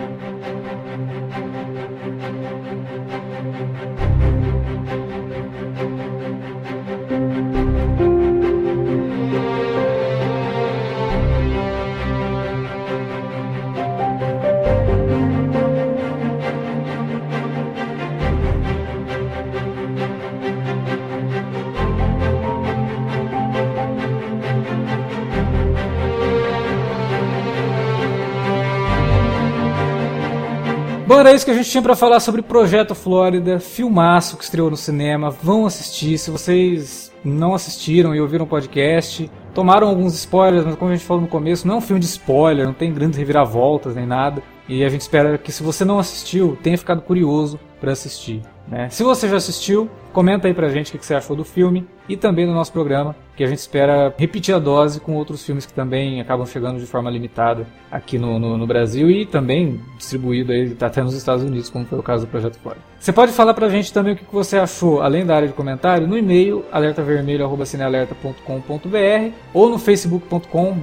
Bom, 31.11 31.19
era 31.19 31.33
isso 31.33 31.45
que 31.45 31.51
a 31.51 31.55
gente 31.55 31.69
tinha 31.69 31.83
para 31.83 31.97
falar 31.97 32.21
sobre 32.21 32.41
Projeto 32.41 32.95
Flórida, 32.95 33.59
filmaço 33.59 34.37
que 34.37 34.45
estreou 34.45 34.71
no 34.71 34.77
cinema. 34.77 35.29
Vão 35.29 35.67
assistir. 35.67 36.17
Se 36.17 36.31
vocês 36.31 37.13
não 37.25 37.53
assistiram 37.53 38.15
e 38.15 38.21
ouviram 38.21 38.45
o 38.45 38.49
podcast, 38.49 39.29
tomaram 39.53 39.89
alguns 39.89 40.15
spoilers, 40.15 40.65
mas 40.65 40.77
como 40.77 40.93
a 40.93 40.95
gente 40.95 41.05
falou 41.05 41.23
no 41.23 41.29
começo, 41.29 41.67
não 41.67 41.75
é 41.75 41.79
um 41.79 41.81
filme 41.81 41.99
de 41.99 42.07
spoiler, 42.07 42.65
não 42.65 42.73
tem 42.73 42.95
grandes 42.95 43.19
reviravoltas 43.19 43.97
nem 43.97 44.07
nada. 44.07 44.41
E 44.69 44.85
a 44.85 44.89
gente 44.89 45.01
espera 45.01 45.37
que 45.37 45.51
se 45.51 45.65
você 45.65 45.85
não 45.85 45.99
assistiu, 45.99 46.57
tenha 46.63 46.79
ficado 46.79 47.03
curioso 47.03 47.59
para 47.81 47.91
assistir. 47.91 48.41
Né? 48.69 48.89
Se 48.89 49.03
você 49.03 49.29
já 49.29 49.37
assistiu, 49.37 49.91
Comenta 50.13 50.49
aí 50.49 50.55
pra 50.55 50.69
gente 50.69 50.95
o 50.95 50.99
que 50.99 51.07
você 51.07 51.15
achou 51.15 51.37
do 51.37 51.45
filme 51.45 51.87
e 52.09 52.17
também 52.17 52.45
do 52.45 52.53
nosso 52.53 52.73
programa, 52.73 53.15
que 53.37 53.45
a 53.45 53.47
gente 53.47 53.59
espera 53.59 54.13
repetir 54.19 54.53
a 54.53 54.59
dose 54.59 54.99
com 54.99 55.15
outros 55.15 55.47
filmes 55.47 55.65
que 55.65 55.73
também 55.73 56.21
acabam 56.21 56.45
chegando 56.45 56.81
de 56.81 56.87
forma 56.87 57.09
limitada 57.09 57.65
aqui 57.91 58.19
no, 58.19 58.39
no, 58.39 58.59
no 58.59 58.67
Brasil 58.67 59.09
e 59.09 59.25
também 59.25 59.81
distribuído 59.97 60.51
aí 60.51 60.71
tá 60.71 60.89
até 60.89 61.01
nos 61.03 61.15
Estados 61.15 61.45
Unidos, 61.45 61.71
como 61.71 61.85
foi 61.85 61.99
o 61.99 62.03
caso 62.03 62.27
do 62.27 62.31
Projeto 62.31 62.59
Fora. 62.59 62.79
Você 62.99 63.13
pode 63.13 63.31
falar 63.33 63.55
pra 63.55 63.69
gente 63.69 63.93
também 63.93 64.15
o 64.15 64.17
que 64.17 64.25
você 64.31 64.59
achou, 64.59 65.01
além 65.01 65.25
da 65.25 65.37
área 65.37 65.49
de 65.49 65.55
comentário, 65.55 66.07
no 66.07 66.19
e-mail 66.19 66.65
alertavermelho.cinealerta.com.br 66.73 69.35
ou 69.55 69.71
no 69.71 69.79
facebook.com 69.79 70.77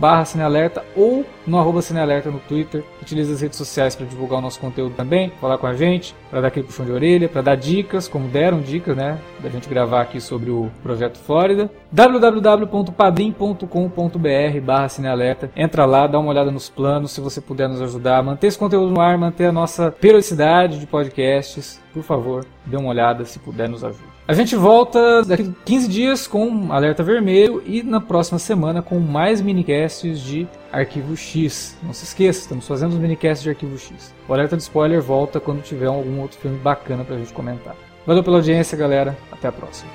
ou 0.95 1.25
no 1.45 1.59
arroba 1.59 1.81
cinealerta 1.81 2.31
no 2.31 2.39
Twitter. 2.39 2.83
Utilize 3.01 3.31
as 3.31 3.41
redes 3.41 3.57
sociais 3.57 3.95
para 3.95 4.05
divulgar 4.05 4.39
o 4.39 4.41
nosso 4.41 4.59
conteúdo 4.59 4.95
também, 4.95 5.31
falar 5.39 5.57
com 5.57 5.67
a 5.67 5.75
gente, 5.75 6.15
para 6.29 6.41
dar 6.41 6.47
aquele 6.47 6.65
puxão 6.65 6.85
de 6.85 6.91
orelha, 6.91 7.29
para 7.29 7.41
dar 7.41 7.55
dicas, 7.55 8.07
como 8.07 8.27
deram 8.27 8.61
dicas, 8.61 8.95
da 9.39 9.49
gente 9.49 9.69
gravar 9.69 10.01
aqui 10.01 10.19
sobre 10.19 10.49
o 10.49 10.71
Projeto 10.81 11.17
Flórida. 11.17 11.69
www.padrim.com.br 11.91 14.61
barra 14.63 14.89
cinealerta. 14.89 15.51
Entra 15.55 15.85
lá, 15.85 16.07
dá 16.07 16.19
uma 16.19 16.29
olhada 16.29 16.51
nos 16.51 16.69
planos, 16.69 17.11
se 17.11 17.21
você 17.21 17.41
puder 17.41 17.69
nos 17.69 17.81
ajudar, 17.81 18.23
manter 18.23 18.47
esse 18.47 18.57
conteúdo 18.57 18.91
no 18.91 19.01
ar, 19.01 19.17
manter 19.17 19.45
a 19.45 19.51
nossa 19.51 19.91
periodicidade 19.91 20.79
de 20.79 20.87
podcasts 20.87 21.79
por 21.97 22.03
favor, 22.03 22.45
dê 22.63 22.77
uma 22.77 22.89
olhada 22.89 23.25
se 23.25 23.39
puder 23.39 23.67
nos 23.67 23.83
ajude. 23.83 24.03
A 24.27 24.33
gente 24.33 24.55
volta 24.55 25.23
daqui 25.23 25.51
15 25.65 25.87
dias 25.87 26.27
com 26.27 26.71
Alerta 26.71 27.01
Vermelho 27.01 27.63
e 27.65 27.81
na 27.81 27.99
próxima 27.99 28.37
semana 28.37 28.81
com 28.81 28.99
mais 28.99 29.41
minicasts 29.41 30.19
de 30.19 30.47
Arquivo 30.71 31.17
X. 31.17 31.75
Não 31.81 31.93
se 31.93 32.03
esqueça, 32.03 32.41
estamos 32.41 32.67
fazendo 32.67 32.91
os 32.91 32.99
minicasts 32.99 33.41
de 33.41 33.49
Arquivo 33.49 33.79
X. 33.79 34.13
O 34.27 34.33
Alerta 34.33 34.55
de 34.55 34.63
Spoiler 34.63 35.01
volta 35.01 35.39
quando 35.39 35.63
tiver 35.63 35.87
algum 35.87 36.21
outro 36.21 36.37
filme 36.37 36.59
bacana 36.59 37.03
pra 37.03 37.17
gente 37.17 37.33
comentar. 37.33 37.75
Valeu 38.07 38.23
pela 38.23 38.37
audiência, 38.37 38.77
galera. 38.77 39.17
Até 39.29 39.49
a 39.49 39.51
próxima. 39.51 39.91